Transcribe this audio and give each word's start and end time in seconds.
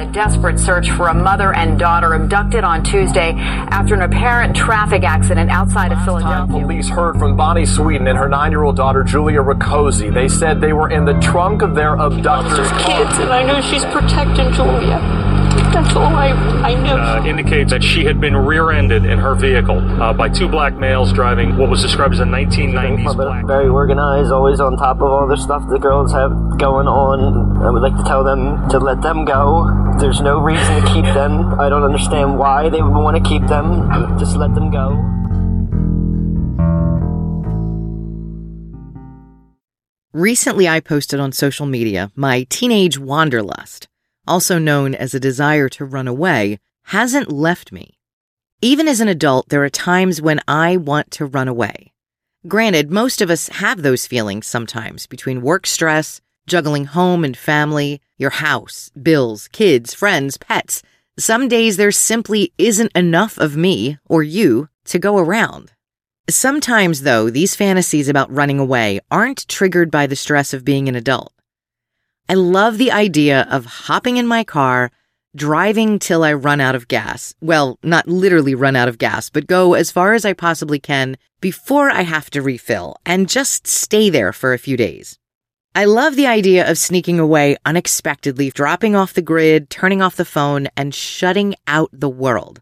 the 0.00 0.12
desperate 0.12 0.58
search 0.58 0.90
for 0.92 1.08
a 1.08 1.14
mother 1.14 1.52
and 1.52 1.78
daughter 1.78 2.14
abducted 2.14 2.64
on 2.64 2.82
Tuesday 2.82 3.34
after 3.36 3.94
an 3.94 4.00
apparent 4.00 4.56
traffic 4.56 5.02
accident 5.02 5.50
outside 5.50 5.92
of 5.92 6.02
Philadelphia. 6.04 6.58
Police 6.58 6.88
heard 6.88 7.18
from 7.18 7.36
Bonnie 7.36 7.66
Sweeten 7.66 8.06
and 8.06 8.16
her 8.16 8.28
nine-year-old 8.28 8.76
daughter 8.76 9.04
Julia 9.04 9.42
Rakoczy. 9.42 10.12
They 10.12 10.28
said 10.28 10.60
they 10.60 10.72
were 10.72 10.88
in 10.88 11.04
the 11.04 11.20
trunk 11.20 11.60
of 11.60 11.74
their 11.74 11.96
abductor's 11.96 12.70
car. 12.70 13.04
kids, 13.04 13.18
and 13.18 13.30
I 13.30 13.42
know 13.42 13.60
she's 13.60 13.84
protecting 13.86 14.50
Julia. 14.52 15.19
That's 15.82 15.96
all 15.96 16.14
I, 16.14 16.28
I 16.28 16.74
know. 16.74 16.96
uh, 16.96 17.24
indicates 17.26 17.70
that 17.70 17.82
she 17.82 18.04
had 18.04 18.20
been 18.20 18.36
rear-ended 18.36 19.06
in 19.06 19.18
her 19.18 19.34
vehicle 19.34 19.78
uh, 20.02 20.12
by 20.12 20.28
two 20.28 20.48
black 20.48 20.74
males 20.74 21.12
driving 21.12 21.56
what 21.56 21.70
was 21.70 21.80
described 21.80 22.14
as 22.14 22.20
a 22.20 22.24
1990s 22.24 23.16
black. 23.16 23.46
Very 23.46 23.68
organized, 23.68 24.30
always 24.30 24.60
on 24.60 24.76
top 24.76 24.96
of 24.98 25.04
all 25.04 25.26
the 25.26 25.36
stuff 25.36 25.62
the 25.70 25.78
girls 25.78 26.12
have 26.12 26.30
going 26.58 26.86
on. 26.86 27.62
I 27.62 27.70
would 27.70 27.82
like 27.82 27.96
to 27.96 28.04
tell 28.04 28.22
them 28.24 28.68
to 28.70 28.78
let 28.78 29.00
them 29.02 29.24
go. 29.24 29.66
There's 29.98 30.20
no 30.20 30.38
reason 30.40 30.82
to 30.82 30.92
keep 30.92 31.04
them. 31.04 31.58
I 31.58 31.68
don't 31.68 31.82
understand 31.82 32.38
why 32.38 32.68
they 32.68 32.82
would 32.82 32.92
want 32.92 33.16
to 33.22 33.28
keep 33.28 33.46
them. 33.48 34.18
Just 34.18 34.36
let 34.36 34.54
them 34.54 34.70
go. 34.70 34.96
Recently, 40.12 40.68
I 40.68 40.80
posted 40.80 41.20
on 41.20 41.30
social 41.32 41.66
media 41.66 42.10
my 42.16 42.42
teenage 42.50 42.98
wanderlust, 42.98 43.86
also 44.30 44.60
known 44.60 44.94
as 44.94 45.12
a 45.12 45.20
desire 45.20 45.68
to 45.70 45.84
run 45.84 46.06
away, 46.06 46.60
hasn't 46.84 47.32
left 47.32 47.72
me. 47.72 47.98
Even 48.62 48.86
as 48.86 49.00
an 49.00 49.08
adult, 49.08 49.48
there 49.48 49.64
are 49.64 49.70
times 49.70 50.22
when 50.22 50.40
I 50.46 50.76
want 50.76 51.10
to 51.12 51.26
run 51.26 51.48
away. 51.48 51.92
Granted, 52.46 52.92
most 52.92 53.20
of 53.20 53.28
us 53.28 53.48
have 53.48 53.82
those 53.82 54.06
feelings 54.06 54.46
sometimes 54.46 55.08
between 55.08 55.42
work 55.42 55.66
stress, 55.66 56.20
juggling 56.46 56.84
home 56.84 57.24
and 57.24 57.36
family, 57.36 58.00
your 58.18 58.30
house, 58.30 58.90
bills, 59.02 59.48
kids, 59.48 59.94
friends, 59.94 60.36
pets. 60.38 60.82
Some 61.18 61.48
days 61.48 61.76
there 61.76 61.92
simply 61.92 62.52
isn't 62.56 62.92
enough 62.94 63.36
of 63.36 63.56
me 63.56 63.98
or 64.08 64.22
you 64.22 64.68
to 64.86 64.98
go 65.00 65.18
around. 65.18 65.72
Sometimes, 66.28 67.02
though, 67.02 67.30
these 67.30 67.56
fantasies 67.56 68.08
about 68.08 68.32
running 68.32 68.60
away 68.60 69.00
aren't 69.10 69.48
triggered 69.48 69.90
by 69.90 70.06
the 70.06 70.14
stress 70.14 70.54
of 70.54 70.64
being 70.64 70.88
an 70.88 70.94
adult. 70.94 71.32
I 72.30 72.34
love 72.34 72.78
the 72.78 72.92
idea 72.92 73.44
of 73.50 73.64
hopping 73.64 74.16
in 74.16 74.28
my 74.28 74.44
car, 74.44 74.92
driving 75.34 75.98
till 75.98 76.22
I 76.22 76.32
run 76.32 76.60
out 76.60 76.76
of 76.76 76.86
gas. 76.86 77.34
Well, 77.40 77.76
not 77.82 78.06
literally 78.06 78.54
run 78.54 78.76
out 78.76 78.86
of 78.86 78.98
gas, 78.98 79.28
but 79.28 79.48
go 79.48 79.74
as 79.74 79.90
far 79.90 80.14
as 80.14 80.24
I 80.24 80.32
possibly 80.32 80.78
can 80.78 81.16
before 81.40 81.90
I 81.90 82.02
have 82.02 82.30
to 82.30 82.40
refill 82.40 82.94
and 83.04 83.28
just 83.28 83.66
stay 83.66 84.10
there 84.10 84.32
for 84.32 84.52
a 84.52 84.60
few 84.60 84.76
days. 84.76 85.18
I 85.74 85.86
love 85.86 86.14
the 86.14 86.28
idea 86.28 86.70
of 86.70 86.78
sneaking 86.78 87.18
away 87.18 87.56
unexpectedly, 87.64 88.50
dropping 88.50 88.94
off 88.94 89.12
the 89.12 89.22
grid, 89.22 89.68
turning 89.68 90.00
off 90.00 90.14
the 90.14 90.24
phone, 90.24 90.68
and 90.76 90.94
shutting 90.94 91.56
out 91.66 91.90
the 91.92 92.08
world. 92.08 92.60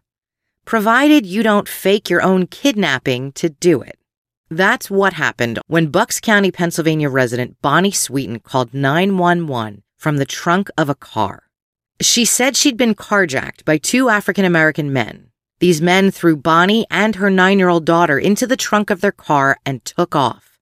Provided 0.65 1.27
you 1.27 1.43
don't 1.43 1.69
fake 1.69 2.09
your 2.09 2.23
own 2.23 2.47
kidnapping 2.47 3.33
to 3.33 3.49
do 3.49 3.83
it. 3.83 3.98
That's 4.51 4.89
what 4.89 5.13
happened 5.13 5.59
when 5.67 5.91
Bucks 5.91 6.19
County, 6.19 6.49
Pennsylvania 6.49 7.07
resident 7.07 7.61
Bonnie 7.61 7.91
Sweeten 7.91 8.39
called 8.39 8.73
911 8.73 9.83
from 9.95 10.17
the 10.17 10.25
trunk 10.25 10.71
of 10.75 10.89
a 10.89 10.95
car. 10.95 11.43
She 12.01 12.25
said 12.25 12.55
she'd 12.55 12.75
been 12.75 12.95
carjacked 12.95 13.63
by 13.63 13.77
two 13.77 14.09
African 14.09 14.45
American 14.45 14.91
men. 14.91 15.27
These 15.59 15.83
men 15.83 16.09
threw 16.09 16.35
Bonnie 16.35 16.87
and 16.89 17.17
her 17.17 17.29
nine 17.29 17.59
year 17.59 17.69
old 17.69 17.85
daughter 17.85 18.17
into 18.17 18.47
the 18.47 18.57
trunk 18.57 18.89
of 18.89 19.01
their 19.01 19.11
car 19.11 19.57
and 19.67 19.85
took 19.85 20.15
off. 20.15 20.57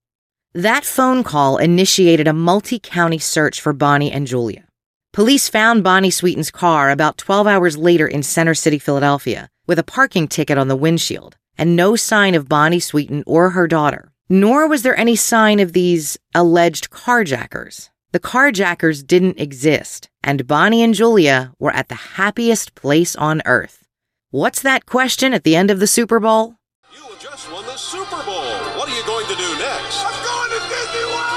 That 0.54 0.84
phone 0.84 1.24
call 1.24 1.56
initiated 1.56 2.28
a 2.28 2.34
multi 2.34 2.80
county 2.80 3.20
search 3.20 3.62
for 3.62 3.72
Bonnie 3.72 4.12
and 4.12 4.28
Julia. 4.28 4.66
Police 5.14 5.48
found 5.48 5.86
Bonnie 5.86 6.12
Sweeten's 6.12 6.52
car 6.52 6.90
about 6.90 7.18
12 7.18 7.48
hours 7.48 7.78
later 7.78 8.06
in 8.06 8.22
Center 8.22 8.54
City, 8.54 8.80
Philadelphia, 8.80 9.50
with 9.66 9.80
a 9.80 9.84
parking 9.84 10.28
ticket 10.28 10.58
on 10.58 10.68
the 10.68 10.76
windshield 10.76 11.38
and 11.58 11.76
no 11.76 11.96
sign 11.96 12.36
of 12.36 12.48
Bonnie 12.48 12.80
Sweeten 12.80 13.24
or 13.26 13.52
her 13.52 13.68
daughter. 13.68 14.12
Nor 14.30 14.68
was 14.68 14.84
there 14.84 14.98
any 14.98 15.16
sign 15.16 15.60
of 15.60 15.74
these 15.74 16.18
alleged 16.36 16.90
carjackers. 16.90 17.90
The 18.12 18.20
carjackers 18.20 19.06
didn't 19.06 19.40
exist, 19.40 20.10
and 20.24 20.48
Bonnie 20.48 20.84
and 20.84 20.94
Julia 20.94 21.54
were 21.60 21.72
at 21.72 21.90
the 21.90 21.96
happiest 21.96 22.76
place 22.76 23.16
on 23.16 23.42
earth. 23.46 23.88
What's 24.32 24.62
that 24.62 24.86
question 24.86 25.34
at 25.34 25.44
the 25.44 25.56
end 25.56 25.72
of 25.72 25.80
the 25.80 25.88
Super 25.88 26.20
Bowl? 26.20 26.56
You 26.94 27.04
just 27.20 27.52
won 27.52 27.66
the 27.66 27.78
Super 27.78 28.24
Bowl. 28.26 28.52
What 28.78 28.90
are 28.90 28.96
you 28.96 29.06
going 29.06 29.26
to 29.28 29.36
do 29.36 29.50
next? 29.60 30.06
I'm 30.06 30.24
going 30.26 30.52
to 30.52 30.68
Disney 30.68 31.06
World! 31.06 31.28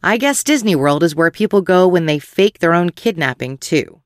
I 0.00 0.16
guess 0.16 0.44
Disney 0.44 0.76
World 0.76 1.02
is 1.02 1.16
where 1.16 1.30
people 1.32 1.60
go 1.60 1.88
when 1.88 2.06
they 2.06 2.20
fake 2.20 2.60
their 2.60 2.72
own 2.72 2.90
kidnapping, 2.90 3.58
too. 3.58 4.00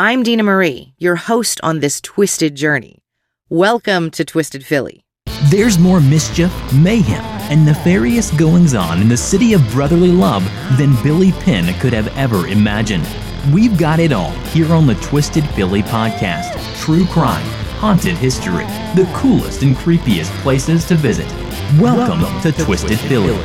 I'm 0.00 0.22
Dina 0.22 0.44
Marie, 0.44 0.94
your 0.96 1.16
host 1.16 1.58
on 1.64 1.80
this 1.80 2.00
twisted 2.00 2.54
journey. 2.54 3.02
Welcome 3.48 4.12
to 4.12 4.24
Twisted 4.24 4.64
Philly. 4.64 5.04
There's 5.50 5.76
more 5.76 6.00
mischief, 6.00 6.52
mayhem, 6.72 7.24
and 7.50 7.66
nefarious 7.66 8.30
goings 8.30 8.76
on 8.76 9.00
in 9.00 9.08
the 9.08 9.16
city 9.16 9.54
of 9.54 9.70
brotherly 9.72 10.12
love 10.12 10.44
than 10.78 10.94
Billy 11.02 11.32
Penn 11.32 11.76
could 11.80 11.92
have 11.92 12.16
ever 12.16 12.46
imagined. 12.46 13.08
We've 13.52 13.76
got 13.76 13.98
it 13.98 14.12
all 14.12 14.30
here 14.52 14.72
on 14.72 14.86
the 14.86 14.94
Twisted 14.94 15.44
Philly 15.56 15.82
podcast 15.82 16.54
true 16.76 17.04
crime, 17.06 17.44
haunted 17.80 18.16
history, 18.16 18.66
the 18.94 19.10
coolest 19.16 19.62
and 19.62 19.74
creepiest 19.74 20.30
places 20.42 20.84
to 20.84 20.94
visit. 20.94 21.26
Welcome, 21.80 22.20
to, 22.42 22.52
Twisted, 22.52 23.00
Philly. 23.00 23.36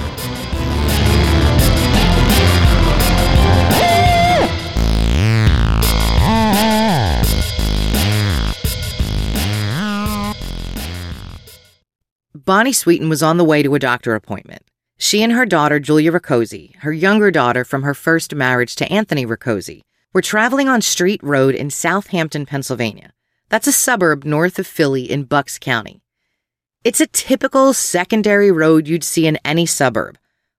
Bonnie 12.45 12.73
Sweeten 12.73 13.07
was 13.07 13.23
on 13.23 13.37
the 13.37 13.45
way 13.45 13.63
to 13.63 13.73
a 13.73 13.79
doctor 13.79 14.15
appointment. 14.15 14.63
She 14.97 15.23
and 15.23 15.31
her 15.31 15.45
daughter, 15.45 15.79
Julia 15.79 16.11
Rakoczy, 16.11 16.75
her 16.79 16.91
younger 16.91 17.31
daughter 17.31 17.63
from 17.63 17.83
her 17.83 17.93
first 17.93 18.35
marriage 18.35 18.75
to 18.75 18.91
Anthony 18.91 19.25
Rakoczy, 19.25 19.81
were 20.13 20.21
traveling 20.21 20.67
on 20.67 20.81
Street 20.81 21.23
Road 21.23 21.55
in 21.55 21.69
Southampton, 21.69 22.45
Pennsylvania. 22.45 23.13
That's 23.47 23.67
a 23.67 23.71
suburb 23.71 24.25
north 24.25 24.59
of 24.59 24.67
Philly 24.67 25.09
in 25.09 25.23
Bucks 25.23 25.57
County. 25.57 26.01
It's 26.83 26.99
a 26.99 27.07
typical 27.07 27.71
secondary 27.71 28.51
road 28.51 28.89
you'd 28.89 29.05
see 29.05 29.25
in 29.25 29.39
any 29.45 29.65
suburb. 29.65 30.17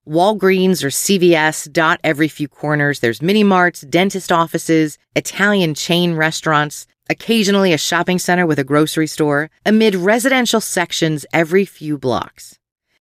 Walgreens 0.08 0.82
or 0.82 0.88
CVS 0.88 1.70
dot 1.70 2.00
every 2.02 2.28
few 2.28 2.48
corners. 2.48 3.00
There's 3.00 3.20
mini 3.20 3.44
marts, 3.44 3.82
dentist 3.82 4.32
offices, 4.32 4.96
Italian 5.14 5.74
chain 5.74 6.14
restaurants, 6.14 6.86
occasionally 7.08 7.72
a 7.72 7.78
shopping 7.78 8.18
center 8.18 8.46
with 8.46 8.58
a 8.58 8.64
grocery 8.64 9.06
store, 9.06 9.50
amid 9.64 9.94
residential 9.94 10.60
sections 10.60 11.26
every 11.32 11.64
few 11.64 11.98
blocks. 11.98 12.58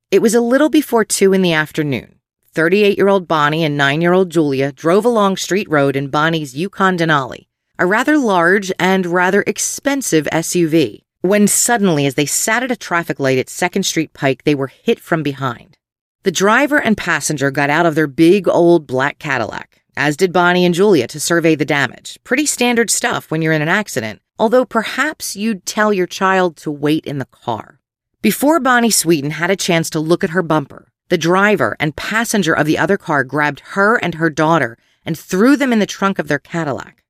It 0.09 0.21
was 0.21 0.35
a 0.35 0.41
little 0.41 0.69
before 0.69 1.05
two 1.05 1.33
in 1.33 1.41
the 1.41 1.53
afternoon. 1.53 2.19
38 2.53 2.97
year 2.97 3.07
old 3.07 3.27
Bonnie 3.27 3.63
and 3.63 3.77
9 3.77 4.01
year 4.01 4.13
old 4.13 4.29
Julia 4.29 4.71
drove 4.71 5.05
along 5.05 5.37
Street 5.37 5.69
Road 5.69 5.95
in 5.95 6.09
Bonnie's 6.09 6.55
Yukon 6.55 6.97
Denali, 6.97 7.47
a 7.79 7.85
rather 7.85 8.17
large 8.17 8.71
and 8.77 9.05
rather 9.05 9.43
expensive 9.47 10.27
SUV, 10.31 11.03
when 11.21 11.47
suddenly, 11.47 12.05
as 12.05 12.15
they 12.15 12.25
sat 12.25 12.63
at 12.63 12.71
a 12.71 12.75
traffic 12.75 13.19
light 13.19 13.37
at 13.37 13.47
2nd 13.47 13.85
Street 13.85 14.11
Pike, 14.11 14.43
they 14.43 14.55
were 14.55 14.67
hit 14.67 14.99
from 14.99 15.23
behind. 15.23 15.77
The 16.23 16.31
driver 16.31 16.79
and 16.81 16.97
passenger 16.97 17.51
got 17.51 17.69
out 17.69 17.85
of 17.85 17.95
their 17.95 18.07
big 18.07 18.47
old 18.47 18.85
black 18.85 19.17
Cadillac, 19.17 19.70
as 19.95 20.17
did 20.17 20.33
Bonnie 20.33 20.65
and 20.65 20.75
Julia 20.75 21.07
to 21.07 21.19
survey 21.19 21.55
the 21.55 21.65
damage. 21.65 22.19
Pretty 22.23 22.45
standard 22.45 22.89
stuff 22.89 23.29
when 23.29 23.41
you're 23.41 23.53
in 23.53 23.61
an 23.61 23.67
accident, 23.69 24.21
although 24.39 24.65
perhaps 24.65 25.35
you'd 25.35 25.65
tell 25.65 25.93
your 25.93 26.07
child 26.07 26.57
to 26.57 26.71
wait 26.71 27.05
in 27.05 27.17
the 27.17 27.25
car. 27.25 27.79
Before 28.21 28.59
Bonnie 28.59 28.91
Sweeten 28.91 29.31
had 29.31 29.49
a 29.49 29.55
chance 29.55 29.89
to 29.91 29.99
look 29.99 30.23
at 30.23 30.29
her 30.29 30.43
bumper, 30.43 30.91
the 31.09 31.17
driver 31.17 31.75
and 31.79 31.95
passenger 31.95 32.53
of 32.53 32.65
the 32.65 32.77
other 32.77 32.97
car 32.97 33.23
grabbed 33.23 33.61
her 33.71 33.97
and 33.97 34.15
her 34.15 34.29
daughter 34.29 34.77
and 35.05 35.17
threw 35.17 35.57
them 35.57 35.73
in 35.73 35.79
the 35.79 35.85
trunk 35.85 36.19
of 36.19 36.27
their 36.27 36.39
Cadillac. 36.39 37.03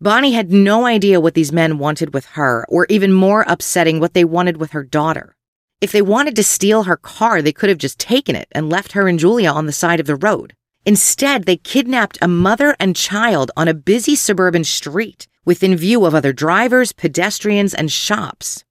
Bonnie 0.00 0.32
had 0.32 0.50
no 0.50 0.86
idea 0.86 1.20
what 1.20 1.34
these 1.34 1.52
men 1.52 1.78
wanted 1.78 2.12
with 2.12 2.26
her, 2.26 2.66
or 2.68 2.86
even 2.88 3.12
more 3.12 3.44
upsetting, 3.46 4.00
what 4.00 4.14
they 4.14 4.24
wanted 4.24 4.56
with 4.56 4.72
her 4.72 4.82
daughter. 4.82 5.36
If 5.80 5.92
they 5.92 6.02
wanted 6.02 6.34
to 6.36 6.44
steal 6.44 6.84
her 6.84 6.96
car, 6.96 7.42
they 7.42 7.52
could 7.52 7.68
have 7.68 7.78
just 7.78 7.98
taken 7.98 8.34
it 8.34 8.48
and 8.52 8.70
left 8.70 8.92
her 8.92 9.06
and 9.06 9.18
Julia 9.18 9.50
on 9.50 9.66
the 9.66 9.72
side 9.72 10.00
of 10.00 10.06
the 10.06 10.16
road. 10.16 10.54
Instead, 10.84 11.44
they 11.44 11.56
kidnapped 11.56 12.18
a 12.20 12.28
mother 12.28 12.76
and 12.80 12.96
child 12.96 13.50
on 13.56 13.68
a 13.68 13.74
busy 13.74 14.16
suburban 14.16 14.64
street 14.64 15.28
within 15.44 15.76
view 15.76 16.04
of 16.04 16.14
other 16.14 16.32
drivers, 16.32 16.92
pedestrians, 16.92 17.74
and 17.74 17.90
shops. 17.90 18.64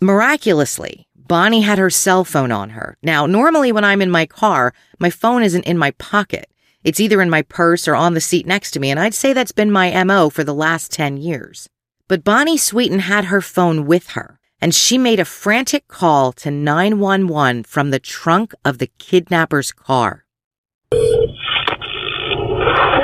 Miraculously, 0.00 1.06
Bonnie 1.14 1.62
had 1.62 1.78
her 1.78 1.90
cell 1.90 2.24
phone 2.24 2.50
on 2.52 2.70
her. 2.70 2.96
Now, 3.02 3.26
normally 3.26 3.70
when 3.70 3.84
I'm 3.84 4.02
in 4.02 4.10
my 4.10 4.26
car, 4.26 4.74
my 4.98 5.10
phone 5.10 5.42
isn't 5.42 5.64
in 5.64 5.78
my 5.78 5.92
pocket. 5.92 6.50
It's 6.84 7.00
either 7.00 7.22
in 7.22 7.30
my 7.30 7.42
purse 7.42 7.86
or 7.86 7.94
on 7.94 8.14
the 8.14 8.20
seat 8.20 8.46
next 8.46 8.72
to 8.72 8.80
me, 8.80 8.90
and 8.90 8.98
I'd 8.98 9.14
say 9.14 9.32
that's 9.32 9.52
been 9.52 9.70
my 9.70 10.02
MO 10.04 10.30
for 10.30 10.44
the 10.44 10.54
last 10.54 10.90
10 10.90 11.16
years. 11.16 11.68
But 12.08 12.24
Bonnie 12.24 12.58
Sweeten 12.58 12.98
had 13.00 13.26
her 13.26 13.40
phone 13.40 13.86
with 13.86 14.10
her, 14.10 14.40
and 14.60 14.74
she 14.74 14.98
made 14.98 15.20
a 15.20 15.24
frantic 15.24 15.86
call 15.86 16.32
to 16.32 16.50
911 16.50 17.64
from 17.64 17.90
the 17.90 18.00
trunk 18.00 18.52
of 18.64 18.78
the 18.78 18.90
kidnapper's 18.98 19.72
car. 19.72 20.21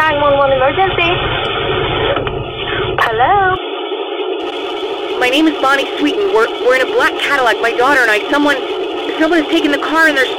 911 0.08 0.56
emergency. 0.56 1.10
Hello? 3.04 3.52
My 5.20 5.28
name 5.28 5.44
is 5.44 5.52
Bonnie 5.60 5.84
Sweeten. 6.00 6.32
We're, 6.32 6.48
we're 6.64 6.80
in 6.80 6.88
a 6.88 6.90
black 6.96 7.12
Cadillac, 7.20 7.60
my 7.60 7.76
daughter 7.76 8.00
and 8.00 8.08
I. 8.08 8.24
Someone, 8.32 8.56
someone 9.20 9.44
has 9.44 9.52
taken 9.52 9.68
the 9.68 9.84
car 9.84 10.08
and 10.08 10.16
there's... 10.16 10.32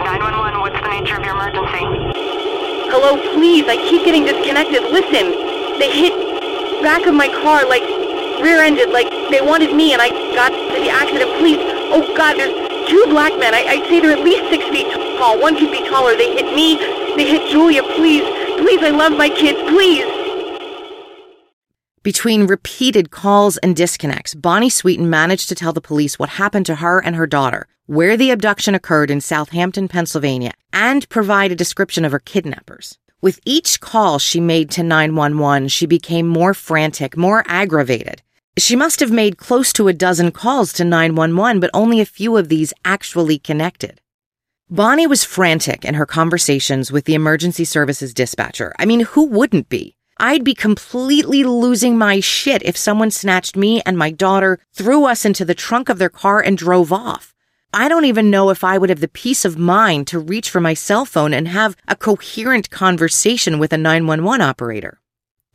911, 0.00 0.64
what's 0.64 0.80
the 0.80 0.88
nature 0.96 1.20
of 1.20 1.28
your 1.28 1.36
emergency? 1.36 1.84
Hello, 2.88 3.20
please, 3.36 3.68
I 3.68 3.76
keep 3.76 4.08
getting 4.08 4.24
disconnected. 4.24 4.80
Listen, 4.88 5.36
they 5.76 5.92
hit 5.92 6.16
back 6.80 7.04
of 7.04 7.12
my 7.12 7.28
car, 7.44 7.68
like, 7.68 7.84
rear-ended, 8.40 8.96
like, 8.96 9.12
they 9.28 9.44
wanted 9.44 9.76
me 9.76 9.92
and 9.92 10.00
I 10.00 10.08
got 10.32 10.56
to 10.56 10.80
the 10.80 10.88
accident. 10.88 11.36
Please, 11.36 11.60
oh 11.92 12.00
God, 12.16 12.40
there's 12.40 12.56
two 12.88 13.04
black 13.12 13.36
men. 13.36 13.52
I, 13.52 13.76
I'd 13.76 13.84
say 13.92 14.00
they're 14.00 14.16
at 14.16 14.24
least 14.24 14.48
six 14.48 14.64
feet 14.72 14.88
tall. 15.20 15.36
One 15.36 15.52
could 15.52 15.68
be 15.68 15.84
taller. 15.84 16.16
They 16.16 16.32
hit 16.32 16.48
me, 16.56 16.80
they 17.16 17.28
hit 17.28 17.50
Julia. 17.50 17.82
Please, 17.82 18.22
please, 18.60 18.82
I 18.82 18.90
love 18.90 19.12
my 19.12 19.28
kids, 19.28 19.58
please. 19.70 20.04
Between 22.02 22.46
repeated 22.46 23.10
calls 23.10 23.58
and 23.58 23.76
disconnects, 23.76 24.34
Bonnie 24.34 24.70
Sweeten 24.70 25.10
managed 25.10 25.50
to 25.50 25.54
tell 25.54 25.74
the 25.74 25.82
police 25.82 26.18
what 26.18 26.30
happened 26.30 26.64
to 26.66 26.76
her 26.76 26.98
and 26.98 27.14
her 27.14 27.26
daughter, 27.26 27.66
where 27.84 28.16
the 28.16 28.30
abduction 28.30 28.74
occurred 28.74 29.10
in 29.10 29.20
Southampton, 29.20 29.86
Pennsylvania, 29.86 30.52
and 30.72 31.08
provide 31.10 31.52
a 31.52 31.56
description 31.56 32.06
of 32.06 32.12
her 32.12 32.18
kidnappers. 32.18 32.96
With 33.20 33.38
each 33.44 33.80
call 33.80 34.18
she 34.18 34.40
made 34.40 34.70
to 34.70 34.82
911, 34.82 35.68
she 35.68 35.84
became 35.84 36.26
more 36.26 36.54
frantic, 36.54 37.18
more 37.18 37.44
aggravated. 37.46 38.22
She 38.56 38.76
must 38.76 39.00
have 39.00 39.10
made 39.10 39.36
close 39.36 39.70
to 39.74 39.88
a 39.88 39.92
dozen 39.92 40.32
calls 40.32 40.72
to 40.74 40.84
911, 40.84 41.60
but 41.60 41.70
only 41.74 42.00
a 42.00 42.06
few 42.06 42.38
of 42.38 42.48
these 42.48 42.72
actually 42.82 43.38
connected. 43.38 44.00
Bonnie 44.72 45.08
was 45.08 45.24
frantic 45.24 45.84
in 45.84 45.94
her 45.94 46.06
conversations 46.06 46.92
with 46.92 47.04
the 47.04 47.14
emergency 47.14 47.64
services 47.64 48.14
dispatcher. 48.14 48.72
I 48.78 48.84
mean, 48.84 49.00
who 49.00 49.26
wouldn't 49.26 49.68
be? 49.68 49.96
I'd 50.18 50.44
be 50.44 50.54
completely 50.54 51.42
losing 51.42 51.98
my 51.98 52.20
shit 52.20 52.62
if 52.62 52.76
someone 52.76 53.10
snatched 53.10 53.56
me 53.56 53.82
and 53.84 53.98
my 53.98 54.12
daughter, 54.12 54.60
threw 54.72 55.06
us 55.06 55.24
into 55.24 55.44
the 55.44 55.56
trunk 55.56 55.88
of 55.88 55.98
their 55.98 56.08
car, 56.08 56.40
and 56.40 56.56
drove 56.56 56.92
off. 56.92 57.34
I 57.74 57.88
don't 57.88 58.04
even 58.04 58.30
know 58.30 58.50
if 58.50 58.62
I 58.62 58.78
would 58.78 58.90
have 58.90 59.00
the 59.00 59.08
peace 59.08 59.44
of 59.44 59.58
mind 59.58 60.06
to 60.06 60.20
reach 60.20 60.48
for 60.48 60.60
my 60.60 60.74
cell 60.74 61.04
phone 61.04 61.34
and 61.34 61.48
have 61.48 61.76
a 61.88 61.96
coherent 61.96 62.70
conversation 62.70 63.58
with 63.58 63.72
a 63.72 63.76
911 63.76 64.40
operator. 64.40 65.00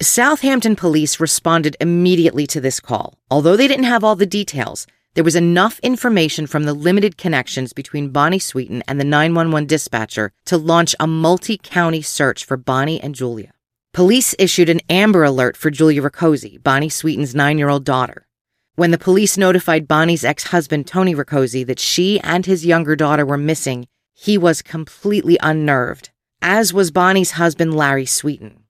Southampton 0.02 0.76
police 0.76 1.22
responded 1.22 1.78
immediately 1.80 2.46
to 2.48 2.60
this 2.60 2.82
call. 2.82 3.18
Although 3.32 3.56
they 3.56 3.70
didn't 3.70 3.86
have 3.86 4.04
all 4.04 4.18
the 4.18 4.26
details, 4.26 4.86
there 5.16 5.24
was 5.24 5.36
enough 5.36 5.80
information 5.80 6.46
from 6.46 6.66
the 6.66 6.74
limited 6.74 7.18
connections 7.18 7.72
between 7.72 8.10
Bonnie 8.10 8.38
Sweeten 8.38 8.84
and 8.86 9.00
the 9.00 9.06
911 9.06 9.66
dispatcher 9.66 10.32
to 10.46 10.58
launch 10.58 10.94
a 11.00 11.08
multi 11.08 11.58
county 11.58 12.02
search 12.02 12.44
for 12.44 12.58
Bonnie 12.58 13.00
and 13.02 13.16
Julia. 13.16 13.54
Police 13.94 14.36
issued 14.38 14.68
an 14.68 14.82
Amber 14.90 15.24
Alert 15.24 15.56
for 15.56 15.72
Julia 15.72 16.02
Rakoczy, 16.02 16.62
Bonnie 16.62 16.90
Sweeten's 16.90 17.34
nine 17.34 17.58
year 17.58 17.70
old 17.70 17.86
daughter. 17.86 18.28
When 18.76 18.92
the 18.92 18.98
police 18.98 19.38
notified 19.38 19.88
Bonnie's 19.88 20.26
ex 20.26 20.44
husband, 20.48 20.86
Tony 20.86 21.16
Rakoczy, 21.16 21.66
that 21.66 21.80
she 21.80 22.20
and 22.20 22.46
his 22.46 22.66
younger 22.66 22.98
daughter 22.98 23.26
were 23.26 23.38
missing, 23.38 23.88
he 24.14 24.38
was 24.38 24.62
completely 24.62 25.38
unnerved, 25.42 26.10
as 26.42 26.74
was 26.74 26.92
Bonnie's 26.92 27.32
husband, 27.32 27.74
Larry 27.74 28.06
Sweeten. 28.06 28.66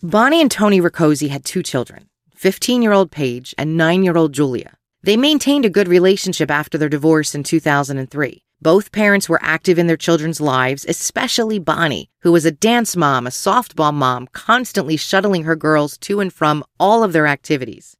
Bonnie 0.00 0.40
and 0.40 0.52
Tony 0.52 0.80
Rakoczy 0.80 1.30
had 1.30 1.44
two 1.44 1.64
children 1.64 2.06
15 2.36 2.80
year 2.80 2.92
old 2.92 3.10
Paige 3.10 3.56
and 3.58 3.76
9 3.76 4.04
year 4.04 4.16
old 4.16 4.32
Julia. 4.32 4.76
They 5.04 5.18
maintained 5.18 5.66
a 5.66 5.70
good 5.70 5.86
relationship 5.86 6.50
after 6.50 6.78
their 6.78 6.88
divorce 6.88 7.34
in 7.34 7.42
2003. 7.42 8.42
Both 8.62 8.90
parents 8.90 9.28
were 9.28 9.38
active 9.42 9.78
in 9.78 9.86
their 9.86 9.98
children's 9.98 10.40
lives, 10.40 10.86
especially 10.88 11.58
Bonnie, 11.58 12.08
who 12.22 12.32
was 12.32 12.46
a 12.46 12.50
dance 12.50 12.96
mom, 12.96 13.26
a 13.26 13.30
softball 13.30 13.92
mom, 13.92 14.28
constantly 14.32 14.96
shuttling 14.96 15.44
her 15.44 15.56
girls 15.56 15.98
to 15.98 16.20
and 16.20 16.32
from 16.32 16.64
all 16.80 17.04
of 17.04 17.12
their 17.12 17.26
activities. 17.26 17.98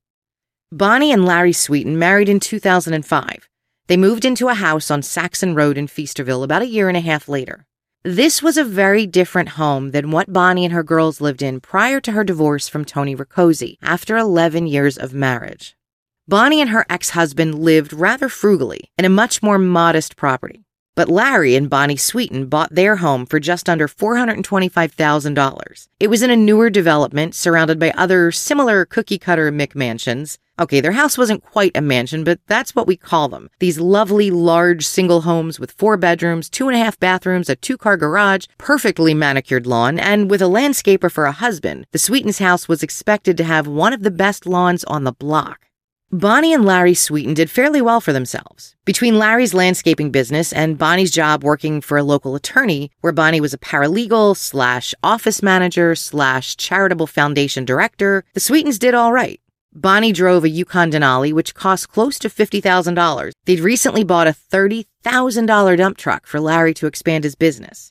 Bonnie 0.73 1.13
and 1.13 1.27
Larry 1.27 1.53
Sweeten 1.53 1.99
married 1.99 2.31
in 2.31 2.41
2005. 2.41 3.51
They 3.87 3.99
moved 3.99 4.25
into 4.25 4.49
a 4.49 4.55
house 4.55 4.91
on 4.91 5.03
Saxon 5.03 5.55
Road 5.55 5.77
in 5.77 5.89
Feasterville 5.89 6.43
about 6.43 6.63
a 6.63 6.67
year 6.67 6.89
and 6.89 6.97
a 6.97 7.01
half 7.01 7.29
later. 7.29 7.67
This 8.03 8.43
was 8.43 8.57
a 8.57 8.65
very 8.65 9.07
different 9.07 9.51
home 9.51 9.91
than 9.91 10.11
what 10.11 10.33
Bonnie 10.33 10.65
and 10.65 10.73
her 10.73 10.83
girls 10.83 11.21
lived 11.21 11.43
in 11.43 11.61
prior 11.61 12.01
to 12.01 12.13
her 12.13 12.25
divorce 12.25 12.67
from 12.67 12.87
Tony 12.87 13.15
Rakoczy 13.15 13.77
after 13.83 14.17
11 14.17 14.67
years 14.67 14.97
of 14.97 15.13
marriage. 15.13 15.77
Bonnie 16.27 16.63
and 16.63 16.71
her 16.71 16.87
ex-husband 16.89 17.59
lived 17.59 17.93
rather 17.93 18.31
frugally 18.31 18.91
in 18.97 19.05
a 19.05 19.11
much 19.11 19.43
more 19.43 19.59
modest 19.59 20.17
property. 20.17 20.65
But 20.97 21.11
Larry 21.11 21.55
and 21.55 21.69
Bonnie 21.69 21.99
Sweeten 21.99 22.47
bought 22.47 22.75
their 22.75 22.97
home 22.97 23.27
for 23.27 23.39
just 23.39 23.69
under 23.69 23.87
$425,000. 23.87 25.89
It 26.01 26.09
was 26.09 26.23
in 26.23 26.31
a 26.31 26.37
newer 26.37 26.71
development 26.71 27.35
surrounded 27.35 27.79
by 27.79 27.91
other 27.91 28.33
similar 28.33 28.87
cookie 28.87 29.19
cutter 29.19 29.53
McMansions. 29.53 30.39
Okay, 30.59 30.81
their 30.81 30.93
house 30.93 31.19
wasn't 31.19 31.45
quite 31.45 31.77
a 31.77 31.83
mansion, 31.83 32.25
but 32.25 32.41
that's 32.47 32.75
what 32.75 32.87
we 32.87 32.97
call 32.97 33.29
them. 33.29 33.51
These 33.59 33.79
lovely, 33.79 34.31
large 34.31 34.87
single 34.87 35.21
homes 35.23 35.61
with 35.61 35.73
four 35.73 35.99
bedrooms, 35.99 36.49
two 36.49 36.69
and 36.69 36.77
a 36.77 36.81
half 36.83 36.99
bathrooms, 36.99 37.51
a 37.51 37.57
two 37.57 37.77
car 37.77 37.99
garage, 37.99 38.47
perfectly 38.57 39.13
manicured 39.13 39.67
lawn, 39.67 39.99
and 39.99 40.31
with 40.31 40.41
a 40.41 40.47
landscaper 40.47 41.13
for 41.13 41.27
a 41.27 41.33
husband. 41.33 41.87
The 41.93 41.99
Sweetens 41.99 42.39
house 42.39 42.67
was 42.67 42.83
expected 42.83 43.37
to 43.37 43.45
have 43.45 43.67
one 43.67 43.93
of 43.93 44.05
the 44.05 44.11
best 44.11 44.47
lawns 44.47 44.85
on 44.85 45.05
the 45.05 45.13
block. 45.13 45.67
Bonnie 46.17 46.55
and 46.55 46.65
Larry 46.65 46.95
Sweeten 46.95 47.35
did 47.35 47.51
fairly 47.51 47.83
well 47.83 48.01
for 48.01 48.13
themselves. 48.13 48.77
Between 48.85 49.19
Larry's 49.19 49.53
landscaping 49.53 50.13
business 50.13 50.53
and 50.53 50.79
Bonnie's 50.79 51.11
job 51.11 51.43
working 51.43 51.81
for 51.81 51.99
a 51.99 52.05
local 52.05 52.37
attorney, 52.37 52.93
where 53.01 53.13
Bonnie 53.13 53.41
was 53.41 53.53
a 53.53 53.59
paralegal 53.59 54.37
slash 54.37 54.95
office 55.03 55.43
manager 55.43 55.97
slash 55.97 56.57
charitable 56.57 57.09
foundation 57.09 57.65
director, 57.65 58.23
the 58.33 58.39
Sweetens 58.39 58.79
did 58.79 58.95
all 58.95 59.13
right. 59.13 59.41
Bonnie 59.73 60.13
drove 60.13 60.45
a 60.45 60.49
Yukon 60.49 60.93
Denali, 60.93 61.33
which 61.33 61.53
cost 61.53 61.89
close 61.89 62.17
to 62.21 62.29
$50,000. 62.29 63.33
They'd 63.45 63.59
recently 63.59 64.05
bought 64.05 64.29
a 64.29 64.37
$30,000 64.53 65.77
dump 65.77 65.97
truck 65.97 66.29
for 66.29 66.39
Larry 66.39 66.75
to 66.75 66.87
expand 66.87 67.25
his 67.25 67.35
business. 67.35 67.91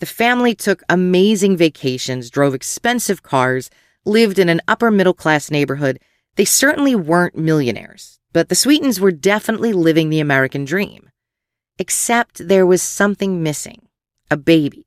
The 0.00 0.06
family 0.06 0.54
took 0.54 0.82
amazing 0.90 1.56
vacations, 1.56 2.28
drove 2.28 2.54
expensive 2.54 3.22
cars, 3.22 3.70
lived 4.04 4.38
in 4.38 4.50
an 4.50 4.60
upper 4.68 4.90
middle 4.90 5.14
class 5.14 5.50
neighborhood, 5.50 5.98
they 6.38 6.44
certainly 6.44 6.94
weren't 6.94 7.36
millionaires, 7.36 8.20
but 8.32 8.48
the 8.48 8.54
Sweetens 8.54 9.00
were 9.00 9.10
definitely 9.10 9.72
living 9.72 10.08
the 10.08 10.20
American 10.20 10.64
dream. 10.64 11.10
Except 11.80 12.46
there 12.46 12.64
was 12.64 12.80
something 12.80 13.42
missing 13.42 13.88
a 14.30 14.36
baby. 14.36 14.86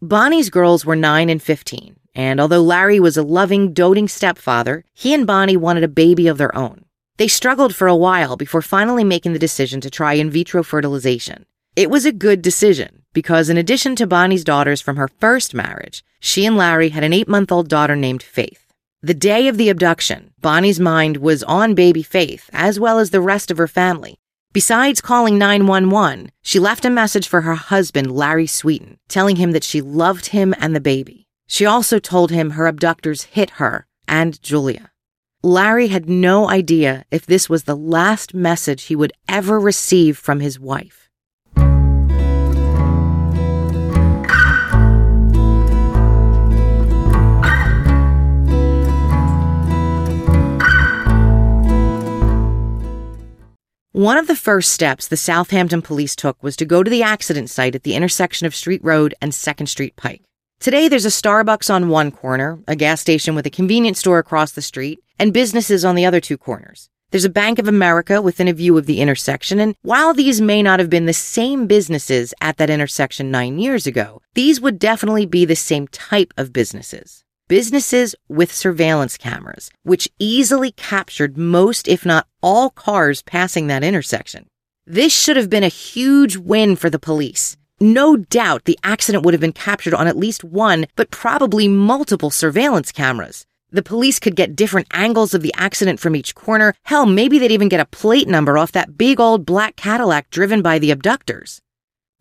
Bonnie's 0.00 0.48
girls 0.48 0.86
were 0.86 0.96
9 0.96 1.28
and 1.28 1.42
15, 1.42 1.96
and 2.14 2.40
although 2.40 2.62
Larry 2.62 2.98
was 2.98 3.18
a 3.18 3.22
loving, 3.22 3.74
doting 3.74 4.08
stepfather, 4.08 4.86
he 4.94 5.12
and 5.12 5.26
Bonnie 5.26 5.58
wanted 5.58 5.84
a 5.84 5.88
baby 5.88 6.28
of 6.28 6.38
their 6.38 6.56
own. 6.56 6.86
They 7.18 7.28
struggled 7.28 7.74
for 7.74 7.86
a 7.86 7.94
while 7.94 8.38
before 8.38 8.62
finally 8.62 9.04
making 9.04 9.34
the 9.34 9.38
decision 9.38 9.82
to 9.82 9.90
try 9.90 10.14
in 10.14 10.30
vitro 10.30 10.62
fertilization. 10.62 11.44
It 11.76 11.90
was 11.90 12.06
a 12.06 12.12
good 12.26 12.40
decision 12.40 13.02
because, 13.12 13.50
in 13.50 13.58
addition 13.58 13.96
to 13.96 14.06
Bonnie's 14.06 14.44
daughters 14.44 14.80
from 14.80 14.96
her 14.96 15.08
first 15.08 15.52
marriage, 15.52 16.02
she 16.20 16.46
and 16.46 16.56
Larry 16.56 16.88
had 16.88 17.04
an 17.04 17.12
eight 17.12 17.28
month 17.28 17.52
old 17.52 17.68
daughter 17.68 17.96
named 17.96 18.22
Faith. 18.22 18.69
The 19.02 19.14
day 19.14 19.48
of 19.48 19.56
the 19.56 19.70
abduction, 19.70 20.34
Bonnie's 20.42 20.78
mind 20.78 21.16
was 21.16 21.42
on 21.44 21.74
baby 21.74 22.02
Faith, 22.02 22.50
as 22.52 22.78
well 22.78 22.98
as 22.98 23.08
the 23.08 23.22
rest 23.22 23.50
of 23.50 23.56
her 23.56 23.66
family. 23.66 24.18
Besides 24.52 25.00
calling 25.00 25.38
911, 25.38 26.32
she 26.42 26.58
left 26.58 26.84
a 26.84 26.90
message 26.90 27.26
for 27.26 27.40
her 27.40 27.54
husband, 27.54 28.12
Larry 28.12 28.46
Sweeten, 28.46 28.98
telling 29.08 29.36
him 29.36 29.52
that 29.52 29.64
she 29.64 29.80
loved 29.80 30.26
him 30.26 30.54
and 30.58 30.76
the 30.76 30.82
baby. 30.82 31.26
She 31.46 31.64
also 31.64 31.98
told 31.98 32.30
him 32.30 32.50
her 32.50 32.66
abductors 32.66 33.22
hit 33.22 33.52
her 33.52 33.86
and 34.06 34.42
Julia. 34.42 34.90
Larry 35.42 35.88
had 35.88 36.06
no 36.06 36.50
idea 36.50 37.06
if 37.10 37.24
this 37.24 37.48
was 37.48 37.64
the 37.64 37.76
last 37.76 38.34
message 38.34 38.84
he 38.84 38.96
would 38.96 39.14
ever 39.26 39.58
receive 39.58 40.18
from 40.18 40.40
his 40.40 40.60
wife. 40.60 41.09
One 53.92 54.18
of 54.18 54.28
the 54.28 54.36
first 54.36 54.72
steps 54.72 55.08
the 55.08 55.16
Southampton 55.16 55.82
police 55.82 56.14
took 56.14 56.40
was 56.44 56.54
to 56.56 56.64
go 56.64 56.84
to 56.84 56.90
the 56.90 57.02
accident 57.02 57.50
site 57.50 57.74
at 57.74 57.82
the 57.82 57.96
intersection 57.96 58.46
of 58.46 58.54
Street 58.54 58.80
Road 58.84 59.16
and 59.20 59.32
2nd 59.32 59.66
Street 59.66 59.96
Pike. 59.96 60.22
Today, 60.60 60.86
there's 60.86 61.06
a 61.06 61.08
Starbucks 61.08 61.74
on 61.74 61.88
one 61.88 62.12
corner, 62.12 62.60
a 62.68 62.76
gas 62.76 63.00
station 63.00 63.34
with 63.34 63.46
a 63.46 63.50
convenience 63.50 63.98
store 63.98 64.20
across 64.20 64.52
the 64.52 64.62
street, 64.62 65.00
and 65.18 65.32
businesses 65.32 65.84
on 65.84 65.96
the 65.96 66.06
other 66.06 66.20
two 66.20 66.38
corners. 66.38 66.88
There's 67.10 67.24
a 67.24 67.28
Bank 67.28 67.58
of 67.58 67.66
America 67.66 68.22
within 68.22 68.46
a 68.46 68.52
view 68.52 68.78
of 68.78 68.86
the 68.86 69.00
intersection, 69.00 69.58
and 69.58 69.74
while 69.82 70.14
these 70.14 70.40
may 70.40 70.62
not 70.62 70.78
have 70.78 70.88
been 70.88 71.06
the 71.06 71.12
same 71.12 71.66
businesses 71.66 72.32
at 72.40 72.58
that 72.58 72.70
intersection 72.70 73.32
nine 73.32 73.58
years 73.58 73.88
ago, 73.88 74.22
these 74.34 74.60
would 74.60 74.78
definitely 74.78 75.26
be 75.26 75.44
the 75.44 75.56
same 75.56 75.88
type 75.88 76.32
of 76.36 76.52
businesses 76.52 77.24
businesses 77.50 78.14
with 78.28 78.52
surveillance 78.52 79.16
cameras, 79.16 79.72
which 79.82 80.08
easily 80.20 80.70
captured 80.70 81.36
most, 81.36 81.88
if 81.88 82.06
not 82.06 82.28
all, 82.40 82.70
cars 82.70 83.22
passing 83.22 83.66
that 83.66 83.82
intersection. 83.82 84.46
This 84.86 85.12
should 85.12 85.36
have 85.36 85.50
been 85.50 85.64
a 85.64 85.78
huge 85.90 86.36
win 86.36 86.76
for 86.76 86.88
the 86.88 87.00
police. 87.00 87.56
No 87.80 88.16
doubt 88.16 88.66
the 88.66 88.78
accident 88.84 89.24
would 89.24 89.34
have 89.34 89.40
been 89.40 89.52
captured 89.52 89.94
on 89.94 90.06
at 90.06 90.16
least 90.16 90.44
one, 90.44 90.86
but 90.94 91.10
probably 91.10 91.66
multiple 91.66 92.30
surveillance 92.30 92.92
cameras. 92.92 93.44
The 93.72 93.82
police 93.82 94.20
could 94.20 94.36
get 94.36 94.54
different 94.54 94.86
angles 94.92 95.34
of 95.34 95.42
the 95.42 95.54
accident 95.56 95.98
from 95.98 96.14
each 96.14 96.36
corner. 96.36 96.76
Hell, 96.84 97.04
maybe 97.04 97.40
they'd 97.40 97.50
even 97.50 97.68
get 97.68 97.80
a 97.80 97.84
plate 97.84 98.28
number 98.28 98.58
off 98.58 98.70
that 98.72 98.96
big 98.96 99.18
old 99.18 99.44
black 99.44 99.74
Cadillac 99.74 100.30
driven 100.30 100.62
by 100.62 100.78
the 100.78 100.92
abductors. 100.92 101.60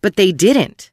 But 0.02 0.16
they 0.16 0.32
didn't. 0.32 0.92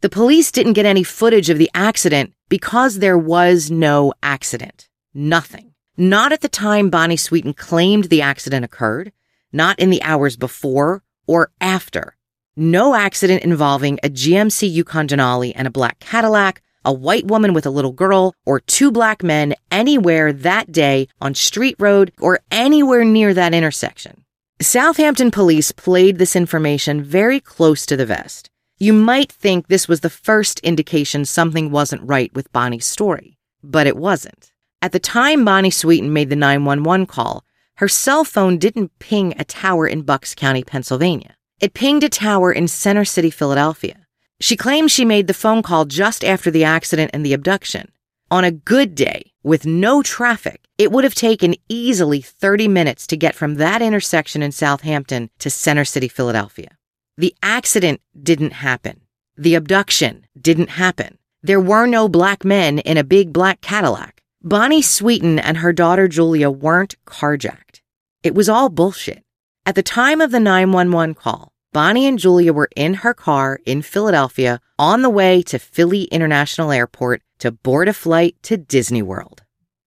The 0.00 0.08
police 0.08 0.50
didn't 0.50 0.72
get 0.72 0.86
any 0.86 1.04
footage 1.04 1.50
of 1.50 1.58
the 1.58 1.70
accident 1.72 2.32
because 2.48 2.98
there 2.98 3.18
was 3.18 3.70
no 3.70 4.12
accident. 4.22 4.88
Nothing. 5.14 5.72
Not 5.96 6.32
at 6.32 6.42
the 6.42 6.48
time 6.48 6.90
Bonnie 6.90 7.16
Sweeten 7.16 7.54
claimed 7.54 8.04
the 8.04 8.22
accident 8.22 8.64
occurred, 8.64 9.12
not 9.52 9.78
in 9.78 9.90
the 9.90 10.02
hours 10.02 10.36
before 10.36 11.02
or 11.26 11.50
after. 11.60 12.16
No 12.56 12.94
accident 12.94 13.42
involving 13.42 13.98
a 14.02 14.08
GMC 14.08 14.70
Yukon 14.70 15.08
Denali 15.08 15.52
and 15.54 15.66
a 15.66 15.70
black 15.70 15.98
Cadillac, 16.00 16.62
a 16.84 16.92
white 16.92 17.26
woman 17.26 17.52
with 17.52 17.66
a 17.66 17.70
little 17.70 17.92
girl, 17.92 18.34
or 18.44 18.60
two 18.60 18.90
black 18.90 19.22
men 19.22 19.54
anywhere 19.70 20.32
that 20.32 20.70
day 20.70 21.08
on 21.20 21.34
Street 21.34 21.76
Road 21.78 22.12
or 22.20 22.40
anywhere 22.50 23.04
near 23.04 23.34
that 23.34 23.54
intersection. 23.54 24.24
Southampton 24.60 25.30
police 25.30 25.72
played 25.72 26.18
this 26.18 26.34
information 26.34 27.02
very 27.02 27.40
close 27.40 27.84
to 27.84 27.96
the 27.96 28.06
vest. 28.06 28.48
You 28.78 28.92
might 28.92 29.32
think 29.32 29.68
this 29.68 29.88
was 29.88 30.00
the 30.00 30.10
first 30.10 30.60
indication 30.60 31.24
something 31.24 31.70
wasn't 31.70 32.06
right 32.06 32.30
with 32.34 32.52
Bonnie's 32.52 32.84
story, 32.84 33.38
but 33.62 33.86
it 33.86 33.96
wasn't. 33.96 34.52
At 34.82 34.92
the 34.92 34.98
time 34.98 35.46
Bonnie 35.46 35.70
Sweeten 35.70 36.12
made 36.12 36.28
the 36.28 36.36
911 36.36 37.06
call, 37.06 37.42
her 37.76 37.88
cell 37.88 38.22
phone 38.22 38.58
didn't 38.58 38.98
ping 38.98 39.32
a 39.38 39.44
tower 39.44 39.86
in 39.86 40.02
Bucks 40.02 40.34
County, 40.34 40.62
Pennsylvania. 40.62 41.36
It 41.58 41.72
pinged 41.72 42.04
a 42.04 42.10
tower 42.10 42.52
in 42.52 42.68
Center 42.68 43.06
City, 43.06 43.30
Philadelphia. 43.30 44.06
She 44.40 44.58
claims 44.58 44.92
she 44.92 45.06
made 45.06 45.26
the 45.26 45.32
phone 45.32 45.62
call 45.62 45.86
just 45.86 46.22
after 46.22 46.50
the 46.50 46.64
accident 46.64 47.12
and 47.14 47.24
the 47.24 47.32
abduction. 47.32 47.90
On 48.30 48.44
a 48.44 48.50
good 48.50 48.94
day, 48.94 49.32
with 49.42 49.64
no 49.64 50.02
traffic, 50.02 50.60
it 50.76 50.92
would 50.92 51.04
have 51.04 51.14
taken 51.14 51.54
easily 51.70 52.20
30 52.20 52.68
minutes 52.68 53.06
to 53.06 53.16
get 53.16 53.34
from 53.34 53.54
that 53.54 53.80
intersection 53.80 54.42
in 54.42 54.52
Southampton 54.52 55.30
to 55.38 55.48
Center 55.48 55.86
City, 55.86 56.08
Philadelphia. 56.08 56.76
The 57.18 57.34
accident 57.42 58.02
didn't 58.20 58.52
happen. 58.52 59.00
The 59.38 59.54
abduction 59.54 60.26
didn't 60.38 60.70
happen. 60.70 61.16
There 61.42 61.60
were 61.60 61.86
no 61.86 62.10
black 62.10 62.44
men 62.44 62.78
in 62.80 62.98
a 62.98 63.04
big 63.04 63.32
black 63.32 63.62
Cadillac. 63.62 64.22
Bonnie 64.42 64.82
Sweeten 64.82 65.38
and 65.38 65.56
her 65.58 65.72
daughter 65.72 66.08
Julia 66.08 66.50
weren't 66.50 66.94
carjacked. 67.06 67.80
It 68.22 68.34
was 68.34 68.50
all 68.50 68.68
bullshit. 68.68 69.22
At 69.64 69.76
the 69.76 69.82
time 69.82 70.20
of 70.20 70.30
the 70.30 70.40
911 70.40 71.14
call, 71.14 71.52
Bonnie 71.72 72.06
and 72.06 72.18
Julia 72.18 72.52
were 72.52 72.68
in 72.76 72.94
her 72.94 73.14
car 73.14 73.60
in 73.64 73.80
Philadelphia 73.80 74.60
on 74.78 75.00
the 75.00 75.10
way 75.10 75.40
to 75.42 75.58
Philly 75.58 76.04
International 76.04 76.70
Airport 76.70 77.22
to 77.38 77.50
board 77.50 77.88
a 77.88 77.94
flight 77.94 78.36
to 78.42 78.58
Disney 78.58 79.02
World. 79.02 79.42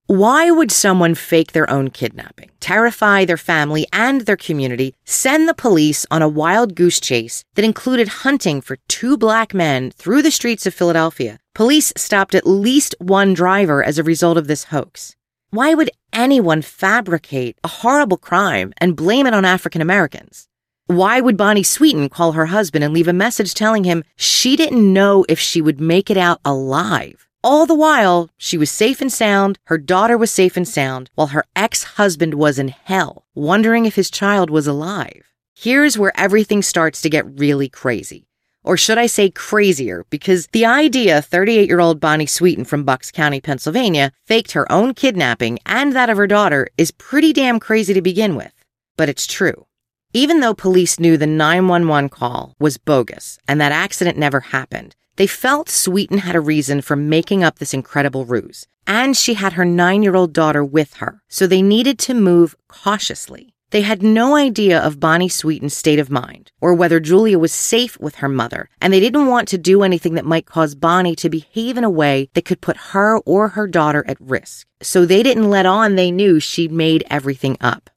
Why 0.09 0.49
would 0.49 0.71
someone 0.71 1.13
fake 1.13 1.51
their 1.51 1.69
own 1.69 1.91
kidnapping, 1.91 2.49
terrify 2.59 3.25
their 3.25 3.37
family 3.37 3.85
and 3.93 4.21
their 4.21 4.35
community, 4.35 4.95
send 5.05 5.47
the 5.47 5.53
police 5.53 6.03
on 6.09 6.23
a 6.23 6.27
wild 6.27 6.73
goose 6.73 6.99
chase 6.99 7.43
that 7.53 7.63
included 7.63 8.07
hunting 8.25 8.59
for 8.59 8.77
two 8.87 9.17
black 9.17 9.53
men 9.53 9.91
through 9.91 10.23
the 10.23 10.31
streets 10.31 10.65
of 10.65 10.73
Philadelphia? 10.73 11.37
Police 11.53 11.93
stopped 11.95 12.33
at 12.33 12.47
least 12.47 12.95
one 12.97 13.35
driver 13.35 13.83
as 13.83 13.99
a 13.99 14.03
result 14.03 14.35
of 14.35 14.47
this 14.47 14.63
hoax. 14.73 15.15
Why 15.51 15.75
would 15.75 15.91
anyone 16.11 16.63
fabricate 16.63 17.59
a 17.63 17.67
horrible 17.67 18.17
crime 18.17 18.73
and 18.79 18.95
blame 18.95 19.27
it 19.27 19.35
on 19.35 19.45
African 19.45 19.79
Americans? 19.79 20.47
Why 20.87 21.21
would 21.21 21.37
Bonnie 21.37 21.61
Sweeten 21.61 22.09
call 22.09 22.31
her 22.31 22.47
husband 22.47 22.83
and 22.83 22.95
leave 22.95 23.07
a 23.07 23.13
message 23.13 23.53
telling 23.53 23.83
him 23.83 24.03
she 24.15 24.55
didn't 24.55 24.91
know 24.91 25.23
if 25.29 25.37
she 25.37 25.61
would 25.61 25.79
make 25.79 26.09
it 26.09 26.17
out 26.17 26.41
alive? 26.43 27.28
All 27.41 27.65
the 27.65 27.73
while, 27.73 28.29
she 28.35 28.57
was 28.57 28.69
safe 28.69 28.99
and 28.99 29.11
sound, 29.11 29.59
her 29.65 29.77
daughter 29.77 30.17
was 30.17 30.29
safe 30.29 30.57
and 30.57 30.67
sound, 30.67 31.09
while 31.15 31.27
her 31.27 31.45
ex-husband 31.55 32.33
was 32.33 32.59
in 32.59 32.67
hell, 32.67 33.23
wondering 33.33 33.85
if 33.85 33.95
his 33.95 34.11
child 34.11 34.49
was 34.49 34.67
alive. 34.67 35.31
Here's 35.55 35.97
where 35.97 36.11
everything 36.19 36.61
starts 36.61 37.01
to 37.01 37.09
get 37.09 37.39
really 37.39 37.69
crazy. 37.69 38.27
Or 38.61 38.75
should 38.75 38.97
I 38.97 39.05
say 39.05 39.29
crazier, 39.29 40.05
because 40.09 40.47
the 40.47 40.65
idea 40.65 41.21
38 41.21 41.69
year 41.69 41.79
old 41.79 42.01
Bonnie 42.01 42.25
Sweeten 42.25 42.65
from 42.65 42.83
Bucks 42.83 43.09
County, 43.09 43.39
Pennsylvania, 43.39 44.11
faked 44.25 44.51
her 44.51 44.69
own 44.69 44.93
kidnapping 44.93 45.59
and 45.65 45.93
that 45.93 46.09
of 46.09 46.17
her 46.17 46.27
daughter 46.27 46.67
is 46.77 46.91
pretty 46.91 47.31
damn 47.31 47.57
crazy 47.61 47.93
to 47.93 48.01
begin 48.01 48.35
with. 48.35 48.53
But 48.97 49.07
it's 49.07 49.25
true. 49.25 49.65
Even 50.11 50.41
though 50.41 50.53
police 50.53 50.99
knew 50.99 51.15
the 51.15 51.25
911 51.25 52.09
call 52.09 52.55
was 52.59 52.77
bogus 52.77 53.39
and 53.47 53.61
that 53.61 53.71
accident 53.71 54.17
never 54.17 54.41
happened, 54.41 54.95
they 55.19 55.27
felt 55.27 55.67
Sweeten 55.67 56.19
had 56.19 56.37
a 56.37 56.39
reason 56.39 56.79
for 56.79 56.95
making 56.95 57.43
up 57.43 57.59
this 57.59 57.73
incredible 57.73 58.23
ruse. 58.23 58.65
And 58.87 59.17
she 59.17 59.33
had 59.33 59.53
her 59.53 59.65
nine 59.65 60.01
year 60.01 60.15
old 60.15 60.31
daughter 60.31 60.63
with 60.63 60.93
her, 60.93 61.21
so 61.27 61.45
they 61.45 61.61
needed 61.61 61.99
to 61.99 62.13
move 62.13 62.55
cautiously. 62.69 63.53
They 63.71 63.81
had 63.81 64.01
no 64.01 64.37
idea 64.37 64.79
of 64.79 65.01
Bonnie 65.01 65.27
Sweeten's 65.27 65.75
state 65.75 65.99
of 65.99 66.09
mind 66.09 66.53
or 66.61 66.73
whether 66.73 67.01
Julia 67.01 67.37
was 67.37 67.51
safe 67.51 67.99
with 67.99 68.15
her 68.15 68.29
mother, 68.29 68.69
and 68.79 68.93
they 68.93 69.01
didn't 69.01 69.27
want 69.27 69.49
to 69.49 69.57
do 69.57 69.83
anything 69.83 70.13
that 70.13 70.23
might 70.23 70.45
cause 70.45 70.73
Bonnie 70.73 71.17
to 71.17 71.29
behave 71.29 71.77
in 71.77 71.83
a 71.83 71.89
way 71.89 72.29
that 72.33 72.45
could 72.45 72.61
put 72.61 72.77
her 72.93 73.19
or 73.25 73.49
her 73.49 73.67
daughter 73.67 74.05
at 74.07 74.21
risk. 74.21 74.67
So 74.81 75.05
they 75.05 75.21
didn't 75.21 75.49
let 75.49 75.65
on 75.65 75.95
they 75.97 76.11
knew 76.11 76.39
she'd 76.39 76.71
made 76.71 77.03
everything 77.09 77.57
up. 77.59 77.89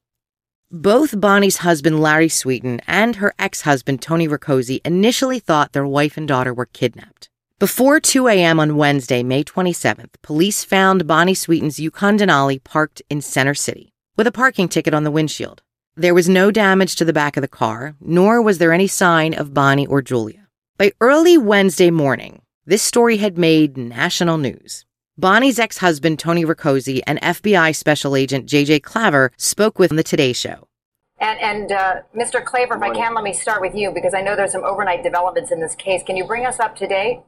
Both 0.75 1.21
Bonnie's 1.21 1.57
husband, 1.57 2.01
Larry 2.01 2.29
Sweeten, 2.29 2.81
and 2.87 3.17
her 3.17 3.35
ex-husband, 3.37 4.01
Tony 4.01 4.27
Rakoczy, 4.27 4.81
initially 4.83 5.37
thought 5.37 5.71
their 5.71 5.85
wife 5.85 6.17
and 6.17 6.27
daughter 6.27 6.51
were 6.51 6.65
kidnapped. 6.65 7.29
Before 7.59 7.99
2 7.99 8.27
a.m. 8.27 8.59
on 8.59 8.75
Wednesday, 8.75 9.21
May 9.21 9.43
27th, 9.43 10.15
police 10.23 10.63
found 10.63 11.05
Bonnie 11.05 11.35
Sweeten's 11.35 11.79
Yukon 11.79 12.17
Denali 12.17 12.63
parked 12.63 13.03
in 13.07 13.21
Center 13.21 13.53
City, 13.53 13.93
with 14.17 14.25
a 14.25 14.31
parking 14.31 14.67
ticket 14.67 14.95
on 14.95 15.03
the 15.03 15.11
windshield. 15.11 15.61
There 15.95 16.15
was 16.15 16.27
no 16.27 16.49
damage 16.49 16.95
to 16.95 17.05
the 17.05 17.13
back 17.13 17.37
of 17.37 17.41
the 17.41 17.47
car, 17.47 17.93
nor 18.01 18.41
was 18.41 18.57
there 18.57 18.73
any 18.73 18.87
sign 18.87 19.35
of 19.35 19.53
Bonnie 19.53 19.85
or 19.85 20.01
Julia. 20.01 20.47
By 20.79 20.93
early 20.99 21.37
Wednesday 21.37 21.91
morning, 21.91 22.41
this 22.65 22.81
story 22.81 23.17
had 23.17 23.37
made 23.37 23.77
national 23.77 24.39
news. 24.39 24.87
Bonnie's 25.17 25.59
ex-husband, 25.59 26.17
Tony 26.17 26.43
Rakoczy, 26.43 27.01
and 27.05 27.21
FBI 27.21 27.75
Special 27.75 28.15
Agent 28.15 28.47
J.J. 28.47 28.79
Klaver 28.79 29.29
spoke 29.37 29.77
with 29.77 29.91
the 29.91 30.01
Today 30.01 30.33
Show. 30.33 30.67
And, 31.19 31.39
and 31.39 31.71
uh, 31.71 31.95
Mr. 32.15 32.43
Klaver, 32.43 32.75
if 32.75 32.81
I 32.81 32.89
can, 32.89 33.13
let 33.13 33.23
me 33.23 33.31
start 33.31 33.61
with 33.61 33.75
you 33.75 33.91
because 33.91 34.15
I 34.15 34.21
know 34.21 34.35
there's 34.35 34.51
some 34.51 34.63
overnight 34.63 35.03
developments 35.03 35.51
in 35.51 35.59
this 35.59 35.75
case. 35.75 36.01
Can 36.03 36.17
you 36.17 36.25
bring 36.25 36.47
us 36.47 36.59
up 36.59 36.75
to 36.77 36.87
date? 36.87 37.21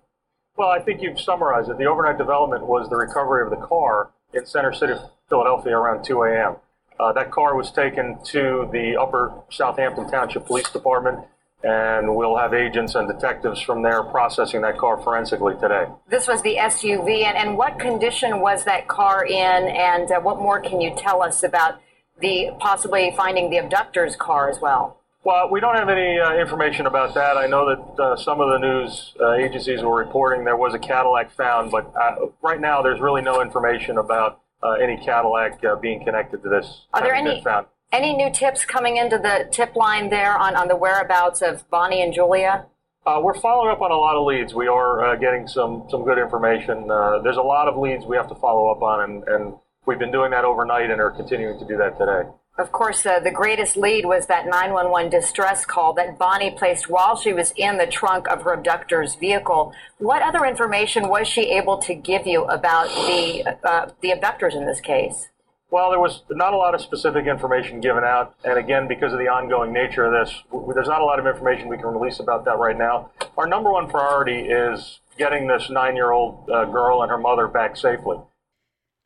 Well, 0.57 0.69
I 0.69 0.79
think 0.79 1.03
you've 1.03 1.19
summarized 1.21 1.69
it. 1.69 1.77
The 1.77 1.85
overnight 1.85 2.17
development 2.17 2.65
was 2.65 2.89
the 2.89 2.95
recovery 2.95 3.43
of 3.43 3.51
the 3.51 3.63
car 3.63 4.09
in 4.33 4.47
Center 4.47 4.73
City, 4.73 4.93
Philadelphia, 5.29 5.77
around 5.77 6.03
2 6.03 6.23
a.m. 6.23 6.55
Uh, 6.99 7.13
that 7.13 7.29
car 7.29 7.55
was 7.55 7.71
taken 7.71 8.17
to 8.25 8.67
the 8.71 8.97
Upper 8.99 9.31
Southampton 9.51 10.09
Township 10.09 10.47
Police 10.47 10.71
Department 10.71 11.19
and 11.65 12.15
we'll 12.15 12.37
have 12.37 12.53
agents 12.53 12.93
and 12.93 13.07
detectives 13.07 13.59
from 13.59 13.81
there 13.81 14.03
processing 14.03 14.61
that 14.61 14.77
car 14.77 15.01
forensically 15.01 15.55
today. 15.55 15.85
This 16.07 16.27
was 16.27 16.43
the 16.43 16.57
SUV, 16.57 17.23
and, 17.23 17.35
and 17.35 17.57
what 17.57 17.79
condition 17.79 18.39
was 18.39 18.65
that 18.65 18.87
car 18.87 19.25
in, 19.25 19.33
and 19.35 20.11
uh, 20.11 20.19
what 20.19 20.37
more 20.37 20.59
can 20.61 20.79
you 20.79 20.93
tell 20.95 21.23
us 21.23 21.41
about 21.41 21.81
the 22.21 22.51
possibly 22.59 23.11
finding 23.17 23.49
the 23.49 23.57
abductor's 23.57 24.15
car 24.15 24.47
as 24.49 24.59
well? 24.61 25.01
Well, 25.23 25.49
we 25.49 25.59
don't 25.59 25.75
have 25.75 25.89
any 25.89 26.19
uh, 26.19 26.35
information 26.35 26.85
about 26.85 27.15
that. 27.15 27.35
I 27.35 27.47
know 27.47 27.67
that 27.67 28.03
uh, 28.03 28.15
some 28.15 28.39
of 28.41 28.49
the 28.51 28.59
news 28.59 29.15
uh, 29.19 29.33
agencies 29.33 29.81
were 29.81 29.95
reporting 29.95 30.45
there 30.45 30.55
was 30.55 30.75
a 30.75 30.79
Cadillac 30.79 31.31
found, 31.31 31.71
but 31.71 31.91
uh, 31.99 32.27
right 32.43 32.61
now 32.61 32.83
there's 32.83 33.01
really 33.01 33.23
no 33.23 33.41
information 33.41 33.97
about 33.97 34.41
uh, 34.61 34.73
any 34.73 35.03
Cadillac 35.03 35.63
being 35.81 36.05
connected 36.05 36.43
to 36.43 36.49
this. 36.49 36.85
Are 36.93 37.01
there 37.01 37.15
any? 37.15 37.41
Found. 37.41 37.65
Any 37.95 38.13
new 38.13 38.29
tips 38.29 38.65
coming 38.65 38.97
into 38.97 39.17
the 39.17 39.47
tip 39.53 39.73
line 39.73 40.09
there 40.09 40.37
on, 40.37 40.53
on 40.53 40.67
the 40.67 40.75
whereabouts 40.75 41.41
of 41.41 41.63
Bonnie 41.69 42.01
and 42.01 42.13
Julia? 42.13 42.65
Uh, 43.05 43.21
we're 43.23 43.39
following 43.39 43.71
up 43.71 43.79
on 43.79 43.89
a 43.89 43.95
lot 43.95 44.17
of 44.17 44.25
leads. 44.25 44.53
We 44.53 44.67
are 44.67 45.13
uh, 45.13 45.15
getting 45.15 45.47
some, 45.47 45.85
some 45.89 46.03
good 46.03 46.17
information. 46.17 46.91
Uh, 46.91 47.19
there's 47.19 47.37
a 47.37 47.41
lot 47.41 47.69
of 47.69 47.77
leads 47.77 48.03
we 48.05 48.17
have 48.17 48.27
to 48.27 48.35
follow 48.35 48.69
up 48.69 48.81
on, 48.81 49.09
and, 49.09 49.23
and 49.29 49.53
we've 49.85 49.97
been 49.97 50.11
doing 50.11 50.31
that 50.31 50.43
overnight 50.43 50.91
and 50.91 50.99
are 50.99 51.09
continuing 51.09 51.57
to 51.57 51.65
do 51.65 51.77
that 51.77 51.97
today. 51.97 52.29
Of 52.57 52.73
course, 52.73 53.05
uh, 53.05 53.21
the 53.21 53.31
greatest 53.31 53.77
lead 53.77 54.05
was 54.05 54.27
that 54.27 54.45
911 54.45 55.09
distress 55.09 55.65
call 55.65 55.93
that 55.93 56.19
Bonnie 56.19 56.51
placed 56.51 56.89
while 56.89 57.15
she 57.15 57.31
was 57.31 57.53
in 57.55 57.77
the 57.77 57.87
trunk 57.87 58.27
of 58.27 58.41
her 58.41 58.51
abductor's 58.51 59.15
vehicle. 59.15 59.71
What 59.99 60.21
other 60.21 60.43
information 60.43 61.07
was 61.07 61.29
she 61.29 61.43
able 61.51 61.77
to 61.77 61.95
give 61.95 62.27
you 62.27 62.43
about 62.43 62.89
the, 62.89 63.55
uh, 63.63 63.91
the 64.01 64.11
abductors 64.11 64.53
in 64.53 64.65
this 64.65 64.81
case? 64.81 65.29
Well, 65.75 65.89
there 65.89 65.99
was 65.99 66.21
not 66.31 66.53
a 66.53 66.55
lot 66.55 66.73
of 66.73 66.79
specific 66.79 67.27
information 67.27 67.81
given 67.81 68.05
out, 68.05 68.33
and 68.45 68.57
again, 68.57 68.87
because 68.87 69.11
of 69.11 69.19
the 69.19 69.27
ongoing 69.27 69.73
nature 69.73 70.05
of 70.05 70.13
this, 70.13 70.33
there's 70.73 70.87
not 70.87 71.01
a 71.01 71.03
lot 71.03 71.19
of 71.19 71.27
information 71.27 71.67
we 71.67 71.75
can 71.75 71.87
release 71.87 72.21
about 72.21 72.45
that 72.45 72.57
right 72.59 72.77
now. 72.77 73.11
Our 73.37 73.45
number 73.45 73.69
one 73.69 73.89
priority 73.89 74.47
is 74.47 75.01
getting 75.17 75.47
this 75.47 75.69
nine-year-old 75.69 76.49
uh, 76.49 76.63
girl 76.63 77.01
and 77.01 77.11
her 77.11 77.17
mother 77.17 77.49
back 77.49 77.75
safely. 77.75 78.15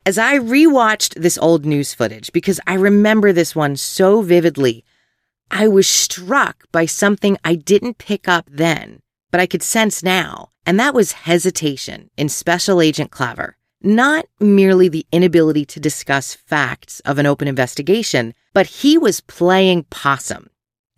As 0.06 0.16
I 0.16 0.38
rewatched 0.38 1.20
this 1.20 1.36
old 1.38 1.66
news 1.66 1.92
footage, 1.92 2.30
because 2.32 2.60
I 2.68 2.74
remember 2.74 3.32
this 3.32 3.56
one 3.56 3.74
so 3.74 4.22
vividly, 4.22 4.84
I 5.50 5.66
was 5.66 5.88
struck 5.88 6.70
by 6.70 6.86
something 6.86 7.36
I 7.44 7.56
didn't 7.56 7.98
pick 7.98 8.28
up 8.28 8.48
then, 8.48 9.00
but 9.32 9.40
I 9.40 9.46
could 9.46 9.64
sense 9.64 10.04
now, 10.04 10.50
and 10.64 10.78
that 10.78 10.94
was 10.94 11.26
hesitation 11.26 12.10
in 12.16 12.28
Special 12.28 12.80
Agent 12.80 13.10
Klaver. 13.10 13.54
Not 13.82 14.26
merely 14.38 14.88
the 14.90 15.06
inability 15.10 15.64
to 15.64 15.80
discuss 15.80 16.34
facts 16.34 17.00
of 17.00 17.18
an 17.18 17.24
open 17.24 17.48
investigation, 17.48 18.34
but 18.52 18.66
he 18.66 18.98
was 18.98 19.22
playing 19.22 19.84
possum. 19.84 20.50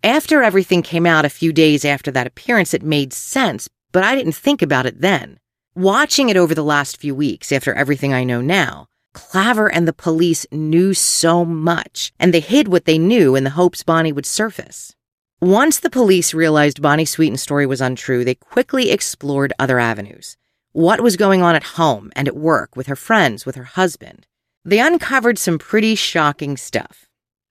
After 0.03 0.43
everything 0.43 0.81
came 0.81 1.05
out 1.05 1.23
a 1.23 1.29
few 1.29 1.53
days 1.53 1.85
after 1.85 2.11
that 2.11 2.27
appearance, 2.27 2.73
it 2.73 2.83
made 2.83 3.13
sense, 3.13 3.69
but 3.93 4.03
I 4.03 4.15
didn't 4.15 4.35
think 4.35 4.61
about 4.61 4.85
it 4.85 4.99
then. 4.99 5.39
Watching 5.75 6.27
it 6.27 6.35
over 6.35 6.53
the 6.53 6.61
last 6.61 6.97
few 6.97 7.15
weeks, 7.15 7.53
after 7.53 7.73
everything 7.73 8.13
I 8.13 8.25
know 8.25 8.41
now, 8.41 8.87
Klaver 9.15 9.69
and 9.71 9.87
the 9.87 9.93
police 9.93 10.45
knew 10.51 10.93
so 10.93 11.45
much, 11.45 12.11
and 12.19 12.33
they 12.33 12.41
hid 12.41 12.67
what 12.67 12.83
they 12.83 12.97
knew 12.97 13.33
in 13.33 13.45
the 13.45 13.51
hopes 13.51 13.81
Bonnie 13.81 14.11
would 14.11 14.25
surface. 14.25 14.93
Once 15.39 15.79
the 15.79 15.89
police 15.89 16.33
realized 16.33 16.81
Bonnie 16.81 17.05
Sweeten's 17.05 17.41
story 17.41 17.65
was 17.65 17.79
untrue, 17.79 18.25
they 18.25 18.35
quickly 18.35 18.91
explored 18.91 19.53
other 19.57 19.79
avenues. 19.79 20.35
What 20.75 21.01
was 21.01 21.17
going 21.17 21.43
on 21.43 21.55
at 21.55 21.75
home 21.77 22.11
and 22.15 22.27
at 22.27 22.35
work 22.35 22.75
with 22.75 22.87
her 22.87 22.95
friends, 22.95 23.45
with 23.45 23.53
her 23.53 23.63
husband? 23.63 24.25
They 24.65 24.79
uncovered 24.79 25.37
some 25.37 25.59
pretty 25.59 25.93
shocking 25.93 26.57
stuff. 26.57 27.05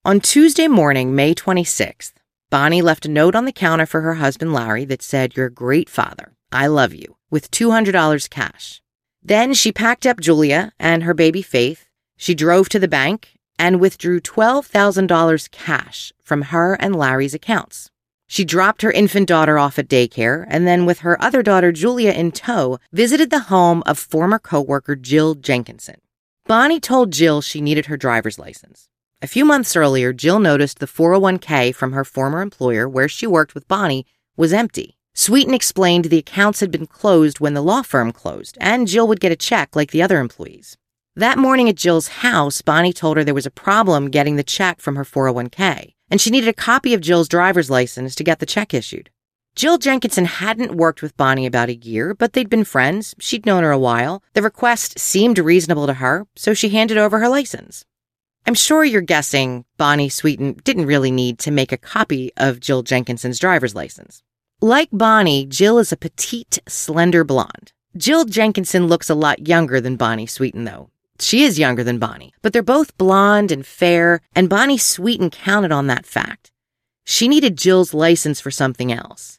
On 0.04 0.18
Tuesday 0.18 0.66
morning, 0.66 1.14
May 1.14 1.32
26th, 1.32 2.14
Bonnie 2.50 2.82
left 2.82 3.06
a 3.06 3.08
note 3.08 3.36
on 3.36 3.44
the 3.44 3.52
counter 3.52 3.86
for 3.86 4.00
her 4.00 4.14
husband 4.14 4.52
Larry 4.52 4.84
that 4.86 5.02
said, 5.02 5.36
You're 5.36 5.46
a 5.46 5.52
great 5.52 5.88
father. 5.88 6.34
I 6.50 6.66
love 6.66 6.92
you, 6.94 7.14
with 7.30 7.52
$200 7.52 8.28
cash. 8.28 8.82
Then 9.22 9.54
she 9.54 9.70
packed 9.70 10.04
up 10.04 10.18
Julia 10.18 10.72
and 10.80 11.04
her 11.04 11.14
baby 11.14 11.42
Faith. 11.42 11.86
She 12.16 12.34
drove 12.34 12.68
to 12.70 12.80
the 12.80 12.88
bank 12.88 13.38
and 13.56 13.78
withdrew 13.78 14.20
$12,000 14.20 15.48
cash 15.52 16.12
from 16.24 16.42
her 16.42 16.74
and 16.74 16.96
Larry's 16.96 17.34
accounts. 17.34 17.91
She 18.32 18.46
dropped 18.46 18.80
her 18.80 18.90
infant 18.90 19.28
daughter 19.28 19.58
off 19.58 19.78
at 19.78 19.88
daycare 19.88 20.46
and 20.48 20.66
then, 20.66 20.86
with 20.86 21.00
her 21.00 21.22
other 21.22 21.42
daughter 21.42 21.70
Julia 21.70 22.12
in 22.12 22.32
tow, 22.32 22.78
visited 22.90 23.28
the 23.28 23.50
home 23.50 23.82
of 23.84 23.98
former 23.98 24.38
coworker 24.38 24.96
Jill 24.96 25.34
Jenkinson. 25.34 26.00
Bonnie 26.46 26.80
told 26.80 27.12
Jill 27.12 27.42
she 27.42 27.60
needed 27.60 27.86
her 27.86 27.98
driver's 27.98 28.38
license. 28.38 28.88
A 29.20 29.26
few 29.26 29.44
months 29.44 29.76
earlier, 29.76 30.14
Jill 30.14 30.38
noticed 30.38 30.78
the 30.78 30.86
401k 30.86 31.74
from 31.74 31.92
her 31.92 32.06
former 32.06 32.40
employer, 32.40 32.88
where 32.88 33.06
she 33.06 33.26
worked 33.26 33.54
with 33.54 33.68
Bonnie, 33.68 34.06
was 34.34 34.54
empty. 34.54 34.96
Sweeten 35.12 35.52
explained 35.52 36.06
the 36.06 36.16
accounts 36.16 36.60
had 36.60 36.70
been 36.70 36.86
closed 36.86 37.38
when 37.38 37.52
the 37.52 37.60
law 37.60 37.82
firm 37.82 38.12
closed, 38.12 38.56
and 38.62 38.88
Jill 38.88 39.06
would 39.08 39.20
get 39.20 39.30
a 39.30 39.36
check 39.36 39.76
like 39.76 39.90
the 39.90 40.02
other 40.02 40.18
employees. 40.18 40.78
That 41.14 41.36
morning 41.36 41.68
at 41.68 41.76
Jill's 41.76 42.08
house, 42.08 42.62
Bonnie 42.62 42.94
told 42.94 43.18
her 43.18 43.24
there 43.24 43.34
was 43.34 43.44
a 43.44 43.50
problem 43.50 44.08
getting 44.08 44.36
the 44.36 44.42
check 44.42 44.80
from 44.80 44.96
her 44.96 45.04
401k, 45.04 45.92
and 46.12 46.20
she 46.20 46.28
needed 46.28 46.48
a 46.48 46.52
copy 46.52 46.92
of 46.92 47.00
Jill's 47.00 47.26
driver's 47.26 47.70
license 47.70 48.14
to 48.14 48.22
get 48.22 48.38
the 48.38 48.44
check 48.44 48.74
issued. 48.74 49.08
Jill 49.56 49.78
Jenkinson 49.78 50.26
hadn't 50.26 50.76
worked 50.76 51.00
with 51.00 51.16
Bonnie 51.16 51.46
about 51.46 51.70
a 51.70 51.74
year, 51.74 52.12
but 52.12 52.34
they'd 52.34 52.50
been 52.50 52.64
friends. 52.64 53.14
She'd 53.18 53.46
known 53.46 53.62
her 53.62 53.70
a 53.70 53.78
while. 53.78 54.22
The 54.34 54.42
request 54.42 54.98
seemed 54.98 55.38
reasonable 55.38 55.86
to 55.86 55.94
her, 55.94 56.26
so 56.36 56.52
she 56.52 56.68
handed 56.68 56.98
over 56.98 57.18
her 57.18 57.30
license. 57.30 57.86
I'm 58.46 58.52
sure 58.52 58.84
you're 58.84 59.00
guessing 59.00 59.64
Bonnie 59.78 60.10
Sweeten 60.10 60.60
didn't 60.64 60.84
really 60.84 61.10
need 61.10 61.38
to 61.40 61.50
make 61.50 61.72
a 61.72 61.78
copy 61.78 62.30
of 62.36 62.60
Jill 62.60 62.82
Jenkinson's 62.82 63.38
driver's 63.38 63.74
license. 63.74 64.22
Like 64.60 64.90
Bonnie, 64.92 65.46
Jill 65.46 65.78
is 65.78 65.92
a 65.92 65.96
petite, 65.96 66.58
slender 66.68 67.24
blonde. 67.24 67.72
Jill 67.96 68.26
Jenkinson 68.26 68.86
looks 68.86 69.08
a 69.08 69.14
lot 69.14 69.48
younger 69.48 69.80
than 69.80 69.96
Bonnie 69.96 70.26
Sweeten, 70.26 70.64
though. 70.64 70.90
She 71.22 71.44
is 71.44 71.58
younger 71.58 71.84
than 71.84 72.00
Bonnie, 72.00 72.34
but 72.42 72.52
they're 72.52 72.62
both 72.62 72.98
blonde 72.98 73.52
and 73.52 73.64
fair, 73.64 74.20
and 74.34 74.48
Bonnie 74.48 74.76
Sweeten 74.76 75.30
counted 75.30 75.70
on 75.70 75.86
that 75.86 76.04
fact. 76.04 76.50
She 77.04 77.28
needed 77.28 77.56
Jill's 77.56 77.94
license 77.94 78.40
for 78.40 78.50
something 78.50 78.92
else. 78.92 79.38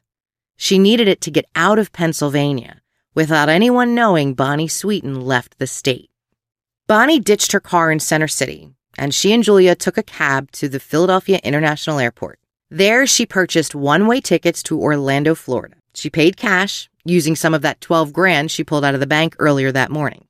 She 0.55 0.79
needed 0.79 1.09
it 1.09 1.19
to 1.21 1.31
get 1.31 1.45
out 1.55 1.79
of 1.79 1.91
Pennsylvania 1.91 2.81
without 3.13 3.49
anyone 3.49 3.93
knowing 3.93 4.33
Bonnie 4.33 4.69
Sweeten 4.69 5.21
left 5.21 5.59
the 5.59 5.67
state. 5.67 6.09
Bonnie 6.87 7.19
ditched 7.19 7.51
her 7.51 7.59
car 7.59 7.91
in 7.91 7.99
Center 7.99 8.29
City, 8.29 8.69
and 8.97 9.13
she 9.13 9.33
and 9.33 9.43
Julia 9.43 9.75
took 9.75 9.97
a 9.97 10.03
cab 10.03 10.51
to 10.53 10.69
the 10.69 10.79
Philadelphia 10.79 11.39
International 11.43 11.99
Airport. 11.99 12.39
There, 12.69 13.05
she 13.05 13.25
purchased 13.25 13.75
one 13.75 14.07
way 14.07 14.21
tickets 14.21 14.63
to 14.63 14.79
Orlando, 14.79 15.35
Florida. 15.35 15.75
She 15.93 16.09
paid 16.09 16.37
cash, 16.37 16.89
using 17.03 17.35
some 17.35 17.53
of 17.53 17.61
that 17.61 17.81
12 17.81 18.13
grand 18.13 18.51
she 18.51 18.63
pulled 18.63 18.85
out 18.85 18.93
of 18.93 18.99
the 18.99 19.07
bank 19.07 19.35
earlier 19.37 19.71
that 19.71 19.91
morning. 19.91 20.25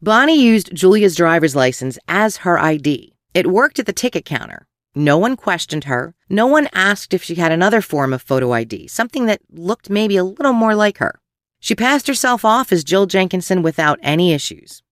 Bonnie 0.00 0.40
used 0.40 0.72
Julia's 0.72 1.16
driver's 1.16 1.56
license 1.56 1.98
as 2.06 2.38
her 2.38 2.56
ID. 2.56 3.16
It 3.34 3.48
worked 3.48 3.80
at 3.80 3.86
the 3.86 3.92
ticket 3.92 4.24
counter. 4.24 4.68
No 4.94 5.18
one 5.18 5.34
questioned 5.36 5.84
her. 5.84 6.14
No 6.28 6.46
one 6.46 6.68
asked 6.72 7.12
if 7.12 7.24
she 7.24 7.34
had 7.34 7.50
another 7.50 7.80
form 7.80 8.12
of 8.12 8.22
photo 8.22 8.52
ID, 8.52 8.86
something 8.86 9.26
that 9.26 9.40
looked 9.50 9.90
maybe 9.90 10.16
a 10.16 10.22
little 10.22 10.52
more 10.52 10.76
like 10.76 10.98
her. 10.98 11.18
She 11.58 11.74
passed 11.74 12.06
herself 12.06 12.44
off 12.44 12.70
as 12.70 12.84
Jill 12.84 13.06
Jenkinson 13.06 13.60
without 13.60 13.98
any 14.00 14.32
issues. 14.32 14.84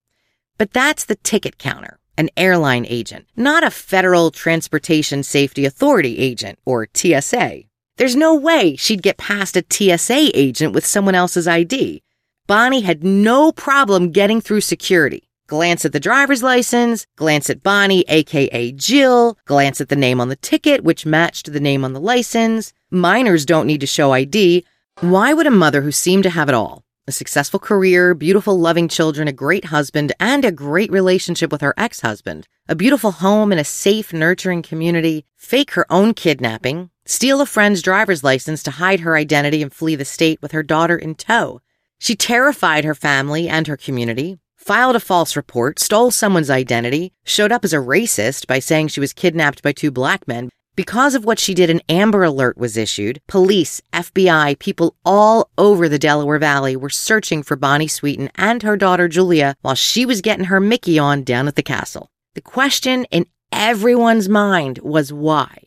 But 0.58 0.72
that's 0.72 1.04
the 1.04 1.16
ticket 1.16 1.56
counter 1.58 2.00
an 2.18 2.30
airline 2.36 2.86
agent, 2.88 3.26
not 3.36 3.62
a 3.62 3.70
Federal 3.70 4.30
Transportation 4.30 5.22
Safety 5.22 5.66
Authority 5.66 6.18
agent 6.18 6.58
or 6.64 6.88
TSA. 6.94 7.64
There's 7.98 8.16
no 8.16 8.34
way 8.34 8.74
she'd 8.74 9.02
get 9.02 9.18
past 9.18 9.54
a 9.56 9.64
TSA 9.68 10.30
agent 10.34 10.72
with 10.72 10.86
someone 10.86 11.14
else's 11.14 11.46
ID. 11.46 12.02
Bonnie 12.46 12.82
had 12.82 13.02
no 13.02 13.50
problem 13.50 14.12
getting 14.12 14.40
through 14.40 14.60
security. 14.60 15.28
Glance 15.48 15.84
at 15.84 15.92
the 15.92 15.98
driver's 15.98 16.44
license, 16.44 17.04
glance 17.16 17.50
at 17.50 17.64
Bonnie, 17.64 18.04
aka 18.06 18.70
Jill, 18.70 19.36
glance 19.46 19.80
at 19.80 19.88
the 19.88 19.96
name 19.96 20.20
on 20.20 20.28
the 20.28 20.36
ticket, 20.36 20.84
which 20.84 21.04
matched 21.04 21.52
the 21.52 21.58
name 21.58 21.84
on 21.84 21.92
the 21.92 22.00
license. 22.00 22.72
Minors 22.88 23.46
don't 23.46 23.66
need 23.66 23.80
to 23.80 23.86
show 23.86 24.12
ID. 24.12 24.64
Why 25.00 25.32
would 25.32 25.48
a 25.48 25.50
mother 25.50 25.82
who 25.82 25.90
seemed 25.90 26.22
to 26.22 26.30
have 26.30 26.48
it 26.48 26.54
all 26.54 26.84
a 27.08 27.12
successful 27.12 27.58
career, 27.58 28.14
beautiful, 28.14 28.58
loving 28.58 28.88
children, 28.88 29.26
a 29.26 29.32
great 29.32 29.66
husband, 29.66 30.12
and 30.18 30.44
a 30.44 30.52
great 30.52 30.90
relationship 30.92 31.50
with 31.50 31.60
her 31.62 31.74
ex 31.76 32.00
husband, 32.00 32.46
a 32.68 32.76
beautiful 32.76 33.10
home 33.10 33.50
and 33.50 33.60
a 33.60 33.64
safe, 33.64 34.12
nurturing 34.12 34.62
community, 34.62 35.24
fake 35.36 35.72
her 35.72 35.86
own 35.90 36.14
kidnapping, 36.14 36.90
steal 37.04 37.40
a 37.40 37.46
friend's 37.46 37.82
driver's 37.82 38.22
license 38.22 38.62
to 38.62 38.72
hide 38.72 39.00
her 39.00 39.16
identity 39.16 39.62
and 39.62 39.72
flee 39.72 39.96
the 39.96 40.04
state 40.04 40.40
with 40.42 40.52
her 40.52 40.62
daughter 40.62 40.96
in 40.96 41.16
tow. 41.16 41.60
She 41.98 42.16
terrified 42.16 42.84
her 42.84 42.94
family 42.94 43.48
and 43.48 43.66
her 43.66 43.76
community, 43.76 44.38
filed 44.56 44.96
a 44.96 45.00
false 45.00 45.36
report, 45.36 45.78
stole 45.78 46.10
someone's 46.10 46.50
identity, 46.50 47.12
showed 47.24 47.52
up 47.52 47.64
as 47.64 47.72
a 47.72 47.78
racist 47.78 48.46
by 48.46 48.58
saying 48.58 48.88
she 48.88 49.00
was 49.00 49.12
kidnapped 49.12 49.62
by 49.62 49.72
two 49.72 49.90
black 49.90 50.26
men, 50.28 50.50
because 50.76 51.14
of 51.14 51.24
what 51.24 51.38
she 51.38 51.54
did, 51.54 51.70
an 51.70 51.80
Amber 51.88 52.22
Alert 52.22 52.58
was 52.58 52.76
issued. 52.76 53.22
Police, 53.26 53.80
FBI, 53.94 54.58
people 54.58 54.94
all 55.06 55.48
over 55.56 55.88
the 55.88 55.98
Delaware 55.98 56.38
Valley 56.38 56.76
were 56.76 56.90
searching 56.90 57.42
for 57.42 57.56
Bonnie 57.56 57.88
Sweeten 57.88 58.28
and 58.34 58.62
her 58.62 58.76
daughter 58.76 59.08
Julia 59.08 59.56
while 59.62 59.74
she 59.74 60.04
was 60.04 60.20
getting 60.20 60.44
her 60.44 60.60
Mickey 60.60 60.98
on 60.98 61.24
down 61.24 61.48
at 61.48 61.56
the 61.56 61.62
castle. 61.62 62.10
The 62.34 62.42
question 62.42 63.06
in 63.06 63.24
everyone's 63.50 64.28
mind 64.28 64.78
was 64.80 65.14
why? 65.14 65.62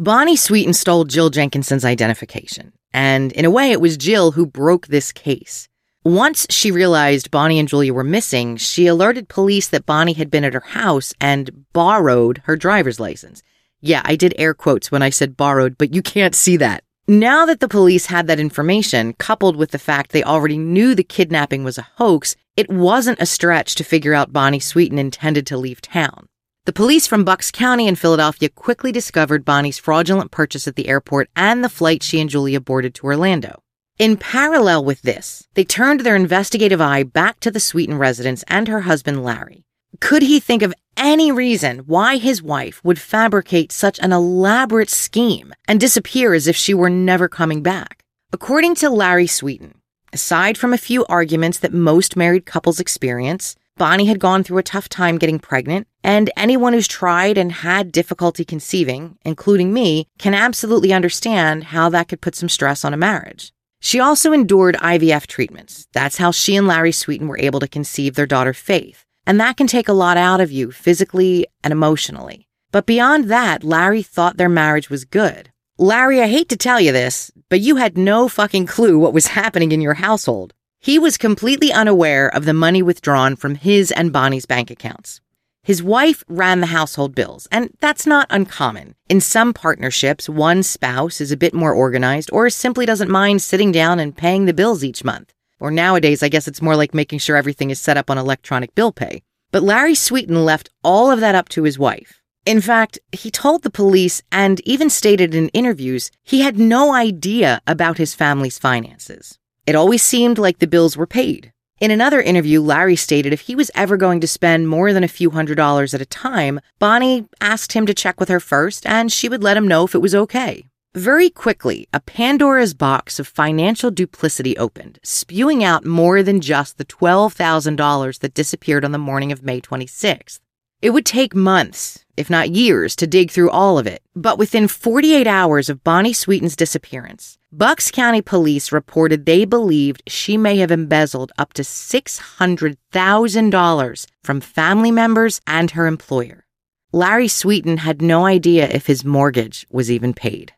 Bonnie 0.00 0.34
Sweeten 0.34 0.72
stole 0.72 1.04
Jill 1.04 1.28
Jenkinson's 1.28 1.84
identification. 1.84 2.72
And 2.94 3.32
in 3.32 3.44
a 3.44 3.50
way, 3.50 3.70
it 3.70 3.82
was 3.82 3.98
Jill 3.98 4.32
who 4.32 4.46
broke 4.46 4.86
this 4.86 5.12
case. 5.12 5.68
Once 6.04 6.46
she 6.48 6.70
realized 6.70 7.30
Bonnie 7.30 7.58
and 7.58 7.68
Julia 7.68 7.92
were 7.92 8.02
missing, 8.02 8.56
she 8.56 8.86
alerted 8.86 9.28
police 9.28 9.68
that 9.68 9.84
Bonnie 9.84 10.14
had 10.14 10.30
been 10.30 10.42
at 10.42 10.54
her 10.54 10.60
house 10.60 11.12
and 11.20 11.66
borrowed 11.74 12.40
her 12.46 12.56
driver's 12.56 12.98
license. 12.98 13.42
Yeah, 13.82 14.00
I 14.06 14.16
did 14.16 14.32
air 14.38 14.54
quotes 14.54 14.90
when 14.90 15.02
I 15.02 15.10
said 15.10 15.36
borrowed, 15.36 15.76
but 15.76 15.94
you 15.94 16.00
can't 16.00 16.34
see 16.34 16.56
that. 16.56 16.82
Now 17.06 17.44
that 17.44 17.60
the 17.60 17.68
police 17.68 18.06
had 18.06 18.26
that 18.28 18.40
information, 18.40 19.12
coupled 19.12 19.56
with 19.56 19.70
the 19.70 19.78
fact 19.78 20.12
they 20.12 20.22
already 20.22 20.56
knew 20.56 20.94
the 20.94 21.04
kidnapping 21.04 21.62
was 21.62 21.76
a 21.76 21.88
hoax, 21.96 22.36
it 22.56 22.70
wasn't 22.70 23.20
a 23.20 23.26
stretch 23.26 23.74
to 23.74 23.84
figure 23.84 24.14
out 24.14 24.32
Bonnie 24.32 24.60
Sweeten 24.60 24.98
intended 24.98 25.46
to 25.48 25.58
leave 25.58 25.82
town. 25.82 26.29
The 26.70 26.82
police 26.84 27.04
from 27.04 27.24
Bucks 27.24 27.50
County 27.50 27.88
in 27.88 27.96
Philadelphia 27.96 28.48
quickly 28.48 28.92
discovered 28.92 29.44
Bonnie's 29.44 29.76
fraudulent 29.76 30.30
purchase 30.30 30.68
at 30.68 30.76
the 30.76 30.86
airport 30.86 31.28
and 31.34 31.64
the 31.64 31.68
flight 31.68 32.00
she 32.00 32.20
and 32.20 32.30
Julia 32.30 32.60
boarded 32.60 32.94
to 32.94 33.06
Orlando. 33.06 33.64
In 33.98 34.16
parallel 34.16 34.84
with 34.84 35.02
this, 35.02 35.48
they 35.54 35.64
turned 35.64 36.02
their 36.02 36.14
investigative 36.14 36.80
eye 36.80 37.02
back 37.02 37.40
to 37.40 37.50
the 37.50 37.58
Sweeten 37.58 37.98
residence 37.98 38.44
and 38.46 38.68
her 38.68 38.82
husband 38.82 39.24
Larry. 39.24 39.64
Could 39.98 40.22
he 40.22 40.38
think 40.38 40.62
of 40.62 40.72
any 40.96 41.32
reason 41.32 41.80
why 41.86 42.18
his 42.18 42.40
wife 42.40 42.80
would 42.84 43.00
fabricate 43.00 43.72
such 43.72 43.98
an 43.98 44.12
elaborate 44.12 44.90
scheme 44.90 45.52
and 45.66 45.80
disappear 45.80 46.34
as 46.34 46.46
if 46.46 46.54
she 46.54 46.72
were 46.72 46.88
never 46.88 47.26
coming 47.26 47.64
back? 47.64 48.04
According 48.32 48.76
to 48.76 48.90
Larry 48.90 49.26
Sweeten, 49.26 49.80
aside 50.12 50.56
from 50.56 50.72
a 50.72 50.78
few 50.78 51.04
arguments 51.06 51.58
that 51.58 51.74
most 51.74 52.14
married 52.14 52.46
couples 52.46 52.78
experience, 52.78 53.56
Bonnie 53.80 54.04
had 54.04 54.20
gone 54.20 54.44
through 54.44 54.58
a 54.58 54.62
tough 54.62 54.90
time 54.90 55.16
getting 55.16 55.38
pregnant, 55.38 55.88
and 56.04 56.30
anyone 56.36 56.74
who's 56.74 56.86
tried 56.86 57.38
and 57.38 57.50
had 57.50 57.90
difficulty 57.90 58.44
conceiving, 58.44 59.16
including 59.24 59.72
me, 59.72 60.06
can 60.18 60.34
absolutely 60.34 60.92
understand 60.92 61.64
how 61.64 61.88
that 61.88 62.06
could 62.06 62.20
put 62.20 62.34
some 62.34 62.50
stress 62.50 62.84
on 62.84 62.92
a 62.92 62.98
marriage. 62.98 63.54
She 63.80 63.98
also 63.98 64.34
endured 64.34 64.76
IVF 64.76 65.26
treatments. 65.26 65.86
That's 65.94 66.18
how 66.18 66.30
she 66.30 66.56
and 66.56 66.66
Larry 66.66 66.92
Sweeten 66.92 67.26
were 67.26 67.38
able 67.38 67.58
to 67.60 67.66
conceive 67.66 68.16
their 68.16 68.26
daughter 68.26 68.52
Faith. 68.52 69.06
and 69.26 69.40
that 69.40 69.56
can 69.56 69.66
take 69.66 69.88
a 69.88 69.94
lot 69.94 70.18
out 70.18 70.42
of 70.42 70.52
you 70.52 70.72
physically 70.72 71.46
and 71.64 71.72
emotionally. 71.72 72.46
But 72.72 72.84
beyond 72.84 73.30
that, 73.30 73.64
Larry 73.64 74.02
thought 74.02 74.36
their 74.36 74.50
marriage 74.50 74.90
was 74.90 75.06
good. 75.06 75.52
Larry, 75.78 76.20
I 76.20 76.28
hate 76.28 76.50
to 76.50 76.56
tell 76.58 76.82
you 76.82 76.92
this, 76.92 77.30
but 77.48 77.60
you 77.60 77.76
had 77.76 77.96
no 77.96 78.28
fucking 78.28 78.66
clue 78.66 78.98
what 78.98 79.14
was 79.14 79.26
happening 79.38 79.72
in 79.72 79.80
your 79.80 79.94
household. 79.94 80.52
He 80.82 80.98
was 80.98 81.18
completely 81.18 81.70
unaware 81.70 82.34
of 82.34 82.46
the 82.46 82.54
money 82.54 82.82
withdrawn 82.82 83.36
from 83.36 83.56
his 83.56 83.92
and 83.92 84.14
Bonnie's 84.14 84.46
bank 84.46 84.70
accounts. 84.70 85.20
His 85.62 85.82
wife 85.82 86.24
ran 86.26 86.60
the 86.60 86.68
household 86.68 87.14
bills, 87.14 87.46
and 87.52 87.76
that's 87.80 88.06
not 88.06 88.26
uncommon. 88.30 88.94
In 89.06 89.20
some 89.20 89.52
partnerships, 89.52 90.26
one 90.26 90.62
spouse 90.62 91.20
is 91.20 91.30
a 91.30 91.36
bit 91.36 91.52
more 91.52 91.74
organized 91.74 92.30
or 92.32 92.48
simply 92.48 92.86
doesn't 92.86 93.10
mind 93.10 93.42
sitting 93.42 93.72
down 93.72 94.00
and 94.00 94.16
paying 94.16 94.46
the 94.46 94.54
bills 94.54 94.82
each 94.82 95.04
month. 95.04 95.34
Or 95.58 95.70
nowadays, 95.70 96.22
I 96.22 96.30
guess 96.30 96.48
it's 96.48 96.62
more 96.62 96.76
like 96.76 96.94
making 96.94 97.18
sure 97.18 97.36
everything 97.36 97.68
is 97.68 97.78
set 97.78 97.98
up 97.98 98.08
on 98.08 98.16
electronic 98.16 98.74
bill 98.74 98.90
pay. 98.90 99.20
But 99.52 99.62
Larry 99.62 99.94
Sweeten 99.94 100.46
left 100.46 100.70
all 100.82 101.10
of 101.10 101.20
that 101.20 101.34
up 101.34 101.50
to 101.50 101.64
his 101.64 101.78
wife. 101.78 102.22
In 102.46 102.62
fact, 102.62 102.98
he 103.12 103.30
told 103.30 103.64
the 103.64 103.70
police 103.70 104.22
and 104.32 104.60
even 104.66 104.88
stated 104.88 105.34
in 105.34 105.50
interviews 105.50 106.10
he 106.22 106.40
had 106.40 106.58
no 106.58 106.94
idea 106.94 107.60
about 107.66 107.98
his 107.98 108.14
family's 108.14 108.58
finances. 108.58 109.38
It 109.70 109.76
always 109.76 110.02
seemed 110.02 110.36
like 110.36 110.58
the 110.58 110.66
bills 110.66 110.96
were 110.96 111.06
paid. 111.06 111.52
In 111.78 111.92
another 111.92 112.20
interview, 112.20 112.60
Larry 112.60 112.96
stated 112.96 113.32
if 113.32 113.42
he 113.42 113.54
was 113.54 113.70
ever 113.76 113.96
going 113.96 114.20
to 114.20 114.26
spend 114.26 114.66
more 114.68 114.92
than 114.92 115.04
a 115.04 115.16
few 115.18 115.30
hundred 115.30 115.54
dollars 115.54 115.94
at 115.94 116.00
a 116.00 116.06
time, 116.06 116.58
Bonnie 116.80 117.28
asked 117.40 117.74
him 117.74 117.86
to 117.86 117.94
check 117.94 118.18
with 118.18 118.28
her 118.30 118.40
first 118.40 118.84
and 118.84 119.12
she 119.12 119.28
would 119.28 119.44
let 119.44 119.56
him 119.56 119.68
know 119.68 119.84
if 119.84 119.94
it 119.94 120.02
was 120.02 120.12
okay. 120.12 120.64
Very 120.96 121.30
quickly, 121.30 121.86
a 121.92 122.00
Pandora's 122.00 122.74
box 122.74 123.20
of 123.20 123.28
financial 123.28 123.92
duplicity 123.92 124.58
opened, 124.58 124.98
spewing 125.04 125.62
out 125.62 125.86
more 125.86 126.24
than 126.24 126.40
just 126.40 126.76
the 126.76 126.84
$12,000 126.84 128.18
that 128.18 128.34
disappeared 128.34 128.84
on 128.84 128.90
the 128.90 128.98
morning 128.98 129.30
of 129.30 129.44
May 129.44 129.60
26th. 129.60 130.40
It 130.82 130.90
would 130.90 131.04
take 131.04 131.34
months, 131.34 132.06
if 132.16 132.30
not 132.30 132.52
years, 132.52 132.96
to 132.96 133.06
dig 133.06 133.30
through 133.30 133.50
all 133.50 133.78
of 133.78 133.86
it. 133.86 134.00
But 134.16 134.38
within 134.38 134.66
48 134.66 135.26
hours 135.26 135.68
of 135.68 135.84
Bonnie 135.84 136.14
Sweeten's 136.14 136.56
disappearance, 136.56 137.36
Bucks 137.52 137.90
County 137.90 138.22
police 138.22 138.72
reported 138.72 139.26
they 139.26 139.44
believed 139.44 140.02
she 140.06 140.38
may 140.38 140.56
have 140.56 140.70
embezzled 140.70 141.32
up 141.36 141.52
to 141.54 141.62
$600,000 141.62 144.06
from 144.24 144.40
family 144.40 144.90
members 144.90 145.42
and 145.46 145.72
her 145.72 145.86
employer. 145.86 146.46
Larry 146.92 147.28
Sweeten 147.28 147.76
had 147.78 148.00
no 148.00 148.24
idea 148.24 148.66
if 148.66 148.86
his 148.86 149.04
mortgage 149.04 149.66
was 149.70 149.90
even 149.90 150.14
paid. 150.14 150.54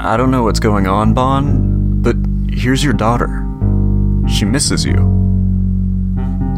I 0.00 0.16
don't 0.16 0.30
know 0.30 0.44
what's 0.44 0.60
going 0.60 0.86
on, 0.86 1.12
Bon, 1.12 2.00
but 2.02 2.14
here's 2.50 2.84
your 2.84 2.92
daughter. 2.92 3.44
She 4.28 4.44
misses 4.44 4.84
you. 4.84 5.23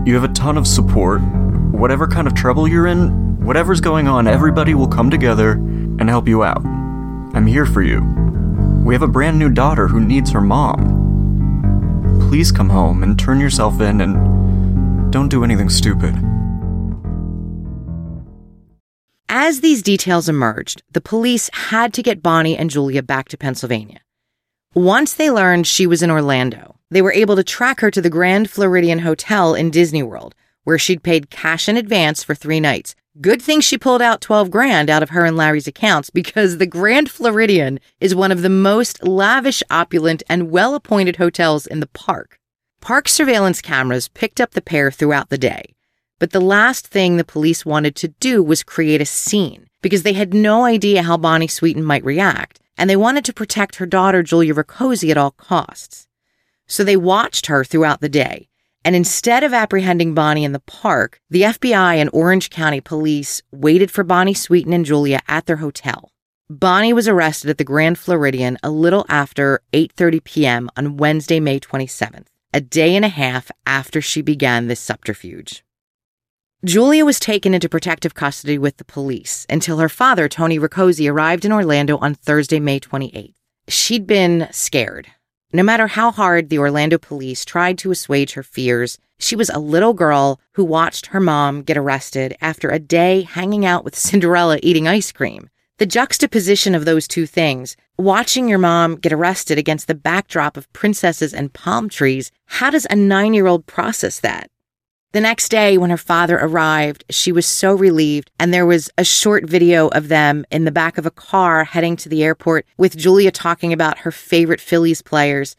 You 0.07 0.15
have 0.15 0.23
a 0.23 0.33
ton 0.35 0.57
of 0.57 0.69
support. 0.69 1.21
Whatever 1.21 2.07
kind 2.07 2.29
of 2.29 2.35
trouble 2.35 2.69
you're 2.69 2.87
in, 2.87 3.45
whatever's 3.45 3.81
going 3.81 4.07
on, 4.07 4.29
everybody 4.29 4.73
will 4.73 4.87
come 4.87 5.11
together 5.11 5.55
and 5.55 6.09
help 6.09 6.29
you 6.29 6.45
out. 6.45 6.65
I'm 7.35 7.45
here 7.45 7.67
for 7.67 7.83
you. 7.83 8.03
We 8.85 8.95
have 8.95 9.03
a 9.03 9.09
brand 9.09 9.37
new 9.37 9.49
daughter 9.49 9.89
who 9.89 10.01
needs 10.01 10.31
her 10.31 10.41
mom. 10.41 12.29
Please 12.29 12.53
come 12.53 12.71
home 12.71 13.03
and 13.03 13.19
turn 13.19 13.41
yourself 13.41 13.81
in 13.81 14.01
and 14.01 15.11
don't 15.13 15.29
do 15.29 15.43
anything 15.43 15.69
stupid. 15.69 16.15
As 19.29 19.61
these 19.61 19.83
details 19.83 20.29
emerged, 20.29 20.85
the 20.93 21.01
police 21.01 21.51
had 21.53 21.93
to 21.95 22.03
get 22.05 22.23
Bonnie 22.23 22.57
and 22.57 22.71
Julia 22.71 23.03
back 23.03 23.29
to 23.31 23.37
Pennsylvania. 23.37 23.99
Once 24.73 25.15
they 25.15 25.33
learned 25.33 25.67
she 25.67 25.85
was 25.85 26.01
in 26.01 26.13
Orlando, 26.13 26.76
they 26.91 27.03
were 27.03 27.13
able 27.13 27.37
to 27.37 27.45
track 27.45 27.81
her 27.81 27.91
to 27.91 28.01
the 28.01 28.11
Grand 28.11 28.51
Floridian 28.51 29.01
Hotel 29.01 29.55
in 29.55 29.71
Disney 29.71 30.03
World, 30.03 30.35
where 30.65 30.79
she'd 30.79 31.03
paid 31.03 31.31
cash 31.31 31.69
in 31.69 31.77
advance 31.77 32.23
for 32.23 32.35
three 32.35 32.61
nights. 32.61 32.95
Good 33.21 33.41
thing 33.41 33.61
she 33.61 33.79
pulled 33.79 34.03
out 34.03 34.21
12 34.21 34.51
grand 34.51 34.91
out 34.91 35.03
of 35.03 35.11
her 35.11 35.25
and 35.25 35.37
Larry's 35.37 35.67
accounts 35.67 36.11
because 36.11 36.59
the 36.59 36.67
Grand 36.67 37.11
Floridian 37.11 37.81
is 37.99 38.15
one 38.15 38.31
of 38.31 38.43
the 38.43 38.51
most 38.51 39.03
lavish, 39.03 39.63
opulent, 39.71 40.23
and 40.29 40.51
well 40.51 40.75
appointed 40.75 41.17
hotels 41.17 41.67
in 41.67 41.81
the 41.81 41.87
park. 41.87 42.39
Park 42.81 43.09
surveillance 43.09 43.63
cameras 43.63 44.09
picked 44.09 44.41
up 44.41 44.51
the 44.51 44.61
pair 44.61 44.91
throughout 44.91 45.31
the 45.31 45.39
day. 45.39 45.75
But 46.19 46.33
the 46.33 46.41
last 46.41 46.87
thing 46.87 47.17
the 47.17 47.25
police 47.25 47.67
wanted 47.67 47.97
to 47.97 48.09
do 48.09 48.43
was 48.43 48.63
create 48.63 49.01
a 49.01 49.07
scene 49.07 49.67
because 49.83 50.03
they 50.03 50.13
had 50.13 50.35
no 50.35 50.65
idea 50.65 51.03
how 51.03 51.17
Bonnie 51.17 51.49
Sweeten 51.49 51.85
might 51.85 52.05
react, 52.05 52.61
and 52.77 52.89
they 52.89 52.97
wanted 52.97 53.25
to 53.25 53.33
protect 53.33 53.77
her 53.77 53.87
daughter, 53.87 54.23
Julia 54.23 54.55
Rakoczy, 54.55 55.11
at 55.11 55.17
all 55.17 55.33
costs. 55.33 56.06
So 56.67 56.85
they 56.85 56.97
watched 56.97 57.47
her 57.47 57.65
throughout 57.65 58.01
the 58.01 58.09
day. 58.09 58.49
And 58.85 58.95
instead 58.95 59.43
of 59.43 59.53
apprehending 59.53 60.15
Bonnie 60.15 60.45
in 60.45 60.53
the 60.53 60.61
park, 60.61 61.21
the 61.29 61.43
FBI 61.43 61.97
and 61.97 62.09
Orange 62.13 62.51
County 62.51 62.81
police 62.81 63.43
waited 63.51 63.91
for 63.91 64.05
Bonnie 64.05 64.35
Sweeten 64.35 64.73
and 64.73 64.85
Julia 64.85 65.21
at 65.27 65.47
their 65.47 65.57
hotel. 65.57 66.13
Bonnie 66.49 66.93
was 66.93 67.09
arrested 67.09 67.51
at 67.51 67.59
the 67.59 67.65
Grand 67.65 67.99
Floridian 67.99 68.57
a 68.63 68.71
little 68.71 69.05
after 69.09 69.61
8:30 69.73 70.23
p.m. 70.23 70.71
on 70.77 70.97
Wednesday, 70.97 71.41
May 71.41 71.59
27th, 71.59 72.27
a 72.55 72.61
day 72.61 72.95
and 72.95 73.05
a 73.05 73.09
half 73.09 73.51
after 73.67 74.01
she 74.01 74.23
began 74.23 74.69
this 74.69 74.79
subterfuge. 74.79 75.65
Julia 76.65 77.05
was 77.05 77.19
taken 77.19 77.55
into 77.55 77.69
protective 77.69 78.15
custody 78.15 78.59
with 78.59 78.77
the 78.77 78.85
police 78.85 79.47
until 79.51 79.79
her 79.79 79.89
father, 79.89 80.29
Tony 80.29 80.59
Rakoczy, 80.59 81.11
arrived 81.11 81.45
in 81.45 81.53
Orlando 81.53 81.99
on 81.99 82.15
Thursday, 82.15 82.61
May 82.61 82.79
28th. 82.79 83.35
She'd 83.69 84.07
been 84.07 84.47
scared. 84.53 85.09
No 85.53 85.63
matter 85.63 85.87
how 85.87 86.11
hard 86.11 86.49
the 86.49 86.59
Orlando 86.59 86.99
police 86.99 87.45
tried 87.45 87.79
to 87.79 87.93
assuage 87.93 88.33
her 88.33 88.43
fears, 88.43 88.99
she 89.19 89.37
was 89.37 89.49
a 89.49 89.61
little 89.61 89.95
girl 89.95 90.41
who 90.53 90.65
watched 90.65 91.07
her 91.07 91.21
mom 91.21 91.63
get 91.63 91.77
arrested 91.77 92.37
after 92.41 92.69
a 92.69 92.81
day 92.81 93.23
hanging 93.23 93.65
out 93.65 93.85
with 93.85 93.97
Cinderella 93.97 94.59
eating 94.61 94.89
ice 94.89 95.13
cream. 95.13 95.49
The 95.79 95.87
juxtaposition 95.87 96.75
of 96.75 96.85
those 96.85 97.07
two 97.07 97.27
things, 97.27 97.77
watching 97.97 98.49
your 98.49 98.59
mom 98.59 98.97
get 98.97 99.13
arrested 99.13 99.57
against 99.57 99.87
the 99.87 99.95
backdrop 99.95 100.57
of 100.57 100.73
princesses 100.73 101.33
and 101.33 101.53
palm 101.53 101.89
trees, 101.89 102.33
how 102.47 102.71
does 102.71 102.87
a 102.91 102.97
nine 102.97 103.33
year 103.33 103.47
old 103.47 103.67
process 103.67 104.19
that? 104.21 104.51
The 105.17 105.23
next 105.23 105.49
day, 105.49 105.79
when 105.79 105.89
her 105.89 105.97
father 105.97 106.37
arrived, 106.37 107.07
she 107.09 107.33
was 107.33 107.47
so 107.47 107.73
relieved, 107.73 108.31
and 108.39 108.53
there 108.53 108.67
was 108.67 108.91
a 108.99 109.03
short 109.03 109.49
video 109.49 109.89
of 109.89 110.09
them 110.09 110.45
in 110.51 110.67
the 110.67 110.71
back 110.71 110.99
of 110.99 111.07
a 111.07 111.11
car 111.11 111.65
heading 111.65 111.97
to 111.97 112.11
the 112.11 112.23
airport 112.23 112.67
with 112.77 112.99
Julia 112.99 113.31
talking 113.31 113.73
about 113.73 114.01
her 114.01 114.13
favorite 114.13 114.61
Phillies 114.61 115.01
players. 115.01 115.57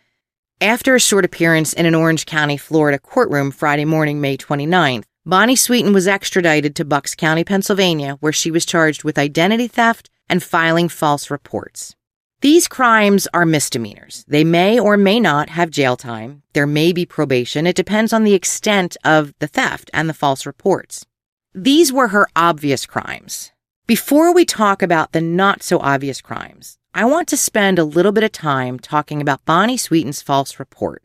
After 0.62 0.94
a 0.94 1.00
short 1.00 1.26
appearance 1.26 1.74
in 1.74 1.88
an 1.88 1.96
Orange 1.96 2.28
County, 2.28 2.56
Florida 2.56 3.00
courtroom 3.00 3.50
Friday 3.50 3.86
morning, 3.86 4.22
May 4.22 4.38
29th, 4.38 5.06
Bonnie 5.26 5.56
Sweeten 5.56 5.92
was 5.92 6.08
extradited 6.08 6.76
to 6.76 6.86
Bucks 6.86 7.16
County, 7.16 7.44
Pennsylvania, 7.44 8.18
where 8.20 8.32
she 8.32 8.52
was 8.52 8.64
charged 8.64 9.04
with 9.04 9.18
identity 9.18 9.68
theft 9.68 10.12
and 10.30 10.44
filing 10.44 10.88
false 10.88 11.32
reports. 11.32 11.96
These 12.42 12.68
crimes 12.68 13.28
are 13.34 13.48
misdemeanors. 13.48 14.24
They 14.28 14.44
may 14.44 14.80
or 14.80 14.96
may 14.96 15.20
not 15.20 15.50
have 15.50 15.72
jail 15.72 15.98
time. 15.98 16.44
There 16.54 16.68
may 16.68 16.94
be 16.94 17.04
probation. 17.04 17.66
It 17.66 17.76
depends 17.76 18.14
on 18.14 18.24
the 18.24 18.36
extent 18.36 18.96
of 19.04 19.34
the 19.40 19.48
theft 19.48 19.90
and 19.92 20.08
the 20.08 20.14
false 20.14 20.46
reports. 20.46 21.04
These 21.56 21.92
were 21.92 22.10
her 22.10 22.28
obvious 22.36 22.86
crimes. 22.86 23.52
Before 23.88 24.32
we 24.32 24.46
talk 24.46 24.84
about 24.84 25.14
the 25.14 25.22
not 25.22 25.64
so 25.64 25.80
obvious 25.80 26.22
crimes, 26.22 26.78
I 26.94 27.06
want 27.06 27.28
to 27.30 27.38
spend 27.38 27.80
a 27.80 27.84
little 27.84 28.12
bit 28.12 28.24
of 28.24 28.34
time 28.34 28.78
talking 28.78 29.20
about 29.20 29.46
Bonnie 29.46 29.78
Sweeten's 29.78 30.22
false 30.22 30.60
report, 30.60 31.02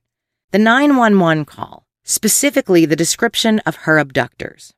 the 0.50 0.58
911 0.58 1.46
call, 1.46 1.86
specifically 2.04 2.84
the 2.84 2.96
description 2.96 3.60
of 3.60 3.76
her 3.76 3.98
abductors. 3.98 4.74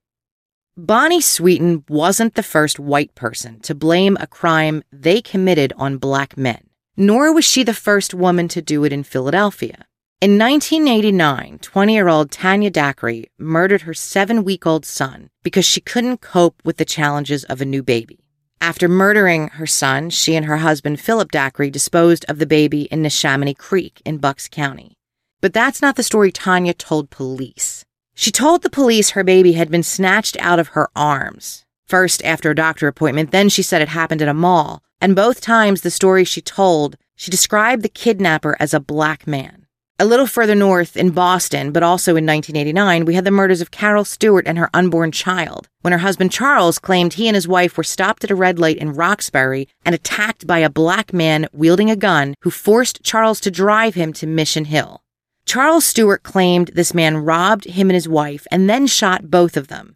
Bonnie 0.77 1.21
Sweeten 1.21 1.85
wasn't 1.89 2.35
the 2.35 2.43
first 2.43 2.81
white 2.81 3.15
person 3.15 3.61
to 3.61 3.77
blame 3.77 4.17
a 4.19 4.27
crime 4.27 4.83
they 4.91 5.23
committed 5.23 5.73
on 5.77 5.99
black 5.99 6.37
men, 6.37 6.69
nor 6.97 7.33
was 7.33 7.45
she 7.45 7.63
the 7.63 7.73
first 7.73 8.13
woman 8.13 8.49
to 8.49 8.61
do 8.61 8.83
it 8.83 8.93
in 8.93 9.05
Philadelphia. 9.05 9.87
In 10.21 10.37
1989, 10.37 11.61
20 11.61 11.95
year 11.95 12.09
old 12.09 12.33
Tanya 12.33 12.73
Dacri 12.73 13.27
murdered 13.39 13.83
her 13.83 13.95
seven 13.95 14.43
week 14.43 14.67
old 14.67 14.85
son 14.85 15.31
because 15.45 15.65
she 15.65 15.81
couldn't 15.81 16.21
cope 16.21 16.61
with 16.65 16.79
the 16.79 16.85
challenges 16.85 17.45
of 17.45 17.61
a 17.61 17.65
new 17.65 17.85
baby. 17.85 18.19
After 18.61 18.89
murdering 18.89 19.51
her 19.51 19.69
son, 19.69 20.11
she 20.11 20.35
and 20.35 20.47
her 20.47 20.57
husband 20.57 20.99
Philip 20.99 21.31
Dacri 21.31 21.71
disposed 21.71 22.25
of 22.29 22.41
the 22.41 22.47
baby 22.47 22.83
in 22.91 23.01
Neshaminy 23.01 23.57
Creek 23.57 24.03
in 24.05 24.19
Bucks 24.19 24.49
County. 24.49 24.97
But 25.41 25.53
that's 25.53 25.81
not 25.81 25.95
the 25.95 26.03
story 26.03 26.33
Tanya 26.33 26.75
told 26.75 27.11
police. 27.11 27.85
She 28.15 28.31
told 28.31 28.63
the 28.63 28.71
police 28.71 29.11
her 29.11 29.25
baby 29.25 29.53
had 29.53 29.71
been 29.71 29.83
snatched 29.83 30.37
out 30.39 30.59
of 30.59 30.69
her 30.69 30.89
arms. 30.95 31.65
First 31.87 32.25
after 32.25 32.51
a 32.51 32.55
doctor 32.55 32.87
appointment, 32.87 33.33
then 33.33 33.49
she 33.49 33.63
said 33.63 33.83
it 33.83 33.89
happened 33.89 34.23
at 34.23 34.29
a 34.29 34.35
mall. 34.35 34.83
And 35.01 35.17
both 35.17 35.41
times 35.41 35.83
the 35.83 35.91
story 35.91 36.25
she 36.25 36.41
told, 36.41 36.97
she 37.17 37.31
described 37.31 37.83
the 37.83 37.89
kidnapper 37.89 38.57
as 38.59 38.73
a 38.73 38.81
black 38.81 39.27
man. 39.27 39.67
A 39.99 40.05
little 40.05 40.27
further 40.27 40.57
north 40.57 40.97
in 40.97 41.11
Boston, 41.11 41.71
but 41.71 41.85
also 41.85 42.17
in 42.17 42.27
1989, 42.27 43.05
we 43.05 43.15
had 43.15 43.25
the 43.25 43.31
murders 43.31 43.61
of 43.61 43.71
Carol 43.71 44.05
Stewart 44.05 44.47
and 44.47 44.59
her 44.59 44.71
unborn 44.75 45.13
child, 45.13 45.69
when 45.83 45.93
her 45.93 45.99
husband 45.99 46.33
Charles 46.33 46.81
claimed 46.81 47.13
he 47.13 47.29
and 47.29 47.37
his 47.37 47.47
wife 47.47 47.77
were 47.77 47.85
stopped 47.85 48.25
at 48.25 48.31
a 48.31 48.35
red 48.35 48.59
light 48.59 48.79
in 48.79 48.95
Roxbury 48.95 49.69
and 49.85 49.95
attacked 49.95 50.49
by 50.49 50.59
a 50.59 50.71
black 50.71 51.13
man 51.13 51.47
wielding 51.53 51.91
a 51.91 51.97
gun 51.97 52.35
who 52.41 52.51
forced 52.51 53.05
Charles 53.05 53.39
to 53.41 53.53
drive 53.53 53.95
him 53.95 54.13
to 54.15 54.27
Mission 54.27 54.65
Hill. 54.65 55.04
Charles 55.55 55.85
Stewart 55.85 56.25
claimed 56.25 56.73
this 56.75 56.93
man 56.95 57.19
robbed 57.19 57.65
him 57.65 57.89
and 57.89 57.95
his 57.95 58.09
wife 58.09 58.45
and 58.51 58.69
then 58.69 58.89
shot 58.89 59.31
both 59.31 59.57
of 59.57 59.69
them. 59.69 59.95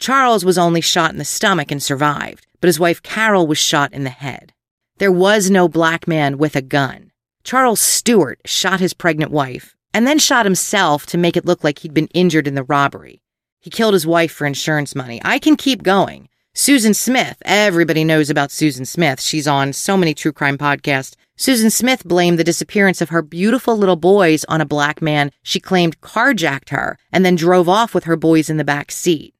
Charles 0.00 0.44
was 0.44 0.58
only 0.58 0.80
shot 0.80 1.12
in 1.12 1.18
the 1.18 1.24
stomach 1.24 1.70
and 1.70 1.80
survived, 1.80 2.48
but 2.60 2.66
his 2.66 2.80
wife 2.80 3.00
Carol 3.00 3.46
was 3.46 3.58
shot 3.58 3.92
in 3.92 4.02
the 4.02 4.10
head. 4.10 4.52
There 4.96 5.12
was 5.12 5.50
no 5.50 5.68
black 5.68 6.08
man 6.08 6.36
with 6.36 6.56
a 6.56 6.62
gun. 6.62 7.12
Charles 7.44 7.78
Stewart 7.78 8.40
shot 8.44 8.80
his 8.80 8.92
pregnant 8.92 9.30
wife 9.30 9.76
and 9.94 10.04
then 10.04 10.18
shot 10.18 10.44
himself 10.44 11.06
to 11.06 11.16
make 11.16 11.36
it 11.36 11.46
look 11.46 11.62
like 11.62 11.78
he'd 11.78 11.94
been 11.94 12.08
injured 12.08 12.48
in 12.48 12.56
the 12.56 12.64
robbery. 12.64 13.22
He 13.60 13.70
killed 13.70 13.94
his 13.94 14.04
wife 14.04 14.32
for 14.32 14.48
insurance 14.48 14.96
money. 14.96 15.20
I 15.24 15.38
can 15.38 15.54
keep 15.54 15.84
going. 15.84 16.28
Susan 16.54 16.92
Smith, 16.92 17.40
everybody 17.44 18.02
knows 18.02 18.30
about 18.30 18.50
Susan 18.50 18.84
Smith. 18.84 19.20
She's 19.20 19.46
on 19.46 19.74
so 19.74 19.96
many 19.96 20.12
true 20.12 20.32
crime 20.32 20.58
podcasts. 20.58 21.14
Susan 21.40 21.70
Smith 21.70 22.02
blamed 22.02 22.36
the 22.36 22.42
disappearance 22.42 23.00
of 23.00 23.10
her 23.10 23.22
beautiful 23.22 23.76
little 23.76 23.94
boys 23.94 24.44
on 24.48 24.60
a 24.60 24.66
black 24.66 25.00
man 25.00 25.30
she 25.40 25.60
claimed 25.60 26.00
carjacked 26.00 26.70
her 26.70 26.98
and 27.12 27.24
then 27.24 27.36
drove 27.36 27.68
off 27.68 27.94
with 27.94 28.04
her 28.04 28.16
boys 28.16 28.50
in 28.50 28.56
the 28.56 28.64
back 28.64 28.90
seat. 28.90 29.32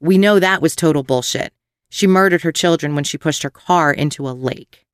We 0.00 0.18
know 0.18 0.40
that 0.40 0.60
was 0.60 0.74
total 0.74 1.04
bullshit. 1.04 1.52
She 1.88 2.08
murdered 2.08 2.42
her 2.42 2.50
children 2.50 2.96
when 2.96 3.04
she 3.04 3.16
pushed 3.16 3.44
her 3.44 3.50
car 3.50 3.92
into 3.92 4.28
a 4.28 4.30
lake. 4.30 4.84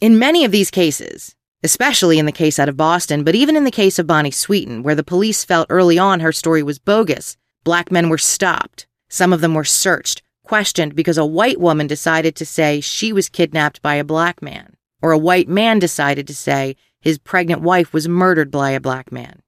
In 0.00 0.18
many 0.18 0.46
of 0.46 0.50
these 0.50 0.70
cases, 0.70 1.36
especially 1.62 2.18
in 2.18 2.24
the 2.24 2.32
case 2.32 2.58
out 2.58 2.70
of 2.70 2.78
Boston, 2.78 3.22
but 3.22 3.34
even 3.34 3.54
in 3.54 3.64
the 3.64 3.70
case 3.70 3.98
of 3.98 4.06
Bonnie 4.06 4.30
Sweeten, 4.30 4.82
where 4.82 4.94
the 4.94 5.04
police 5.04 5.44
felt 5.44 5.66
early 5.68 5.98
on 5.98 6.20
her 6.20 6.32
story 6.32 6.62
was 6.62 6.78
bogus, 6.78 7.36
black 7.64 7.92
men 7.92 8.08
were 8.08 8.16
stopped. 8.16 8.86
Some 9.10 9.30
of 9.30 9.42
them 9.42 9.52
were 9.52 9.64
searched, 9.64 10.22
questioned 10.42 10.94
because 10.94 11.18
a 11.18 11.26
white 11.26 11.60
woman 11.60 11.86
decided 11.86 12.34
to 12.36 12.46
say 12.46 12.80
she 12.80 13.12
was 13.12 13.28
kidnapped 13.28 13.82
by 13.82 13.96
a 13.96 14.04
black 14.04 14.40
man, 14.40 14.74
or 15.02 15.12
a 15.12 15.18
white 15.18 15.48
man 15.48 15.78
decided 15.78 16.26
to 16.26 16.34
say 16.34 16.76
his 17.00 17.18
pregnant 17.18 17.62
wife 17.62 17.92
was 17.92 18.08
murdered 18.08 18.50
by 18.50 18.70
a 18.70 18.80
black 18.80 19.10
man. 19.10 19.42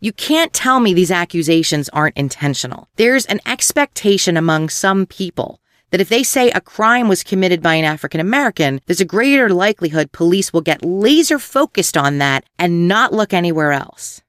You 0.00 0.12
can't 0.12 0.52
tell 0.52 0.78
me 0.78 0.94
these 0.94 1.10
accusations 1.10 1.88
aren't 1.88 2.16
intentional. 2.16 2.88
There's 2.96 3.26
an 3.26 3.40
expectation 3.46 4.36
among 4.36 4.68
some 4.68 5.06
people 5.06 5.60
that 5.90 6.00
if 6.00 6.08
they 6.08 6.22
say 6.22 6.50
a 6.50 6.60
crime 6.60 7.08
was 7.08 7.24
committed 7.24 7.62
by 7.62 7.74
an 7.74 7.84
African 7.84 8.20
American, 8.20 8.80
there's 8.86 9.00
a 9.00 9.04
greater 9.04 9.48
likelihood 9.48 10.12
police 10.12 10.52
will 10.52 10.60
get 10.60 10.84
laser 10.84 11.38
focused 11.38 11.96
on 11.96 12.18
that 12.18 12.44
and 12.58 12.86
not 12.86 13.12
look 13.12 13.32
anywhere 13.32 13.72
else. 13.72 14.22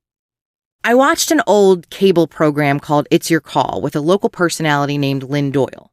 I 0.84 0.96
watched 0.96 1.30
an 1.30 1.42
old 1.46 1.90
cable 1.90 2.26
program 2.26 2.80
called 2.80 3.08
It's 3.12 3.30
Your 3.30 3.42
Call 3.42 3.82
with 3.82 3.96
a 3.96 4.02
local 4.02 4.30
personality 4.30 4.98
named 4.98 5.24
Lynn 5.24 5.52
Doyle. 5.52 5.92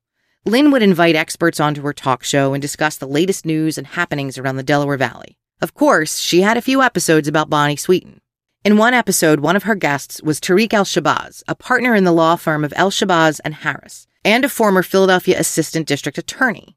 Lynn 0.48 0.70
would 0.70 0.82
invite 0.82 1.16
experts 1.16 1.58
onto 1.58 1.82
her 1.82 1.92
talk 1.92 2.22
show 2.22 2.54
and 2.54 2.62
discuss 2.62 2.96
the 2.96 3.08
latest 3.08 3.44
news 3.44 3.76
and 3.76 3.84
happenings 3.84 4.38
around 4.38 4.54
the 4.54 4.62
Delaware 4.62 4.96
Valley. 4.96 5.36
Of 5.60 5.74
course, 5.74 6.20
she 6.20 6.42
had 6.42 6.56
a 6.56 6.62
few 6.62 6.82
episodes 6.82 7.26
about 7.26 7.50
Bonnie 7.50 7.74
Sweeten. 7.74 8.20
In 8.64 8.76
one 8.76 8.94
episode, 8.94 9.40
one 9.40 9.56
of 9.56 9.64
her 9.64 9.74
guests 9.74 10.22
was 10.22 10.38
Tariq 10.38 10.72
El 10.72 10.84
Shabazz, 10.84 11.42
a 11.48 11.56
partner 11.56 11.96
in 11.96 12.04
the 12.04 12.12
law 12.12 12.36
firm 12.36 12.64
of 12.64 12.72
El 12.76 12.92
Shabazz 12.92 13.40
and 13.44 13.54
Harris, 13.54 14.06
and 14.24 14.44
a 14.44 14.48
former 14.48 14.84
Philadelphia 14.84 15.36
assistant 15.36 15.88
district 15.88 16.16
attorney. 16.16 16.76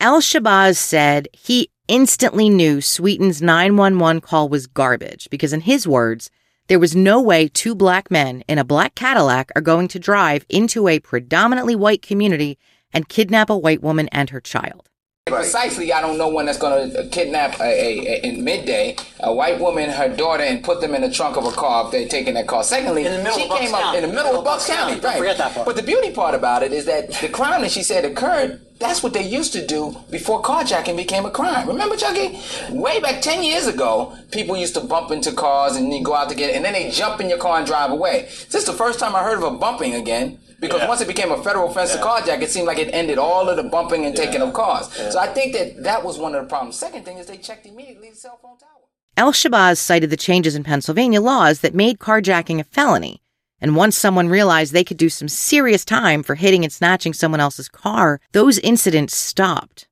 El 0.00 0.20
Shabazz 0.20 0.76
said 0.76 1.26
he 1.32 1.72
instantly 1.88 2.48
knew 2.48 2.80
Sweeten's 2.80 3.42
911 3.42 4.20
call 4.20 4.48
was 4.48 4.68
garbage 4.68 5.26
because, 5.28 5.52
in 5.52 5.62
his 5.62 5.88
words, 5.88 6.30
there 6.70 6.78
was 6.78 6.94
no 6.94 7.20
way 7.20 7.48
two 7.48 7.74
black 7.74 8.12
men 8.12 8.44
in 8.46 8.56
a 8.56 8.62
black 8.62 8.94
Cadillac 8.94 9.50
are 9.56 9.60
going 9.60 9.88
to 9.88 9.98
drive 9.98 10.46
into 10.48 10.86
a 10.86 11.00
predominantly 11.00 11.74
white 11.74 12.00
community 12.00 12.60
and 12.92 13.08
kidnap 13.08 13.50
a 13.50 13.58
white 13.58 13.82
woman 13.82 14.08
and 14.12 14.30
her 14.30 14.40
child. 14.40 14.88
Precisely, 15.26 15.92
I 15.92 16.00
don't 16.00 16.16
know 16.16 16.28
when 16.28 16.46
that's 16.46 16.58
going 16.58 16.92
to 16.92 17.00
uh, 17.00 17.08
kidnap 17.10 17.58
a, 17.58 17.64
a, 17.64 18.06
a, 18.06 18.24
in 18.24 18.44
midday 18.44 18.94
a 19.18 19.34
white 19.34 19.58
woman, 19.58 19.90
her 19.90 20.14
daughter, 20.14 20.44
and 20.44 20.62
put 20.62 20.80
them 20.80 20.94
in 20.94 21.02
the 21.02 21.10
trunk 21.10 21.36
of 21.36 21.44
a 21.44 21.50
car 21.50 21.86
if 21.86 21.90
they're 21.90 22.06
taking 22.06 22.34
that 22.34 22.46
car. 22.46 22.62
Secondly, 22.62 23.02
she 23.02 23.48
came 23.48 23.74
up 23.74 23.96
in 23.96 24.02
the 24.02 24.14
middle 24.14 24.38
of 24.38 24.44
Bucks 24.44 24.68
County, 24.68 25.00
right? 25.00 25.18
forget 25.18 25.38
that 25.38 25.52
part. 25.52 25.66
But 25.66 25.74
the 25.74 25.82
beauty 25.82 26.12
part 26.12 26.36
about 26.36 26.62
it 26.62 26.72
is 26.72 26.84
that 26.84 27.10
the 27.14 27.28
crime 27.28 27.62
that 27.62 27.72
she 27.72 27.82
said 27.82 28.04
occurred. 28.04 28.64
That's 28.80 29.02
what 29.02 29.12
they 29.12 29.22
used 29.22 29.52
to 29.52 29.64
do 29.66 29.94
before 30.10 30.40
carjacking 30.42 30.96
became 30.96 31.26
a 31.26 31.30
crime. 31.30 31.68
Remember, 31.68 31.96
Chucky? 31.96 32.40
Way 32.70 32.98
back 32.98 33.20
10 33.20 33.42
years 33.42 33.66
ago, 33.66 34.16
people 34.32 34.56
used 34.56 34.72
to 34.74 34.80
bump 34.80 35.10
into 35.10 35.32
cars 35.32 35.76
and 35.76 35.92
then 35.92 36.02
go 36.02 36.14
out 36.14 36.30
to 36.30 36.34
get, 36.34 36.54
and 36.54 36.64
then 36.64 36.72
they 36.72 36.90
jump 36.90 37.20
in 37.20 37.28
your 37.28 37.38
car 37.38 37.58
and 37.58 37.66
drive 37.66 37.90
away. 37.90 38.22
This 38.50 38.54
is 38.54 38.64
the 38.64 38.72
first 38.72 38.98
time 38.98 39.14
I 39.14 39.22
heard 39.22 39.36
of 39.36 39.44
a 39.44 39.50
bumping 39.50 39.94
again. 39.94 40.38
Because 40.60 40.80
Yeah. 40.82 40.88
once 40.88 41.00
it 41.00 41.08
became 41.08 41.30
a 41.32 41.42
federal 41.42 41.70
offense 41.70 41.92
to 41.92 41.98
carjack, 41.98 42.42
it 42.42 42.50
seemed 42.50 42.66
like 42.66 42.78
it 42.78 42.90
ended 42.92 43.16
all 43.18 43.48
of 43.48 43.56
the 43.56 43.62
bumping 43.62 44.04
and 44.04 44.14
taking 44.14 44.42
of 44.42 44.52
cars. 44.52 44.88
So 45.10 45.18
I 45.18 45.26
think 45.28 45.54
that 45.54 45.82
that 45.84 46.04
was 46.04 46.18
one 46.18 46.34
of 46.34 46.42
the 46.42 46.48
problems. 46.48 46.76
Second 46.76 47.04
thing 47.06 47.16
is 47.16 47.26
they 47.26 47.38
checked 47.38 47.64
immediately 47.66 48.10
the 48.10 48.16
cell 48.16 48.38
phone 48.42 48.58
tower. 48.58 48.68
El 49.16 49.32
Shabazz 49.32 49.78
cited 49.78 50.10
the 50.10 50.16
changes 50.18 50.54
in 50.54 50.62
Pennsylvania 50.64 51.20
laws 51.20 51.60
that 51.60 51.74
made 51.74 51.98
carjacking 51.98 52.60
a 52.60 52.64
felony. 52.64 53.19
And 53.60 53.76
once 53.76 53.96
someone 53.96 54.28
realized 54.28 54.72
they 54.72 54.84
could 54.84 54.96
do 54.96 55.08
some 55.08 55.28
serious 55.28 55.84
time 55.84 56.22
for 56.22 56.34
hitting 56.34 56.64
and 56.64 56.72
snatching 56.72 57.12
someone 57.12 57.40
else's 57.40 57.68
car, 57.68 58.20
those 58.32 58.58
incidents 58.60 59.16
stopped. 59.16 59.86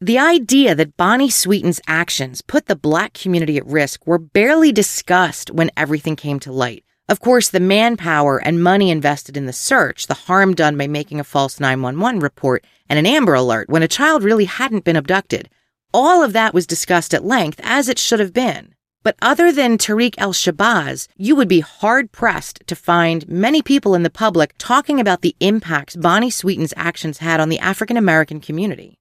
The 0.00 0.18
idea 0.18 0.74
that 0.74 0.96
Bonnie 0.96 1.30
Sweeten's 1.30 1.80
actions 1.86 2.42
put 2.42 2.66
the 2.66 2.74
black 2.74 3.12
community 3.12 3.56
at 3.56 3.66
risk 3.66 4.06
were 4.06 4.18
barely 4.18 4.72
discussed 4.72 5.50
when 5.50 5.70
everything 5.76 6.16
came 6.16 6.40
to 6.40 6.50
light. 6.50 6.84
Of 7.08 7.20
course, 7.20 7.48
the 7.48 7.60
manpower 7.60 8.38
and 8.38 8.62
money 8.62 8.90
invested 8.90 9.36
in 9.36 9.46
the 9.46 9.52
search, 9.52 10.06
the 10.06 10.14
harm 10.14 10.54
done 10.54 10.76
by 10.76 10.86
making 10.86 11.20
a 11.20 11.24
false 11.24 11.60
911 11.60 12.20
report, 12.20 12.64
and 12.88 12.98
an 12.98 13.06
Amber 13.06 13.34
Alert 13.34 13.68
when 13.68 13.82
a 13.82 13.88
child 13.88 14.24
really 14.24 14.46
hadn't 14.46 14.84
been 14.84 14.96
abducted, 14.96 15.48
all 15.94 16.22
of 16.22 16.32
that 16.32 16.54
was 16.54 16.66
discussed 16.66 17.12
at 17.12 17.24
length, 17.24 17.60
as 17.62 17.88
it 17.88 17.98
should 17.98 18.18
have 18.18 18.32
been. 18.32 18.71
But 19.02 19.16
other 19.20 19.50
than 19.50 19.78
Tariq 19.78 20.14
El 20.18 20.32
Shabazz, 20.32 21.08
you 21.16 21.34
would 21.34 21.48
be 21.48 21.60
hard 21.60 22.12
pressed 22.12 22.62
to 22.66 22.76
find 22.76 23.28
many 23.28 23.62
people 23.62 23.94
in 23.94 24.02
the 24.02 24.10
public 24.10 24.54
talking 24.58 25.00
about 25.00 25.22
the 25.22 25.34
impacts 25.40 25.96
Bonnie 25.96 26.30
Sweeten's 26.30 26.74
actions 26.76 27.18
had 27.18 27.40
on 27.40 27.48
the 27.48 27.58
African 27.58 27.96
American 27.96 28.40
community. 28.40 28.98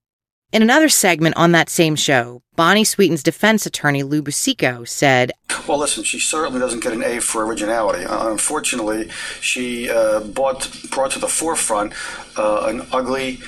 In 0.52 0.62
another 0.62 0.90
segment 0.90 1.38
on 1.38 1.54
that 1.54 1.70
same 1.70 1.96
show, 1.96 2.42
Bonnie 2.58 2.84
Sweeten's 2.84 3.24
defense 3.24 3.66
attorney 3.66 4.04
Lou 4.04 4.22
Busico 4.22 4.84
said, 4.84 5.32
Well, 5.66 5.78
listen, 5.78 6.04
she 6.04 6.20
certainly 6.20 6.60
doesn't 6.60 6.84
get 6.84 6.92
an 6.92 7.04
A 7.04 7.22
for 7.22 7.46
originality. 7.46 8.04
Uh, 8.04 8.30
unfortunately, 8.30 9.10
she 9.40 9.90
uh, 9.90 10.20
brought, 10.20 10.70
brought 10.90 11.12
to 11.12 11.20
the 11.20 11.30
forefront 11.30 11.94
uh, 12.38 12.66
an 12.66 12.86
ugly 12.92 13.40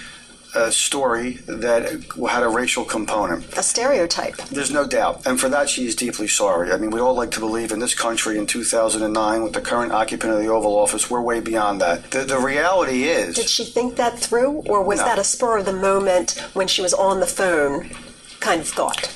uh, 0.56 0.70
story 0.70 1.34
that 1.48 1.84
had 2.30 2.44
a 2.44 2.48
racial 2.50 2.86
component. 2.86 3.46
A 3.58 3.64
stereotype. 3.64 4.36
There's 4.52 4.72
no 4.72 4.86
doubt. 4.88 5.26
And 5.26 5.40
for 5.40 5.50
that, 5.50 5.70
she 5.70 5.86
is 5.88 5.96
deeply 5.96 6.28
sorry. 6.28 6.72
I 6.72 6.78
mean, 6.78 6.92
we 6.92 7.00
all 7.00 7.16
like 7.16 7.32
to 7.32 7.40
believe 7.40 7.72
in 7.72 7.80
this 7.80 7.96
country 7.96 8.38
in 8.38 8.46
2009, 8.46 9.44
with 9.44 9.54
the 9.54 9.62
current 9.62 9.92
occupant 9.92 10.34
of 10.34 10.40
the 10.40 10.48
Oval 10.48 10.76
Office, 10.78 11.10
we're 11.10 11.22
way 11.22 11.40
beyond 11.40 11.82
that. 11.82 12.12
The, 12.12 12.20
the 12.22 12.38
reality 12.40 13.04
is. 13.04 13.36
Did 13.36 13.50
she 13.50 13.66
think 13.66 13.96
that 13.96 14.20
through, 14.20 14.64
or 14.68 14.84
was 14.84 15.00
No. 15.00 15.06
that 15.06 15.20
a 15.20 15.24
spur 15.24 15.58
of 15.58 15.66
the 15.66 15.74
moment 15.74 16.40
when 16.54 16.68
she 16.68 16.82
was 16.82 16.94
on 16.94 17.20
the 17.20 17.28
phone 17.28 17.90
kind 18.40 18.62
of 18.62 18.68
thought? 18.68 19.10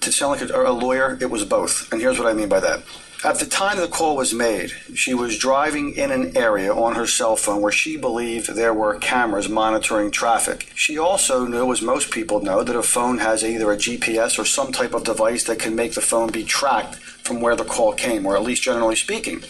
to 0.00 0.10
sound 0.10 0.40
like 0.40 0.50
a, 0.50 0.62
a 0.62 0.72
lawyer, 0.72 1.18
it 1.20 1.30
was 1.30 1.44
both. 1.44 1.92
And 1.92 2.00
here's 2.00 2.18
what 2.18 2.26
I 2.26 2.32
mean 2.32 2.48
by 2.48 2.60
that. 2.60 2.82
At 3.22 3.38
the 3.38 3.44
time 3.44 3.76
the 3.76 3.86
call 3.86 4.16
was 4.16 4.32
made, 4.32 4.72
she 4.94 5.12
was 5.12 5.36
driving 5.36 5.92
in 5.94 6.10
an 6.10 6.34
area 6.38 6.72
on 6.72 6.94
her 6.94 7.06
cell 7.06 7.36
phone 7.36 7.60
where 7.60 7.70
she 7.70 7.98
believed 7.98 8.54
there 8.54 8.72
were 8.72 8.98
cameras 8.98 9.46
monitoring 9.46 10.10
traffic. 10.10 10.72
She 10.74 10.96
also 10.96 11.44
knew, 11.44 11.70
as 11.70 11.82
most 11.82 12.10
people 12.10 12.40
know, 12.40 12.64
that 12.64 12.74
a 12.74 12.82
phone 12.82 13.18
has 13.18 13.44
either 13.44 13.70
a 13.70 13.76
GPS 13.76 14.38
or 14.38 14.46
some 14.46 14.72
type 14.72 14.94
of 14.94 15.04
device 15.04 15.44
that 15.44 15.58
can 15.58 15.76
make 15.76 15.92
the 15.92 16.00
phone 16.00 16.30
be 16.30 16.44
tracked 16.44 16.98
from 17.22 17.40
where 17.40 17.56
the 17.56 17.64
call 17.64 17.92
came, 17.92 18.26
or 18.26 18.36
at 18.36 18.42
least 18.42 18.62
generally 18.62 18.96
speaking. 18.96 19.42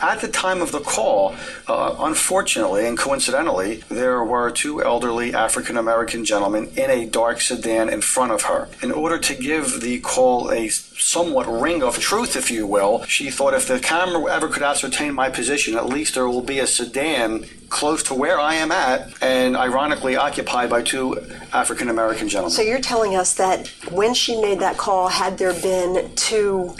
At 0.00 0.20
the 0.20 0.28
time 0.28 0.62
of 0.62 0.72
the 0.72 0.80
call, 0.80 1.34
uh, 1.66 1.96
unfortunately 2.00 2.86
and 2.86 2.96
coincidentally, 2.96 3.82
there 3.88 4.22
were 4.24 4.50
two 4.50 4.82
elderly 4.82 5.34
African 5.34 5.76
American 5.76 6.24
gentlemen 6.24 6.70
in 6.76 6.90
a 6.90 7.06
dark 7.06 7.40
sedan 7.40 7.88
in 7.88 8.00
front 8.00 8.32
of 8.32 8.42
her. 8.42 8.68
In 8.82 8.92
order 8.92 9.18
to 9.18 9.34
give 9.34 9.80
the 9.80 10.00
call 10.00 10.50
a 10.50 10.68
somewhat 10.68 11.46
ring 11.46 11.82
of 11.82 11.98
truth, 11.98 12.36
if 12.36 12.50
you 12.50 12.66
will, 12.66 13.04
she 13.04 13.30
thought 13.30 13.54
if 13.54 13.68
the 13.68 13.78
camera 13.78 14.32
ever 14.32 14.48
could 14.48 14.62
ascertain 14.62 15.14
my 15.14 15.30
position, 15.30 15.76
at 15.76 15.86
least 15.86 16.14
there 16.14 16.28
will 16.28 16.42
be 16.42 16.58
a 16.58 16.66
sedan 16.66 17.44
close 17.68 18.02
to 18.04 18.14
where 18.14 18.38
I 18.38 18.54
am 18.54 18.70
at, 18.70 19.12
and 19.22 19.56
ironically 19.56 20.16
occupied 20.16 20.70
by 20.70 20.82
two 20.82 21.18
African 21.52 21.88
American 21.88 22.28
gentlemen. 22.28 22.52
So 22.52 22.62
you're 22.62 22.80
telling 22.80 23.16
us 23.16 23.34
that 23.34 23.68
when 23.90 24.14
she 24.14 24.40
made 24.40 24.60
that 24.60 24.76
call, 24.76 25.08
had 25.08 25.38
there 25.38 25.52
been 25.52 26.14
two 26.14 26.74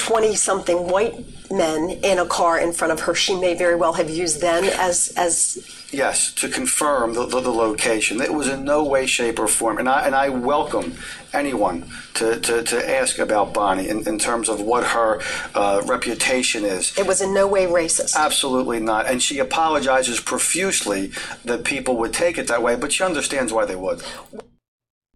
20 0.00 0.34
something 0.34 0.88
white 0.88 1.14
men 1.50 1.90
in 2.02 2.18
a 2.18 2.26
car 2.26 2.58
in 2.58 2.72
front 2.72 2.92
of 2.92 3.00
her, 3.00 3.14
she 3.14 3.38
may 3.38 3.54
very 3.54 3.76
well 3.76 3.92
have 3.92 4.08
used 4.08 4.40
them 4.40 4.64
as 4.64 5.12
as 5.16 5.58
Yes, 5.92 6.32
to 6.34 6.48
confirm 6.48 7.14
the, 7.14 7.26
the, 7.26 7.40
the 7.40 7.50
location. 7.50 8.20
It 8.20 8.32
was 8.32 8.46
in 8.46 8.64
no 8.64 8.84
way, 8.84 9.06
shape, 9.06 9.40
or 9.40 9.48
form. 9.48 9.78
And 9.78 9.88
I, 9.88 10.06
and 10.06 10.14
I 10.14 10.28
welcome 10.28 10.94
anyone 11.32 11.90
to, 12.14 12.38
to, 12.38 12.62
to 12.62 12.90
ask 12.90 13.18
about 13.18 13.52
Bonnie 13.52 13.88
in, 13.88 14.06
in 14.06 14.16
terms 14.16 14.48
of 14.48 14.60
what 14.60 14.84
her 14.84 15.20
uh, 15.52 15.82
reputation 15.86 16.64
is. 16.64 16.96
it 16.96 17.08
was 17.08 17.20
in 17.20 17.34
no 17.34 17.48
way 17.48 17.66
racist. 17.66 18.14
Absolutely 18.14 18.78
not. 18.78 19.06
And 19.06 19.20
she 19.20 19.40
apologizes 19.40 20.20
profusely 20.20 21.10
that 21.44 21.64
people 21.64 21.96
would 21.96 22.12
take 22.12 22.38
it 22.38 22.46
that 22.46 22.62
way, 22.62 22.76
but 22.76 22.92
she 22.92 23.02
understands 23.02 23.52
why 23.52 23.64
they 23.64 23.76
would. 23.76 24.00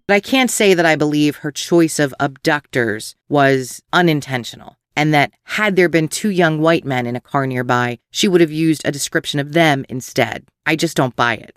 But 0.07 0.15
I 0.15 0.21
can't 0.21 0.51
say 0.51 0.75
that 0.75 0.85
I 0.85 0.97
believe 0.97 1.37
her 1.37 1.51
choice 1.51 1.99
of 1.99 2.15
abductors 2.21 3.17
was 3.29 3.83
unintentional. 3.93 4.77
and 4.97 5.13
that 5.13 5.33
had 5.45 5.75
there 5.75 5.89
been 5.89 6.07
two 6.07 6.31
young 6.31 6.61
white 6.61 6.85
men 6.85 7.05
in 7.05 7.17
a 7.17 7.21
car 7.21 7.47
nearby, 7.49 7.99
she 8.13 8.29
would 8.29 8.41
have 8.41 8.53
used 8.53 8.83
a 8.85 8.93
description 8.93 9.41
of 9.41 9.53
them 9.53 9.85
instead. 9.89 10.45
I 10.67 10.77
just 10.77 10.97
don't 10.97 11.17
buy 11.17 11.35
it. 11.35 11.57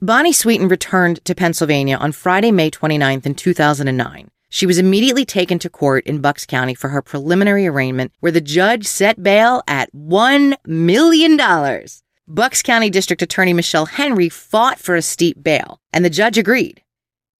Bonnie 0.00 0.32
Sweeten 0.32 0.68
returned 0.68 1.22
to 1.26 1.34
Pennsylvania 1.34 1.96
on 1.96 2.12
Friday, 2.12 2.50
May 2.50 2.70
29th 2.70 3.26
in 3.26 3.34
2009. 3.34 4.30
She 4.48 4.64
was 4.64 4.78
immediately 4.78 5.26
taken 5.26 5.58
to 5.58 5.68
court 5.68 6.06
in 6.06 6.22
Bucks 6.22 6.46
County 6.46 6.72
for 6.74 6.88
her 6.88 7.02
preliminary 7.02 7.66
arraignment, 7.66 8.12
where 8.20 8.32
the 8.32 8.40
judge 8.40 8.86
set 8.86 9.22
bail 9.22 9.62
at 9.68 9.92
$1 9.94 10.54
million. 10.64 11.38
Bucks 12.26 12.62
County 12.62 12.88
District 12.88 13.20
Attorney 13.20 13.52
Michelle 13.52 13.86
Henry 13.86 14.30
fought 14.30 14.78
for 14.78 14.96
a 14.96 15.02
steep 15.02 15.42
bail, 15.42 15.78
and 15.92 16.06
the 16.06 16.10
judge 16.10 16.38
agreed. 16.38 16.80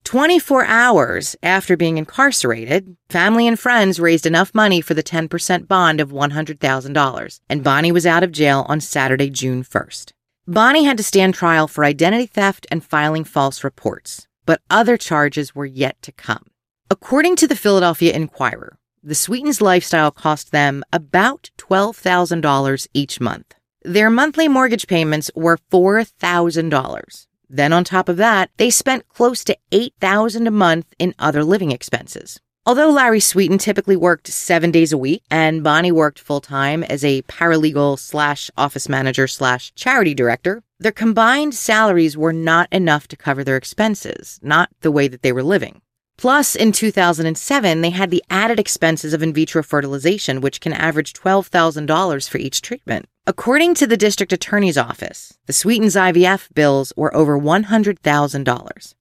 24 0.05 0.65
hours 0.65 1.35
after 1.43 1.77
being 1.77 1.97
incarcerated, 1.97 2.95
family 3.09 3.47
and 3.47 3.59
friends 3.59 3.99
raised 3.99 4.25
enough 4.25 4.55
money 4.55 4.81
for 4.81 4.93
the 4.93 5.03
10% 5.03 5.67
bond 5.67 6.01
of 6.01 6.09
$100,000, 6.09 7.39
and 7.49 7.63
Bonnie 7.63 7.91
was 7.91 8.05
out 8.05 8.23
of 8.23 8.31
jail 8.31 8.65
on 8.67 8.81
Saturday, 8.81 9.29
June 9.29 9.63
1st. 9.63 10.11
Bonnie 10.47 10.85
had 10.85 10.97
to 10.97 11.03
stand 11.03 11.35
trial 11.35 11.67
for 11.67 11.85
identity 11.85 12.25
theft 12.25 12.65
and 12.71 12.83
filing 12.83 13.23
false 13.23 13.63
reports, 13.63 14.27
but 14.45 14.61
other 14.69 14.97
charges 14.97 15.53
were 15.53 15.65
yet 15.65 16.01
to 16.01 16.11
come. 16.11 16.47
According 16.89 17.35
to 17.35 17.47
the 17.47 17.55
Philadelphia 17.55 18.13
Inquirer, 18.13 18.79
the 19.03 19.13
Sweetens 19.13 19.61
lifestyle 19.61 20.09
cost 20.09 20.51
them 20.51 20.83
about 20.91 21.51
$12,000 21.59 22.87
each 22.95 23.21
month. 23.21 23.53
Their 23.83 24.09
monthly 24.09 24.47
mortgage 24.47 24.87
payments 24.87 25.29
were 25.35 25.59
$4,000. 25.71 27.27
Then 27.49 27.73
on 27.73 27.83
top 27.83 28.07
of 28.07 28.17
that, 28.17 28.51
they 28.57 28.69
spent 28.69 29.09
close 29.09 29.43
to 29.45 29.57
$8,000 29.71 30.47
a 30.47 30.51
month 30.51 30.93
in 30.99 31.15
other 31.17 31.43
living 31.43 31.71
expenses. 31.71 32.39
Although 32.65 32.91
Larry 32.91 33.19
Sweeten 33.19 33.57
typically 33.57 33.95
worked 33.95 34.27
seven 34.27 34.69
days 34.69 34.91
a 34.93 34.97
week 34.97 35.23
and 35.31 35.63
Bonnie 35.63 35.91
worked 35.91 36.19
full 36.19 36.41
time 36.41 36.83
as 36.83 37.03
a 37.03 37.23
paralegal 37.23 37.97
slash 37.97 38.51
office 38.55 38.87
manager 38.87 39.27
slash 39.27 39.73
charity 39.73 40.13
director, 40.13 40.61
their 40.77 40.91
combined 40.91 41.55
salaries 41.55 42.15
were 42.15 42.33
not 42.33 42.71
enough 42.71 43.07
to 43.07 43.17
cover 43.17 43.43
their 43.43 43.57
expenses, 43.57 44.39
not 44.43 44.69
the 44.81 44.91
way 44.91 45.07
that 45.07 45.23
they 45.23 45.31
were 45.31 45.41
living. 45.41 45.81
Plus, 46.17 46.53
in 46.53 46.73
2007, 46.73 47.81
they 47.81 47.89
had 47.91 48.11
the 48.11 48.23
added 48.29 48.59
expenses 48.59 49.13
of 49.13 49.23
in 49.23 49.33
vitro 49.33 49.63
fertilization, 49.63 50.41
which 50.41 50.59
can 50.59 50.73
average 50.73 51.13
$12,000 51.13 52.29
for 52.29 52.37
each 52.37 52.61
treatment. 52.61 53.07
According 53.29 53.75
to 53.75 53.85
the 53.85 53.95
district 53.95 54.33
attorney's 54.33 54.75
office, 54.75 55.37
the 55.45 55.53
Sweetens 55.53 55.95
IVF 55.95 56.51
bills 56.55 56.91
were 56.97 57.15
over 57.15 57.37
$100,000. 57.37 58.95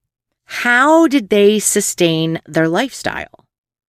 How 0.44 1.06
did 1.06 1.30
they 1.30 1.58
sustain 1.58 2.38
their 2.44 2.68
lifestyle? 2.68 3.46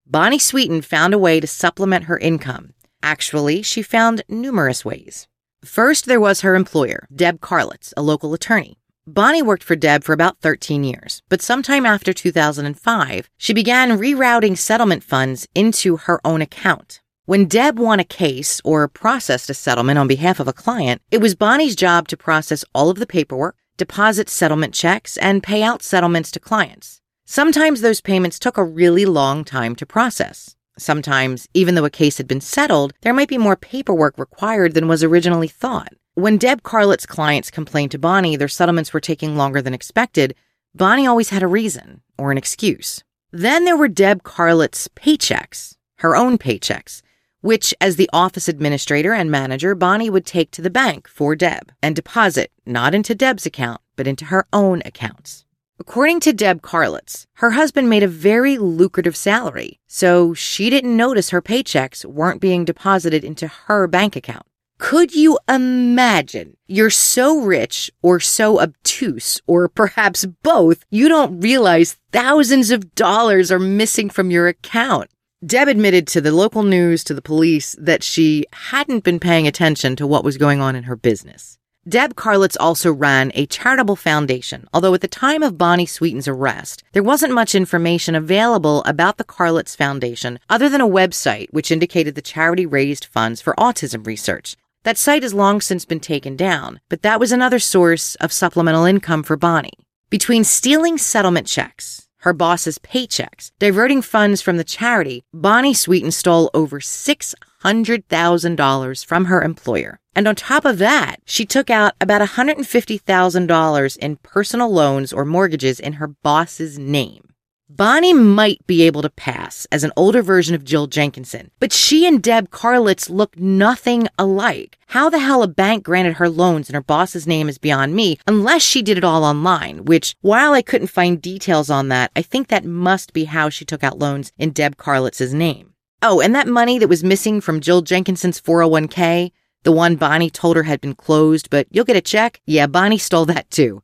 Bonnie 0.07 0.39
Sweeten 0.39 0.81
found 0.81 1.13
a 1.13 1.19
way 1.19 1.41
to 1.41 1.45
supplement 1.45 2.05
her 2.05 2.17
income. 2.17 2.73
Actually, 3.03 3.61
she 3.61 3.81
found 3.81 4.23
numerous 4.29 4.85
ways. 4.85 5.27
First, 5.65 6.05
there 6.05 6.21
was 6.21 6.39
her 6.39 6.55
employer, 6.55 7.05
Deb 7.13 7.41
Carlitz, 7.41 7.91
a 7.97 8.01
local 8.01 8.33
attorney. 8.33 8.79
Bonnie 9.05 9.41
worked 9.41 9.63
for 9.63 9.75
Deb 9.75 10.05
for 10.05 10.13
about 10.13 10.39
13 10.39 10.85
years, 10.85 11.21
but 11.27 11.41
sometime 11.41 11.85
after 11.85 12.13
2005, 12.13 13.29
she 13.37 13.53
began 13.53 13.99
rerouting 13.99 14.57
settlement 14.57 15.03
funds 15.03 15.49
into 15.53 15.97
her 15.97 16.21
own 16.23 16.41
account. 16.41 17.01
When 17.29 17.45
Deb 17.45 17.77
won 17.77 17.99
a 17.99 18.03
case 18.03 18.59
or 18.63 18.87
processed 18.87 19.51
a 19.51 19.53
settlement 19.53 19.99
on 19.99 20.07
behalf 20.07 20.39
of 20.39 20.47
a 20.47 20.51
client, 20.51 21.03
it 21.11 21.21
was 21.21 21.35
Bonnie's 21.35 21.75
job 21.75 22.07
to 22.07 22.17
process 22.17 22.65
all 22.73 22.89
of 22.89 22.97
the 22.97 23.05
paperwork, 23.05 23.55
deposit 23.77 24.29
settlement 24.29 24.73
checks, 24.73 25.15
and 25.17 25.43
pay 25.43 25.61
out 25.61 25.83
settlements 25.83 26.31
to 26.31 26.39
clients. 26.39 27.01
Sometimes 27.25 27.81
those 27.81 28.01
payments 28.01 28.39
took 28.39 28.57
a 28.57 28.63
really 28.63 29.05
long 29.05 29.43
time 29.43 29.75
to 29.75 29.85
process. 29.85 30.55
Sometimes, 30.79 31.47
even 31.53 31.75
though 31.75 31.85
a 31.85 31.91
case 31.91 32.17
had 32.17 32.27
been 32.27 32.41
settled, 32.41 32.93
there 33.01 33.13
might 33.13 33.29
be 33.29 33.37
more 33.37 33.55
paperwork 33.55 34.17
required 34.17 34.73
than 34.73 34.87
was 34.87 35.03
originally 35.03 35.47
thought. 35.47 35.93
When 36.15 36.39
Deb 36.39 36.63
Carlitz's 36.63 37.05
clients 37.05 37.51
complained 37.51 37.91
to 37.91 37.99
Bonnie 37.99 38.37
their 38.37 38.47
settlements 38.47 38.91
were 38.91 38.99
taking 38.99 39.37
longer 39.37 39.61
than 39.61 39.75
expected, 39.75 40.33
Bonnie 40.73 41.05
always 41.05 41.29
had 41.29 41.43
a 41.43 41.47
reason 41.47 42.01
or 42.17 42.31
an 42.31 42.39
excuse. 42.39 43.03
Then 43.31 43.65
there 43.65 43.77
were 43.77 43.87
Deb 43.87 44.23
Carlitz's 44.23 44.87
paychecks, 44.95 45.75
her 45.97 46.15
own 46.15 46.39
paychecks, 46.39 47.03
which, 47.41 47.73
as 47.79 47.95
the 47.95 48.09
office 48.11 48.47
administrator 48.47 49.13
and 49.13 49.31
manager, 49.31 49.75
Bonnie 49.75 50.09
would 50.09 50.25
take 50.25 50.51
to 50.51 50.61
the 50.61 50.69
bank 50.69 51.07
for 51.07 51.35
Deb 51.35 51.71
and 51.81 51.95
deposit 51.95 52.51
not 52.65 52.93
into 52.93 53.15
Deb's 53.15 53.45
account, 53.45 53.81
but 53.95 54.07
into 54.07 54.25
her 54.25 54.45
own 54.51 54.81
accounts. 54.85 55.45
According 55.79 56.19
to 56.21 56.33
Deb 56.33 56.61
Carlitz, 56.61 57.25
her 57.35 57.51
husband 57.51 57.89
made 57.89 58.03
a 58.03 58.07
very 58.07 58.57
lucrative 58.57 59.15
salary, 59.15 59.79
so 59.87 60.33
she 60.33 60.69
didn't 60.69 60.97
notice 60.97 61.29
her 61.29 61.41
paychecks 61.41 62.03
weren't 62.03 62.41
being 62.41 62.65
deposited 62.65 63.23
into 63.23 63.47
her 63.47 63.87
bank 63.87 64.17
account. 64.17 64.45
Could 64.77 65.15
you 65.15 65.39
imagine 65.47 66.57
you're 66.67 66.89
so 66.89 67.41
rich 67.41 67.89
or 68.01 68.19
so 68.19 68.59
obtuse, 68.61 69.41
or 69.47 69.67
perhaps 69.69 70.25
both, 70.25 70.83
you 70.89 71.07
don't 71.07 71.39
realize 71.39 71.97
thousands 72.11 72.71
of 72.71 72.95
dollars 72.95 73.51
are 73.51 73.59
missing 73.59 74.09
from 74.09 74.31
your 74.31 74.47
account? 74.47 75.09
Deb 75.45 75.69
admitted 75.69 76.05
to 76.07 76.19
the 76.19 76.33
local 76.33 76.63
news, 76.63 77.01
to 77.05 77.13
the 77.13 77.21
police, 77.21 77.73
that 77.79 78.03
she 78.03 78.45
hadn't 78.51 79.05
been 79.05 79.21
paying 79.21 79.47
attention 79.47 79.95
to 79.95 80.05
what 80.05 80.25
was 80.25 80.35
going 80.35 80.59
on 80.59 80.75
in 80.75 80.83
her 80.83 80.97
business. 80.97 81.57
Deb 81.87 82.15
Carlitz 82.15 82.57
also 82.59 82.91
ran 82.91 83.31
a 83.33 83.45
charitable 83.45 83.95
foundation, 83.95 84.67
although 84.73 84.93
at 84.93 84.99
the 84.99 85.07
time 85.07 85.41
of 85.41 85.57
Bonnie 85.57 85.85
Sweeten's 85.85 86.27
arrest, 86.27 86.83
there 86.91 87.01
wasn't 87.01 87.33
much 87.33 87.55
information 87.55 88.15
available 88.15 88.83
about 88.83 89.15
the 89.15 89.23
Carlitz 89.23 89.77
Foundation 89.77 90.39
other 90.49 90.67
than 90.67 90.81
a 90.81 90.87
website 90.87 91.47
which 91.51 91.71
indicated 91.71 92.15
the 92.15 92.21
charity 92.21 92.65
raised 92.65 93.05
funds 93.05 93.39
for 93.39 93.55
autism 93.55 94.05
research. 94.05 94.57
That 94.83 94.97
site 94.97 95.23
has 95.23 95.33
long 95.33 95.61
since 95.61 95.85
been 95.85 96.01
taken 96.01 96.35
down, 96.35 96.81
but 96.89 97.01
that 97.03 97.19
was 97.19 97.31
another 97.31 97.59
source 97.59 98.15
of 98.15 98.33
supplemental 98.33 98.83
income 98.83 99.23
for 99.23 99.37
Bonnie. 99.37 99.79
Between 100.09 100.43
stealing 100.43 100.97
settlement 100.97 101.47
checks, 101.47 102.08
her 102.19 102.31
boss's 102.33 102.79
paychecks, 102.79 103.51
diverting 103.59 104.01
funds 104.01 104.41
from 104.41 104.55
the 104.57 104.63
charity, 104.63 105.23
Bonnie 105.33 105.73
Sweeten 105.73 106.11
stole 106.11 106.49
over 106.53 106.79
$600,000 106.79 109.05
from 109.05 109.25
her 109.25 109.43
employer. 109.43 109.99
And 110.15 110.27
on 110.27 110.35
top 110.35 110.65
of 110.65 110.79
that, 110.79 111.17
she 111.25 111.45
took 111.45 111.69
out 111.69 111.93
about 112.01 112.21
$150,000 112.21 113.97
in 113.97 114.15
personal 114.17 114.71
loans 114.71 115.13
or 115.13 115.23
mortgages 115.23 115.79
in 115.79 115.93
her 115.93 116.07
boss's 116.07 116.79
name. 116.79 117.28
Bonnie 117.71 118.13
might 118.13 118.65
be 118.65 118.81
able 118.81 119.03
to 119.03 119.11
pass 119.11 119.67
as 119.71 119.83
an 119.83 119.91
older 119.95 120.23
version 120.23 120.55
of 120.55 120.63
Jill 120.63 120.87
Jenkinson, 120.87 121.51
but 121.59 121.71
she 121.71 122.07
and 122.07 122.19
Deb 122.19 122.49
Carlitz 122.49 123.11
look 123.11 123.37
nothing 123.37 124.07
alike. 124.17 124.79
How 124.87 125.11
the 125.11 125.19
hell 125.19 125.43
a 125.43 125.47
bank 125.47 125.83
granted 125.83 126.15
her 126.15 126.29
loans 126.29 126.67
in 126.67 126.73
her 126.73 126.81
boss's 126.81 127.27
name 127.27 127.47
is 127.47 127.59
beyond 127.59 127.93
me, 127.93 128.17
unless 128.25 128.63
she 128.63 128.81
did 128.81 128.97
it 128.97 129.03
all 129.03 129.23
online, 129.23 129.85
which, 129.85 130.15
while 130.21 130.53
I 130.53 130.63
couldn't 130.63 130.87
find 130.87 131.21
details 131.21 131.69
on 131.69 131.89
that, 131.89 132.09
I 132.15 132.23
think 132.23 132.47
that 132.47 132.65
must 132.65 133.13
be 133.13 133.25
how 133.25 133.49
she 133.49 133.65
took 133.65 133.83
out 133.83 133.99
loans 133.99 134.31
in 134.39 134.49
Deb 134.49 134.75
Carlitz's 134.77 135.35
name. 135.35 135.75
Oh, 136.01 136.19
and 136.21 136.33
that 136.33 136.47
money 136.47 136.79
that 136.79 136.89
was 136.89 137.03
missing 137.03 137.39
from 137.39 137.59
Jill 137.59 137.83
Jenkinson's 137.83 138.41
401k, 138.41 139.31
the 139.61 139.71
one 139.71 139.95
Bonnie 139.95 140.31
told 140.31 140.55
her 140.55 140.63
had 140.63 140.81
been 140.81 140.95
closed, 140.95 141.51
but 141.51 141.67
you'll 141.69 141.85
get 141.85 141.95
a 141.95 142.01
check? 142.01 142.41
Yeah, 142.47 142.65
Bonnie 142.65 142.97
stole 142.97 143.25
that 143.25 143.51
too. 143.51 143.83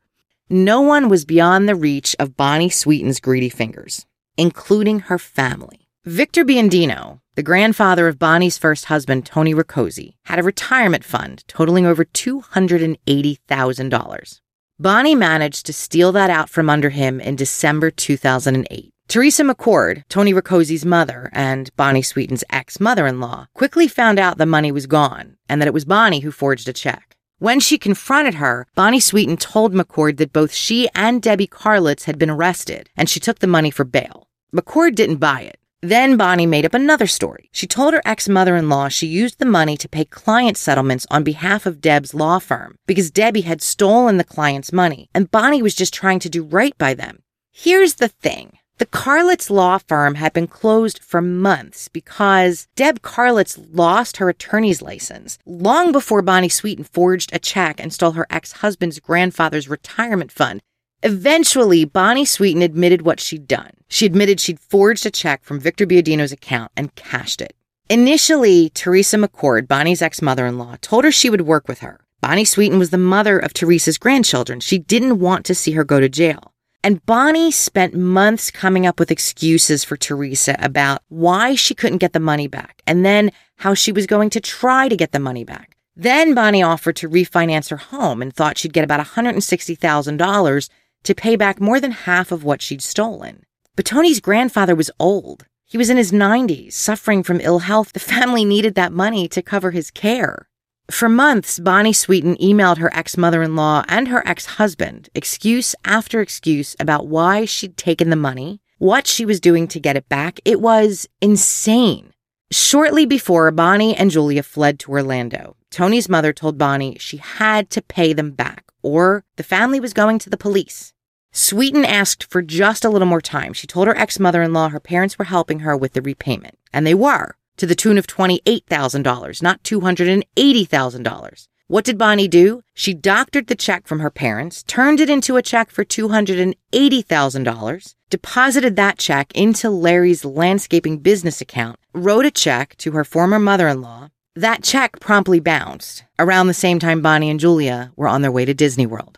No 0.50 0.82
one 0.82 1.08
was 1.10 1.26
beyond 1.26 1.68
the 1.68 1.74
reach 1.74 2.16
of 2.20 2.38
Bonnie 2.38 2.70
Sweeten's 2.70 3.20
greedy 3.20 3.50
fingers, 3.50 4.06
including 4.38 5.00
her 5.00 5.18
family. 5.18 5.88
Victor 6.06 6.46
Biondino, 6.46 7.22
the 7.34 7.42
grandfather 7.42 8.08
of 8.08 8.20
Bonnie's 8.20 8.56
first 8.56 8.86
husband, 8.86 9.26
Tony 9.26 9.56
Rakoczy, 9.56 10.14
had 10.26 10.38
a 10.38 10.44
retirement 10.44 11.04
fund 11.04 11.44
totaling 11.48 11.88
over 11.88 12.06
$280,000. 12.06 14.40
Bonnie 14.78 15.16
managed 15.16 15.66
to 15.66 15.74
steal 15.74 16.12
that 16.12 16.30
out 16.30 16.48
from 16.48 16.70
under 16.70 16.92
him 16.92 17.20
in 17.20 17.36
December 17.36 17.90
2008. 17.90 18.92
Teresa 19.08 19.42
McCord, 19.42 20.04
Tony 20.10 20.32
Rakoczy's 20.32 20.86
mother 20.86 21.32
and 21.34 21.76
Bonnie 21.76 22.04
Sweeten's 22.04 22.44
ex 22.52 22.80
mother 22.80 23.08
in 23.08 23.20
law, 23.20 23.48
quickly 23.56 23.88
found 23.88 24.20
out 24.20 24.38
the 24.38 24.46
money 24.46 24.72
was 24.72 24.86
gone 24.86 25.38
and 25.50 25.60
that 25.60 25.68
it 25.68 25.74
was 25.74 25.86
Bonnie 25.86 26.20
who 26.20 26.32
forged 26.32 26.70
a 26.70 26.74
check. 26.74 27.15
When 27.40 27.60
she 27.60 27.78
confronted 27.78 28.36
her, 28.36 28.66
Bonnie 28.76 29.02
Sweeten 29.02 29.36
told 29.36 29.74
McCord 29.74 30.16
that 30.18 30.32
both 30.32 30.54
she 30.54 30.88
and 30.96 31.22
Debbie 31.22 31.48
Carlitz 31.48 32.06
had 32.06 32.18
been 32.18 32.30
arrested 32.30 32.90
and 32.96 33.10
she 33.10 33.20
took 33.20 33.40
the 33.40 33.48
money 33.48 33.70
for 33.70 33.84
bail. 33.84 34.30
McCord 34.56 34.96
didn't 34.96 35.18
buy 35.18 35.42
it. 35.42 35.60
Then 35.82 36.16
Bonnie 36.16 36.46
made 36.46 36.66
up 36.66 36.74
another 36.74 37.08
story. 37.08 37.50
She 37.52 37.68
told 37.68 37.94
her 37.94 38.02
ex 38.06 38.30
mother 38.30 38.56
in 38.56 38.70
law 38.70 38.88
she 38.88 39.06
used 39.06 39.40
the 39.40 39.46
money 39.46 39.76
to 39.78 39.90
pay 39.90 40.06
client 40.06 40.56
settlements 40.56 41.06
on 41.12 41.26
behalf 41.26 41.66
of 41.66 41.82
Deb's 41.82 42.14
law 42.14 42.40
firm 42.40 42.78
because 42.88 43.12
Debbie 43.12 43.42
had 43.42 43.62
stolen 43.62 44.16
the 44.16 44.24
client's 44.24 44.72
money 44.72 45.10
and 45.14 45.30
Bonnie 45.30 45.62
was 45.62 45.76
just 45.76 45.94
trying 45.94 46.20
to 46.20 46.30
do 46.30 46.42
right 46.42 46.76
by 46.78 46.94
them. 46.94 47.22
Here's 47.52 47.96
the 47.96 48.08
thing 48.08 48.60
the 48.78 48.86
Carlitz 48.86 49.50
law 49.50 49.78
firm 49.78 50.16
had 50.16 50.34
been 50.34 50.48
closed 50.48 51.00
for 51.02 51.22
months 51.22 51.88
because 51.88 52.68
Deb 52.76 53.02
Carlitz 53.02 53.58
lost 53.72 54.18
her 54.18 54.28
attorney's 54.28 54.82
license 54.82 55.38
long 55.46 55.94
before 55.94 56.22
Bonnie 56.22 56.50
Sweeten 56.50 56.84
forged 56.84 57.34
a 57.34 57.40
check 57.40 57.80
and 57.80 57.94
stole 57.94 58.12
her 58.12 58.28
ex 58.30 58.52
husband's 58.52 59.00
grandfather's 59.00 59.70
retirement 59.70 60.30
fund. 60.30 60.62
Eventually, 61.04 61.86
Bonnie 61.86 62.26
Sweeten 62.26 62.62
admitted 62.62 63.04
what 63.04 63.22
she'd 63.22 63.48
done. 63.48 63.72
She 63.88 64.06
admitted 64.06 64.42
she'd 64.42 64.60
forged 64.60 65.06
a 65.06 65.12
check 65.12 65.46
from 65.46 65.60
Victor 65.60 65.86
Biondino's 65.86 66.34
account 66.34 66.72
and 66.76 66.96
cashed 66.96 67.40
it. 67.42 67.56
Initially, 67.90 68.72
Teresa 68.72 69.16
McCord, 69.16 69.70
Bonnie's 69.70 70.02
ex 70.02 70.22
mother 70.22 70.46
in 70.46 70.58
law, 70.58 70.76
told 70.82 71.06
her 71.06 71.12
she 71.12 71.30
would 71.30 71.42
work 71.42 71.70
with 71.70 71.80
her. 71.80 72.02
Bonnie 72.20 72.44
Sweeten 72.44 72.80
was 72.80 72.90
the 72.90 72.98
mother 72.98 73.38
of 73.38 73.54
Teresa's 73.54 73.98
grandchildren. 73.98 74.60
She 74.60 74.80
didn't 74.80 75.20
want 75.20 75.46
to 75.46 75.56
see 75.56 75.74
her 75.74 75.84
go 75.86 76.00
to 76.00 76.10
jail. 76.10 76.52
And 76.86 77.04
Bonnie 77.08 77.50
spent 77.50 77.96
months 77.96 78.52
coming 78.52 78.86
up 78.86 79.00
with 79.00 79.10
excuses 79.10 79.84
for 79.84 79.98
Teresa 79.98 80.56
about 80.60 81.02
why 81.10 81.56
she 81.56 81.74
couldn't 81.74 81.98
get 81.98 82.14
the 82.14 82.20
money 82.20 82.48
back 82.48 82.84
and 82.86 83.04
then 83.04 83.32
how 83.56 83.74
she 83.74 83.92
was 83.92 84.06
going 84.06 84.30
to 84.30 84.40
try 84.40 84.88
to 84.88 84.96
get 84.96 85.12
the 85.12 85.20
money 85.20 85.44
back. 85.44 85.78
Then 85.96 86.36
Bonnie 86.36 86.62
offered 86.62 86.96
to 86.98 87.10
refinance 87.10 87.72
her 87.72 87.78
home 87.78 88.22
and 88.22 88.32
thought 88.32 88.60
she'd 88.60 88.72
get 88.72 88.84
about 88.84 89.04
$160,000 89.04 90.70
to 91.06 91.16
pay 91.16 91.36
back 91.36 91.60
more 91.60 91.80
than 91.80 91.90
half 91.90 92.32
of 92.32 92.44
what 92.44 92.62
she'd 92.62 92.84
stolen. 92.84 93.42
But 93.76 93.86
Tony's 93.86 94.20
grandfather 94.20 94.76
was 94.76 94.92
old. 95.00 95.48
He 95.64 95.80
was 95.80 95.90
in 95.90 95.98
his 95.98 96.12
90s, 96.12 96.74
suffering 96.74 97.24
from 97.24 97.42
ill 97.42 97.60
health. 97.66 97.94
The 97.94 98.00
family 98.00 98.46
needed 98.46 98.76
that 98.76 98.94
money 98.94 99.28
to 99.30 99.42
cover 99.42 99.72
his 99.72 99.90
care. 99.90 100.48
For 100.92 101.10
months, 101.10 101.60
Bonnie 101.60 101.94
Sweeten 101.94 102.36
emailed 102.36 102.78
her 102.78 102.94
ex 102.94 103.18
mother 103.18 103.42
in 103.42 103.56
law 103.56 103.84
and 103.88 104.08
her 104.08 104.26
ex 104.28 104.46
husband 104.46 105.10
excuse 105.16 105.74
after 105.84 106.22
excuse 106.22 106.76
about 106.80 107.08
why 107.08 107.46
she'd 107.46 107.76
taken 107.76 108.12
the 108.12 108.16
money, 108.16 108.62
what 108.78 109.08
she 109.08 109.26
was 109.26 109.40
doing 109.40 109.68
to 109.70 109.80
get 109.80 109.98
it 109.98 110.08
back. 110.10 110.40
It 110.46 110.62
was 110.62 111.08
insane. 111.22 112.14
Shortly 112.52 113.08
before 113.08 113.50
Bonnie 113.50 113.96
and 113.96 114.12
Julia 114.12 114.44
fled 114.44 114.78
to 114.80 114.92
Orlando, 114.92 115.56
Tony's 115.72 116.08
mother 116.08 116.32
told 116.32 116.60
Bonnie 116.60 116.98
she 117.00 117.18
had 117.18 117.72
to 117.72 117.82
pay 117.82 118.14
them 118.14 118.32
back 118.32 118.66
or 118.84 119.24
the 119.38 119.44
family 119.44 119.80
was 119.80 119.94
going 119.94 120.20
to 120.20 120.30
the 120.30 120.38
police. 120.38 120.94
Sweeten 121.34 121.84
asked 121.84 122.26
for 122.26 122.44
just 122.44 122.86
a 122.86 122.90
little 122.90 123.08
more 123.08 123.20
time. 123.22 123.54
She 123.54 123.66
told 123.66 123.88
her 123.88 123.98
ex 123.98 124.20
mother 124.20 124.44
in 124.44 124.54
law 124.54 124.70
her 124.70 124.80
parents 124.80 125.18
were 125.18 125.26
helping 125.26 125.62
her 125.62 125.76
with 125.76 125.94
the 125.94 126.02
repayment, 126.04 126.60
and 126.72 126.86
they 126.86 126.94
were 126.94 127.36
to 127.58 127.66
the 127.66 127.76
tune 127.76 127.98
of 127.98 128.08
$28,000, 128.08 129.42
not 129.42 129.64
$280,000. 129.64 131.48
What 131.68 131.84
did 131.84 131.98
Bonnie 131.98 132.28
do? 132.28 132.62
She 132.76 132.94
doctored 132.94 133.48
the 133.48 133.56
check 133.56 133.88
from 133.88 133.98
her 134.00 134.12
parents, 134.12 134.62
turned 134.64 135.00
it 135.00 135.10
into 135.10 135.36
a 135.36 135.42
check 135.42 135.72
for 135.72 135.84
$280,000, 135.84 137.96
deposited 138.12 138.76
that 138.76 139.00
check 139.00 139.32
into 139.34 139.72
Larry's 139.72 140.24
landscaping 140.24 141.00
business 141.00 141.42
account, 141.42 141.80
wrote 141.92 142.26
a 142.26 142.32
check 142.32 142.76
to 142.78 142.92
her 142.92 143.04
former 143.04 143.40
mother 143.40 143.68
in 143.68 143.82
law. 143.82 144.10
That 144.36 144.64
check 144.64 145.00
promptly 145.00 145.40
bounced 145.40 146.04
around 146.20 146.46
the 146.48 146.54
same 146.54 146.78
time 146.78 147.02
Bonnie 147.02 147.32
and 147.32 147.40
Julia 147.40 147.92
were 147.96 148.08
on 148.08 148.22
their 148.22 148.32
way 148.32 148.46
to 148.46 148.54
Disney 148.54 148.86
World. 148.86 149.18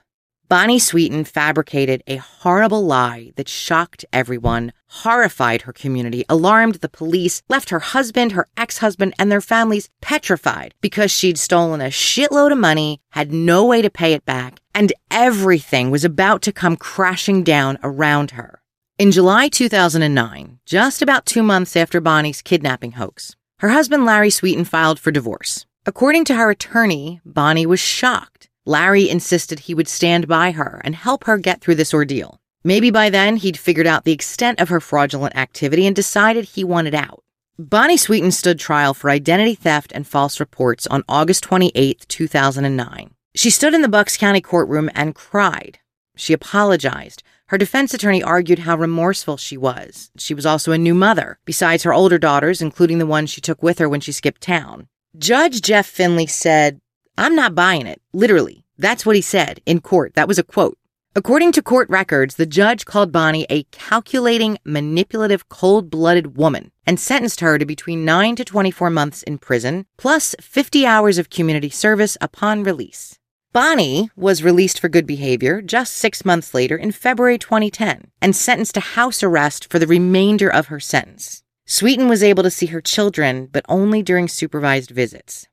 Bonnie 0.49 0.79
Sweeten 0.79 1.25
fabricated 1.25 2.01
a 2.07 2.15
horrible 2.15 2.85
lie 2.85 3.33
that 3.35 3.49
shocked 3.49 4.05
everyone, 4.13 4.71
horrified 4.87 5.63
her 5.63 5.73
community, 5.73 6.23
alarmed 6.29 6.75
the 6.75 6.87
police, 6.87 7.41
left 7.49 7.69
her 7.69 7.79
husband, 7.79 8.31
her 8.31 8.47
ex 8.55 8.77
husband, 8.77 9.13
and 9.19 9.29
their 9.29 9.41
families 9.41 9.89
petrified 9.99 10.73
because 10.79 11.11
she'd 11.11 11.37
stolen 11.37 11.81
a 11.81 11.89
shitload 11.89 12.53
of 12.53 12.57
money, 12.57 13.01
had 13.09 13.33
no 13.33 13.65
way 13.65 13.81
to 13.81 13.89
pay 13.89 14.13
it 14.13 14.23
back, 14.23 14.61
and 14.73 14.93
everything 15.11 15.91
was 15.91 16.05
about 16.05 16.41
to 16.43 16.53
come 16.53 16.77
crashing 16.77 17.43
down 17.43 17.77
around 17.83 18.31
her. 18.31 18.61
In 18.97 19.11
July 19.11 19.49
2009, 19.49 20.59
just 20.65 21.01
about 21.01 21.25
two 21.25 21.43
months 21.43 21.75
after 21.75 21.99
Bonnie's 21.99 22.41
kidnapping 22.41 22.93
hoax, 22.93 23.35
her 23.59 23.69
husband 23.69 24.05
Larry 24.05 24.29
Sweeten 24.29 24.63
filed 24.63 24.97
for 24.97 25.11
divorce. 25.11 25.65
According 25.85 26.23
to 26.25 26.35
her 26.35 26.49
attorney, 26.49 27.19
Bonnie 27.25 27.65
was 27.65 27.81
shocked. 27.81 28.49
Larry 28.68 29.09
insisted 29.09 29.59
he 29.59 29.74
would 29.74 29.88
stand 29.88 30.28
by 30.28 30.51
her 30.51 30.82
and 30.84 30.93
help 30.93 31.24
her 31.24 31.38
get 31.38 31.61
through 31.61 31.76
this 31.76 31.93
ordeal. 31.93 32.41
Maybe 32.65 32.91
by 32.91 33.09
then 33.09 33.38
he'd 33.38 33.57
figured 33.57 33.88
out 33.88 34.03
the 34.03 34.11
extent 34.11 34.59
of 34.59 34.68
her 34.68 34.82
fraudulent 34.82 35.38
activity 35.38 35.88
and 35.88 35.95
decided 35.95 36.43
he 36.43 36.65
wanted 36.65 36.93
out. 36.93 37.24
Bonnie 37.57 37.95
Sweeten 37.95 38.32
stood 38.32 38.59
trial 38.59 38.93
for 38.93 39.09
identity 39.09 39.55
theft 39.55 39.93
and 39.95 40.05
false 40.05 40.39
reports 40.39 40.86
on 40.88 41.05
August 41.07 41.43
28, 41.43 42.05
2009. 42.09 43.11
She 43.36 43.49
stood 43.49 43.74
in 43.74 43.84
the 43.84 43.88
Bucks 43.88 44.18
County 44.18 44.41
courtroom 44.41 44.89
and 44.93 45.15
cried. 45.15 45.80
She 46.18 46.34
apologized. 46.34 47.24
Her 47.47 47.57
defense 47.57 47.93
attorney 47.93 48.22
argued 48.22 48.59
how 48.59 48.76
remorseful 48.76 49.38
she 49.38 49.55
was. 49.55 50.11
She 50.18 50.34
was 50.34 50.45
also 50.45 50.74
a 50.74 50.78
new 50.78 50.93
mother, 50.93 51.39
besides 51.45 51.84
her 51.84 51.93
older 51.93 52.18
daughters, 52.18 52.61
including 52.61 52.97
the 52.97 53.05
one 53.05 53.28
she 53.28 53.39
took 53.39 53.63
with 53.63 53.80
her 53.80 53.88
when 53.88 54.01
she 54.01 54.11
skipped 54.11 54.41
town. 54.41 54.89
Judge 55.18 55.61
Jeff 55.61 55.88
Finley 55.88 56.28
said, 56.28 56.82
I'm 57.18 57.36
not 57.36 57.55
buying 57.55 57.88
it. 57.88 58.01
Literally. 58.13 58.63
That's 58.78 59.05
what 59.05 59.15
he 59.15 59.22
said 59.22 59.59
in 59.65 59.82
court. 59.82 60.13
That 60.13 60.28
was 60.28 60.38
a 60.38 60.43
quote. 60.43 60.78
According 61.15 61.51
to 61.53 61.63
court 61.63 61.89
records, 61.89 62.36
the 62.36 62.45
judge 62.45 62.86
called 62.86 63.11
Bonnie 63.11 63.47
a 63.49 63.63
calculating, 63.72 64.59
manipulative, 64.63 65.49
cold 65.49 65.89
blooded 65.89 66.38
woman 66.38 66.72
and 66.86 66.99
sentenced 66.99 67.39
her 67.39 67.57
to 67.57 67.65
between 67.65 68.05
9 68.05 68.36
to 68.36 68.45
24 68.45 68.91
months 68.91 69.24
in 69.24 69.39
prison, 69.39 69.88
plus 69.97 70.36
50 70.39 70.86
hours 70.86 71.18
of 71.18 71.32
community 71.32 71.72
service 71.72 72.18
upon 72.22 72.61
release. 72.61 73.18
Bonnie 73.51 74.11
was 74.15 74.43
released 74.43 74.80
for 74.80 74.88
good 74.89 75.07
behavior 75.07 75.63
just 75.63 75.95
six 75.95 76.24
months 76.24 76.53
later 76.53 76.78
in 76.78 76.91
February 76.91 77.39
2010 77.39 78.11
and 78.22 78.36
sentenced 78.36 78.76
to 78.76 78.80
house 78.80 79.24
arrest 79.24 79.72
for 79.72 79.80
the 79.80 79.88
remainder 79.88 80.47
of 80.47 80.68
her 80.68 80.80
sentence. 80.80 81.41
Sweeten 81.65 82.07
was 82.07 82.22
able 82.22 82.43
to 82.43 82.51
see 82.51 82.68
her 82.68 82.80
children, 82.80 83.47
but 83.51 83.65
only 83.68 84.03
during 84.03 84.28
supervised 84.28 84.91
visits. 84.91 85.47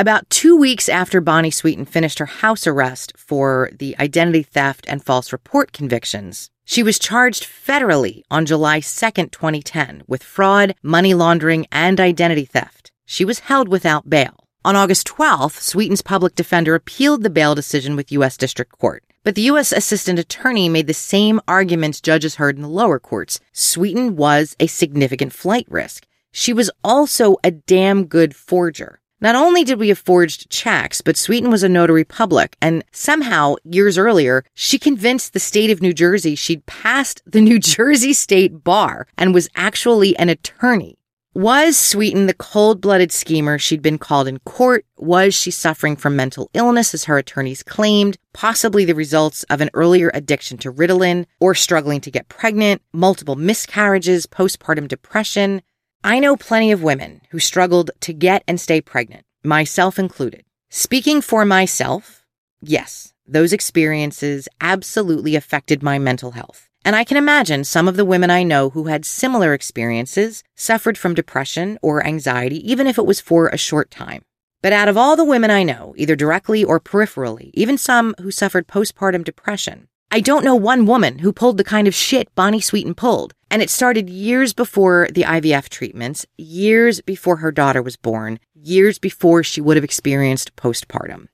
About 0.00 0.30
two 0.30 0.56
weeks 0.56 0.88
after 0.88 1.20
Bonnie 1.20 1.50
Sweeten 1.50 1.84
finished 1.84 2.20
her 2.20 2.24
house 2.40 2.66
arrest 2.66 3.12
for 3.18 3.68
the 3.78 3.94
identity 3.98 4.42
theft 4.42 4.86
and 4.88 5.04
false 5.04 5.30
report 5.30 5.72
convictions, 5.74 6.50
she 6.64 6.82
was 6.82 6.98
charged 6.98 7.44
federally 7.44 8.22
on 8.30 8.46
July 8.46 8.80
2, 8.80 9.26
2010, 9.26 10.04
with 10.06 10.22
fraud, 10.22 10.74
money 10.82 11.12
laundering, 11.12 11.66
and 11.70 12.00
identity 12.00 12.46
theft. 12.46 12.90
She 13.04 13.26
was 13.26 13.40
held 13.40 13.68
without 13.68 14.08
bail. 14.08 14.46
On 14.64 14.74
August 14.74 15.06
12th, 15.06 15.60
Sweeten's 15.60 16.00
public 16.00 16.34
defender 16.34 16.74
appealed 16.74 17.22
the 17.22 17.28
bail 17.28 17.54
decision 17.54 17.94
with 17.94 18.10
U.S. 18.12 18.38
District 18.38 18.72
Court. 18.78 19.04
But 19.22 19.34
the 19.34 19.50
U.S. 19.52 19.70
Assistant 19.70 20.18
Attorney 20.18 20.70
made 20.70 20.86
the 20.86 20.94
same 20.94 21.42
arguments 21.46 22.00
judges 22.00 22.36
heard 22.36 22.56
in 22.56 22.62
the 22.62 22.68
lower 22.68 22.98
courts. 22.98 23.38
Sweeten 23.52 24.16
was 24.16 24.56
a 24.58 24.66
significant 24.66 25.34
flight 25.34 25.66
risk. 25.68 26.06
She 26.32 26.54
was 26.54 26.70
also 26.82 27.36
a 27.44 27.50
damn 27.50 28.06
good 28.06 28.34
forger. 28.34 29.00
Not 29.22 29.34
only 29.34 29.64
did 29.64 29.78
we 29.78 29.88
have 29.88 29.98
forged 29.98 30.48
checks, 30.48 31.02
but 31.02 31.14
Sweeten 31.14 31.50
was 31.50 31.62
a 31.62 31.68
notary 31.68 32.04
public, 32.04 32.56
and 32.62 32.82
somehow, 32.90 33.56
years 33.64 33.98
earlier, 33.98 34.44
she 34.54 34.78
convinced 34.78 35.34
the 35.34 35.40
state 35.40 35.70
of 35.70 35.82
New 35.82 35.92
Jersey 35.92 36.34
she'd 36.34 36.64
passed 36.64 37.20
the 37.26 37.40
New 37.48 37.58
Jersey 37.58 38.14
State 38.14 38.64
Bar 38.64 39.06
and 39.18 39.34
was 39.34 39.50
actually 39.54 40.16
an 40.16 40.30
attorney. 40.30 40.96
Was 41.34 41.76
Sweeten 41.76 42.26
the 42.26 42.34
cold 42.34 42.80
blooded 42.80 43.12
schemer 43.12 43.58
she'd 43.58 43.82
been 43.82 43.98
called 43.98 44.26
in 44.26 44.38
court? 44.40 44.84
Was 44.96 45.34
she 45.34 45.50
suffering 45.50 45.96
from 45.96 46.16
mental 46.16 46.50
illness, 46.54 46.94
as 46.94 47.04
her 47.04 47.18
attorneys 47.18 47.62
claimed, 47.62 48.16
possibly 48.32 48.84
the 48.84 48.94
results 48.94 49.44
of 49.44 49.60
an 49.60 49.70
earlier 49.74 50.10
addiction 50.14 50.56
to 50.58 50.72
Ritalin, 50.72 51.26
or 51.38 51.54
struggling 51.54 52.00
to 52.00 52.10
get 52.10 52.28
pregnant, 52.28 52.82
multiple 52.92 53.36
miscarriages, 53.36 54.26
postpartum 54.26 54.88
depression? 54.88 55.62
I 56.02 56.18
know 56.18 56.34
plenty 56.34 56.72
of 56.72 56.82
women 56.82 57.20
who 57.30 57.38
struggled 57.38 57.90
to 58.00 58.14
get 58.14 58.42
and 58.48 58.58
stay 58.58 58.80
pregnant, 58.80 59.26
myself 59.44 59.98
included. 59.98 60.44
Speaking 60.70 61.20
for 61.20 61.44
myself, 61.44 62.24
yes, 62.62 63.12
those 63.26 63.52
experiences 63.52 64.48
absolutely 64.62 65.36
affected 65.36 65.82
my 65.82 65.98
mental 65.98 66.30
health. 66.30 66.70
And 66.86 66.96
I 66.96 67.04
can 67.04 67.18
imagine 67.18 67.64
some 67.64 67.86
of 67.86 67.96
the 67.96 68.06
women 68.06 68.30
I 68.30 68.44
know 68.44 68.70
who 68.70 68.84
had 68.84 69.04
similar 69.04 69.52
experiences 69.52 70.42
suffered 70.56 70.96
from 70.96 71.12
depression 71.12 71.78
or 71.82 72.06
anxiety, 72.06 72.70
even 72.70 72.86
if 72.86 72.96
it 72.96 73.04
was 73.04 73.20
for 73.20 73.48
a 73.48 73.58
short 73.58 73.90
time. 73.90 74.22
But 74.62 74.72
out 74.72 74.88
of 74.88 74.96
all 74.96 75.16
the 75.16 75.24
women 75.24 75.50
I 75.50 75.64
know, 75.64 75.92
either 75.98 76.16
directly 76.16 76.64
or 76.64 76.80
peripherally, 76.80 77.50
even 77.52 77.76
some 77.76 78.14
who 78.18 78.30
suffered 78.30 78.66
postpartum 78.66 79.22
depression, 79.22 79.88
I 80.12 80.18
don't 80.18 80.44
know 80.44 80.56
one 80.56 80.86
woman 80.86 81.20
who 81.20 81.32
pulled 81.32 81.56
the 81.56 81.62
kind 81.62 81.86
of 81.86 81.94
shit 81.94 82.34
Bonnie 82.34 82.60
Sweeten 82.60 82.94
pulled. 82.94 83.32
And 83.48 83.62
it 83.62 83.70
started 83.70 84.10
years 84.10 84.52
before 84.52 85.08
the 85.12 85.22
IVF 85.22 85.68
treatments, 85.68 86.26
years 86.36 87.00
before 87.00 87.36
her 87.36 87.52
daughter 87.52 87.80
was 87.80 87.96
born, 87.96 88.40
years 88.54 88.98
before 88.98 89.44
she 89.44 89.60
would 89.60 89.76
have 89.76 89.84
experienced 89.84 90.56
postpartum. 90.56 91.28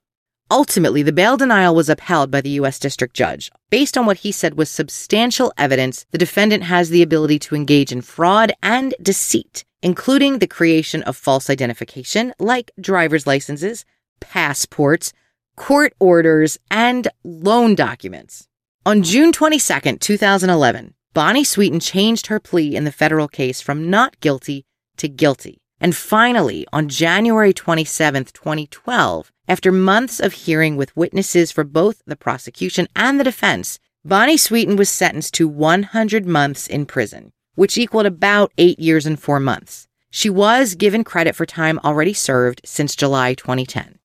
Ultimately, 0.51 1.01
the 1.01 1.11
bail 1.11 1.37
denial 1.37 1.73
was 1.73 1.89
upheld 1.89 2.29
by 2.29 2.41
the 2.41 2.51
U.S. 2.51 2.77
District 2.77 3.15
Judge 3.15 3.51
based 3.71 3.97
on 3.97 4.05
what 4.05 4.17
he 4.17 4.31
said 4.31 4.57
was 4.59 4.69
substantial 4.69 5.51
evidence 5.57 6.05
the 6.11 6.17
defendant 6.19 6.63
has 6.63 6.89
the 6.89 7.01
ability 7.01 7.39
to 7.39 7.55
engage 7.55 7.91
in 7.91 8.01
fraud 8.01 8.53
and 8.61 8.93
deceit, 9.01 9.65
including 9.81 10.37
the 10.37 10.47
creation 10.47 11.01
of 11.03 11.17
false 11.17 11.49
identification 11.49 12.31
like 12.39 12.69
driver's 12.79 13.25
licenses, 13.25 13.85
passports, 14.19 15.13
court 15.55 15.93
orders, 15.99 16.59
and 16.69 17.07
loan 17.23 17.73
documents. 17.73 18.47
On 18.87 19.03
June 19.03 19.33
22, 19.33 19.97
2011, 19.97 20.93
Bonnie 21.13 21.43
Sweeten 21.43 21.81
changed 21.81 22.27
her 22.27 22.39
plea 22.39 22.73
in 22.73 22.85
the 22.85 22.91
federal 22.93 23.27
case 23.27 23.59
from 23.59 23.89
not 23.89 24.17
guilty 24.21 24.65
to 24.95 25.09
guilty. 25.09 25.59
And 25.81 25.93
finally, 25.93 26.65
on 26.71 26.87
January 26.87 27.51
27, 27.51 28.23
2012, 28.31 29.29
after 29.45 29.73
months 29.73 30.21
of 30.21 30.31
hearing 30.31 30.77
with 30.77 30.95
witnesses 30.95 31.51
for 31.51 31.65
both 31.65 32.01
the 32.07 32.15
prosecution 32.15 32.87
and 32.95 33.19
the 33.19 33.25
defense, 33.25 33.77
Bonnie 34.05 34.37
Sweeten 34.37 34.77
was 34.77 34.87
sentenced 34.87 35.33
to 35.33 35.49
100 35.49 36.25
months 36.25 36.65
in 36.65 36.85
prison, 36.85 37.33
which 37.55 37.77
equaled 37.77 38.05
about 38.05 38.53
eight 38.57 38.79
years 38.79 39.05
and 39.05 39.19
four 39.19 39.41
months. 39.41 39.89
She 40.11 40.29
was 40.29 40.75
given 40.75 41.03
credit 41.03 41.35
for 41.35 41.45
time 41.45 41.77
already 41.83 42.13
served 42.13 42.61
since 42.63 42.95
July 42.95 43.33
2010. 43.33 43.99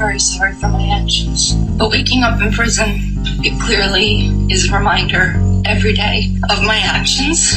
Very 0.00 0.18
sorry 0.18 0.54
for 0.54 0.68
my 0.68 0.98
actions. 0.98 1.52
But 1.52 1.90
waking 1.90 2.22
up 2.22 2.40
in 2.40 2.50
prison, 2.52 3.20
it 3.44 3.60
clearly 3.60 4.32
is 4.50 4.66
a 4.66 4.74
reminder 4.74 5.36
every 5.66 5.92
day 5.92 6.34
of 6.48 6.62
my 6.62 6.78
actions. 6.78 7.52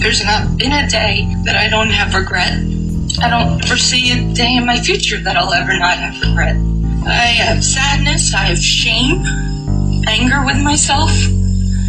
There's 0.00 0.24
not 0.24 0.58
been 0.58 0.72
a 0.72 0.88
day 0.88 1.32
that 1.44 1.54
I 1.54 1.68
don't 1.68 1.90
have 1.90 2.12
regret. 2.12 2.54
I 3.22 3.30
don't 3.30 3.64
foresee 3.64 4.10
a 4.10 4.34
day 4.34 4.56
in 4.56 4.66
my 4.66 4.80
future 4.80 5.20
that 5.20 5.36
I'll 5.36 5.52
ever 5.52 5.78
not 5.78 5.96
have 5.98 6.20
regret. 6.20 6.56
I 7.06 7.30
have 7.46 7.62
sadness, 7.62 8.34
I 8.34 8.46
have 8.46 8.58
shame, 8.58 9.22
anger 10.08 10.44
with 10.44 10.60
myself. 10.60 11.12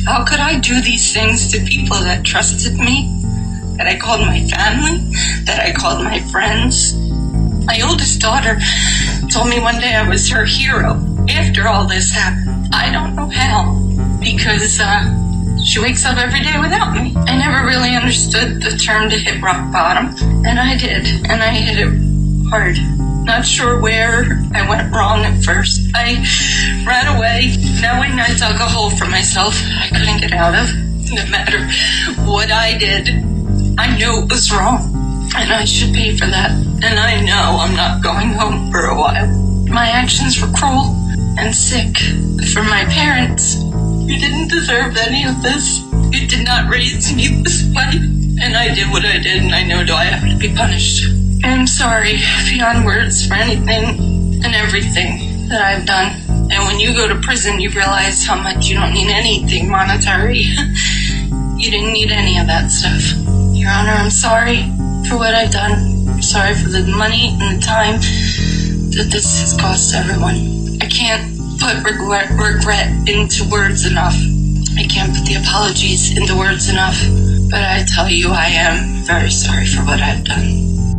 How 0.06 0.24
could 0.24 0.39
I 0.39 0.60
do 0.60 0.80
these 0.80 1.12
things 1.12 1.52
to 1.54 1.60
people 1.66 1.98
that 2.02 2.24
trusted 2.24 2.78
me, 2.78 3.10
that 3.78 3.88
I 3.88 3.98
called 3.98 4.22
my 4.22 4.45
family, 4.45 5.10
that 5.45 5.60
I 5.60 5.74
called 5.74 6.04
my 6.04 6.20
friends? 6.30 6.93
My 7.68 7.82
oldest 7.84 8.22
daughter 8.22 8.57
told 9.30 9.49
me 9.49 9.59
one 9.59 9.80
day 9.82 9.93
I 9.93 10.07
was 10.07 10.30
her 10.30 10.45
hero 10.45 11.03
after 11.30 11.68
all 11.68 11.86
this 11.86 12.09
happened. 12.09 12.74
I 12.74 12.89
don't 12.89 13.13
know 13.13 13.28
how, 13.28 13.76
because 14.22 14.80
uh, 14.82 15.59
she 15.61 15.82
wakes 15.82 16.05
up 16.05 16.18
every 16.18 16.39
day 16.39 16.57
without 16.61 16.93
me. 16.93 17.13
I 17.28 17.38
never 17.38 17.68
really 17.68 17.93
understood 17.93 18.61
the 18.61 18.78
term 18.78 19.09
to 19.09 19.18
hit 19.18 19.41
rock 19.41 19.70
bottom, 19.74 20.15
and 20.45 20.57
I 20.57 20.78
did, 20.78 21.07
and 21.30 21.43
I 21.43 21.49
hit 21.49 21.86
it 21.86 22.49
hard. 22.49 22.78
Not 23.26 23.45
sure 23.45 23.82
where 23.82 24.41
I 24.53 24.68
went 24.70 24.95
wrong 24.95 25.26
at 25.26 25.43
first. 25.43 25.91
I 25.93 26.24
ran 26.88 27.18
away, 27.18 27.57
knowing 27.82 28.18
I 28.18 28.34
dug 28.38 28.55
a 28.61 28.65
hole 28.65 28.91
for 28.91 29.07
myself 29.07 29.61
I 29.82 29.89
couldn't 29.89 30.22
get 30.22 30.32
out 30.32 30.55
of. 30.55 30.74
No 31.11 31.26
matter 31.28 31.68
what 32.24 32.49
I 32.49 32.78
did, 32.78 33.09
I 33.78 33.93
knew 33.97 34.24
it 34.24 34.32
was 34.32 34.53
wrong. 34.53 35.07
And 35.38 35.53
I 35.53 35.65
should 35.65 35.93
pay 35.93 36.17
for 36.17 36.25
that. 36.25 36.49
And 36.49 36.99
I 36.99 37.21
know 37.21 37.61
I'm 37.61 37.75
not 37.75 38.01
going 38.01 38.33
home 38.33 38.71
for 38.71 38.85
a 38.85 38.97
while. 38.97 39.27
My 39.69 39.85
actions 39.88 40.41
were 40.41 40.47
cruel 40.47 40.97
and 41.38 41.53
sick 41.53 41.95
for 42.51 42.63
my 42.63 42.85
parents. 42.89 43.55
You 43.55 44.17
didn't 44.17 44.47
deserve 44.47 44.97
any 44.97 45.25
of 45.25 45.43
this. 45.43 45.79
You 46.11 46.27
did 46.27 46.43
not 46.43 46.71
raise 46.71 47.15
me 47.15 47.27
this 47.43 47.63
way. 47.71 48.01
And 48.41 48.57
I 48.57 48.73
did 48.73 48.89
what 48.89 49.05
I 49.05 49.19
did, 49.19 49.43
and 49.43 49.53
I 49.53 49.63
know 49.63 49.85
do 49.85 49.93
I 49.93 50.05
have 50.05 50.27
to 50.27 50.38
be 50.38 50.53
punished. 50.55 51.05
I'm 51.43 51.67
sorry 51.67 52.17
beyond 52.49 52.83
words 52.83 53.27
for 53.27 53.35
anything 53.35 54.41
and 54.43 54.55
everything 54.55 55.49
that 55.49 55.61
I've 55.61 55.85
done. 55.85 56.19
And 56.49 56.65
when 56.65 56.79
you 56.79 56.93
go 56.93 57.07
to 57.07 57.15
prison, 57.21 57.59
you 57.59 57.69
realize 57.69 58.25
how 58.25 58.41
much 58.41 58.67
you 58.67 58.75
don't 58.75 58.93
need 58.93 59.11
anything 59.11 59.69
monetary. 59.69 60.39
you 61.57 61.69
didn't 61.69 61.93
need 61.93 62.11
any 62.11 62.39
of 62.39 62.47
that 62.47 62.71
stuff. 62.71 63.03
Your 63.53 63.69
Honor, 63.69 63.91
I'm 63.91 64.09
sorry 64.09 64.76
for 65.08 65.18
what 65.18 65.34
I've 65.34 65.51
done. 65.51 66.22
Sorry 66.22 66.53
for 66.53 66.70
the 66.70 66.84
money 66.84 67.36
and 67.39 67.58
the 67.58 67.66
time 67.66 67.99
that 68.91 69.08
this 69.12 69.39
has 69.41 69.55
cost 69.58 69.95
everyone. 69.95 70.80
I 70.82 70.88
can't 70.88 71.38
put 71.60 71.78
regret, 71.84 72.30
regret 72.32 73.08
into 73.08 73.47
words 73.49 73.86
enough. 73.86 74.16
I 74.78 74.84
can't 74.84 75.16
put 75.16 75.26
the 75.26 75.36
apologies 75.36 76.18
into 76.18 76.36
words 76.36 76.70
enough. 76.70 76.97
But 77.49 77.62
I 77.62 77.86
tell 77.88 78.10
you, 78.10 78.32
I 78.32 78.47
am 78.47 79.05
very 79.05 79.30
sorry 79.30 79.66
for 79.66 79.82
what 79.84 80.01
I've 80.01 80.26
done. 80.26 80.93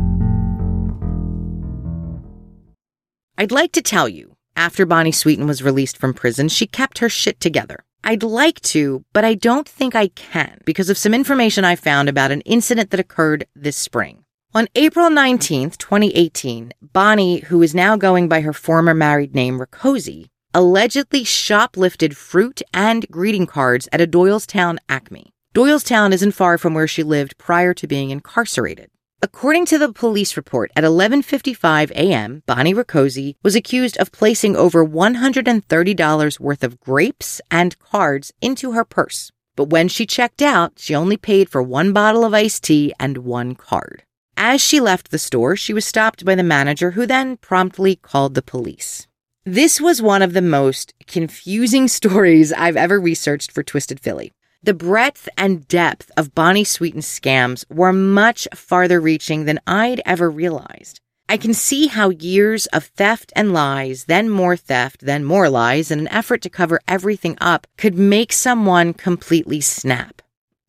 I'd 3.36 3.52
like 3.52 3.72
to 3.72 3.82
tell 3.82 4.08
you, 4.08 4.36
after 4.56 4.86
Bonnie 4.86 5.12
Sweeten 5.12 5.46
was 5.46 5.62
released 5.62 5.98
from 5.98 6.14
prison, 6.14 6.48
she 6.48 6.66
kept 6.66 6.98
her 6.98 7.08
shit 7.08 7.40
together. 7.40 7.84
I'd 8.04 8.22
like 8.22 8.60
to, 8.60 9.04
but 9.12 9.24
I 9.24 9.34
don't 9.34 9.68
think 9.68 9.94
I 9.94 10.08
can 10.08 10.60
because 10.64 10.88
of 10.88 10.98
some 10.98 11.14
information 11.14 11.64
I 11.64 11.76
found 11.76 12.08
about 12.08 12.30
an 12.30 12.40
incident 12.42 12.90
that 12.90 13.00
occurred 13.00 13.46
this 13.54 13.76
spring. 13.76 14.24
On 14.54 14.66
April 14.74 15.10
19th, 15.10 15.76
2018, 15.76 16.72
Bonnie, 16.80 17.40
who 17.40 17.60
is 17.62 17.74
now 17.74 17.96
going 17.96 18.28
by 18.28 18.40
her 18.40 18.52
former 18.52 18.94
married 18.94 19.34
name 19.34 19.58
Rakoczy, 19.58 20.28
allegedly 20.54 21.22
shoplifted 21.22 22.16
fruit 22.16 22.62
and 22.72 23.06
greeting 23.10 23.46
cards 23.46 23.88
at 23.92 24.00
a 24.00 24.06
Doylestown 24.06 24.78
Acme. 24.88 25.32
Doylestown 25.54 26.12
isn't 26.12 26.32
far 26.32 26.56
from 26.56 26.72
where 26.72 26.88
she 26.88 27.02
lived 27.02 27.36
prior 27.36 27.74
to 27.74 27.86
being 27.86 28.10
incarcerated. 28.10 28.90
According 29.20 29.66
to 29.66 29.78
the 29.78 29.92
police 29.92 30.36
report, 30.36 30.70
at 30.76 30.84
11:55 30.84 31.90
a.m., 31.90 32.44
Bonnie 32.46 32.72
Rakoczy 32.72 33.34
was 33.42 33.56
accused 33.56 33.96
of 33.98 34.12
placing 34.12 34.54
over 34.54 34.86
$130 34.86 36.38
worth 36.38 36.62
of 36.62 36.78
grapes 36.78 37.40
and 37.50 37.76
cards 37.80 38.32
into 38.40 38.72
her 38.72 38.84
purse. 38.84 39.32
But 39.56 39.70
when 39.70 39.88
she 39.88 40.06
checked 40.06 40.40
out, 40.40 40.74
she 40.76 40.94
only 40.94 41.16
paid 41.16 41.50
for 41.50 41.60
one 41.60 41.92
bottle 41.92 42.24
of 42.24 42.32
iced 42.32 42.62
tea 42.62 42.94
and 43.00 43.18
one 43.18 43.56
card. 43.56 44.04
As 44.36 44.60
she 44.60 44.78
left 44.78 45.10
the 45.10 45.18
store, 45.18 45.56
she 45.56 45.74
was 45.74 45.84
stopped 45.84 46.24
by 46.24 46.36
the 46.36 46.44
manager 46.44 46.92
who 46.92 47.04
then 47.04 47.38
promptly 47.38 47.96
called 47.96 48.34
the 48.34 48.42
police. 48.54 49.08
This 49.44 49.80
was 49.80 50.00
one 50.00 50.22
of 50.22 50.32
the 50.32 50.42
most 50.42 50.94
confusing 51.08 51.88
stories 51.98 52.52
I've 52.52 52.76
ever 52.76 53.00
researched 53.00 53.50
for 53.50 53.64
Twisted 53.64 53.98
Philly. 53.98 54.30
The 54.60 54.74
breadth 54.74 55.28
and 55.38 55.68
depth 55.68 56.10
of 56.16 56.34
Bonnie 56.34 56.64
Sweeten's 56.64 57.06
scams 57.06 57.64
were 57.70 57.92
much 57.92 58.48
farther 58.52 59.00
reaching 59.00 59.44
than 59.44 59.60
I'd 59.68 60.00
ever 60.04 60.28
realized. 60.28 61.00
I 61.28 61.36
can 61.36 61.54
see 61.54 61.86
how 61.86 62.08
years 62.08 62.66
of 62.66 62.86
theft 62.86 63.32
and 63.36 63.52
lies, 63.52 64.06
then 64.06 64.28
more 64.28 64.56
theft, 64.56 65.02
then 65.02 65.24
more 65.24 65.48
lies, 65.48 65.92
in 65.92 66.00
an 66.00 66.08
effort 66.08 66.42
to 66.42 66.50
cover 66.50 66.80
everything 66.88 67.36
up 67.40 67.68
could 67.76 67.96
make 67.96 68.32
someone 68.32 68.94
completely 68.94 69.60
snap. 69.60 70.22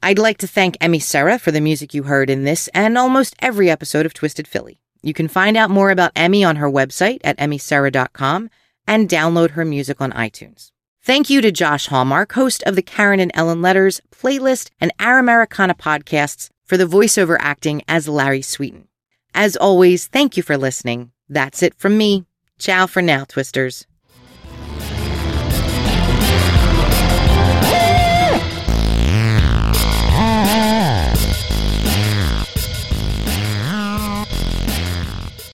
I'd 0.04 0.20
like 0.20 0.38
to 0.40 0.48
thank 0.48 0.78
Emmy 0.80 1.00
Sarah 1.00 1.40
for 1.40 1.52
the 1.52 1.60
music 1.60 1.94
you 1.96 2.04
heard 2.04 2.30
in 2.30 2.44
this 2.44 2.68
and 2.76 2.96
almost 2.96 3.36
every 3.40 3.72
episode 3.72 4.06
of 4.06 4.14
Twisted 4.14 4.48
Philly. 4.48 4.80
You 5.02 5.16
can 5.16 5.28
find 5.28 5.58
out 5.58 5.72
more 5.72 5.90
about 5.90 6.12
Emmy 6.16 6.44
on 6.44 6.58
her 6.58 6.70
website 6.70 7.22
at 7.24 7.38
emmysarah.com 7.38 8.52
and 8.86 9.10
download 9.10 9.52
her 9.52 9.66
music 9.66 10.00
on 10.00 10.12
iTunes. 10.12 10.72
Thank 11.02 11.30
you 11.30 11.42
to 11.42 11.52
Josh 11.52 11.88
Hallmark, 11.88 12.34
host 12.34 12.62
of 12.64 12.76
the 12.76 12.82
Karen 12.82 13.20
and 13.20 13.32
Ellen 13.34 13.62
Letters 13.62 14.02
playlist 14.12 14.70
and 14.82 14.92
Our 15.00 15.18
Americana 15.18 15.74
podcasts, 15.74 16.50
for 16.66 16.78
the 16.78 16.86
voiceover 16.86 17.38
acting 17.40 17.82
as 17.88 18.08
Larry 18.08 18.42
Sweeten. 18.42 18.88
As 19.34 19.56
always, 19.56 20.08
thank 20.08 20.36
you 20.38 20.44
for 20.44 20.58
listening. 20.58 21.12
That's 21.30 21.64
it 21.64 21.74
from 21.76 21.98
me. 21.98 22.26
Ciao 22.60 22.86
for 22.86 23.02
now, 23.02 23.24
Twisters. 23.24 23.88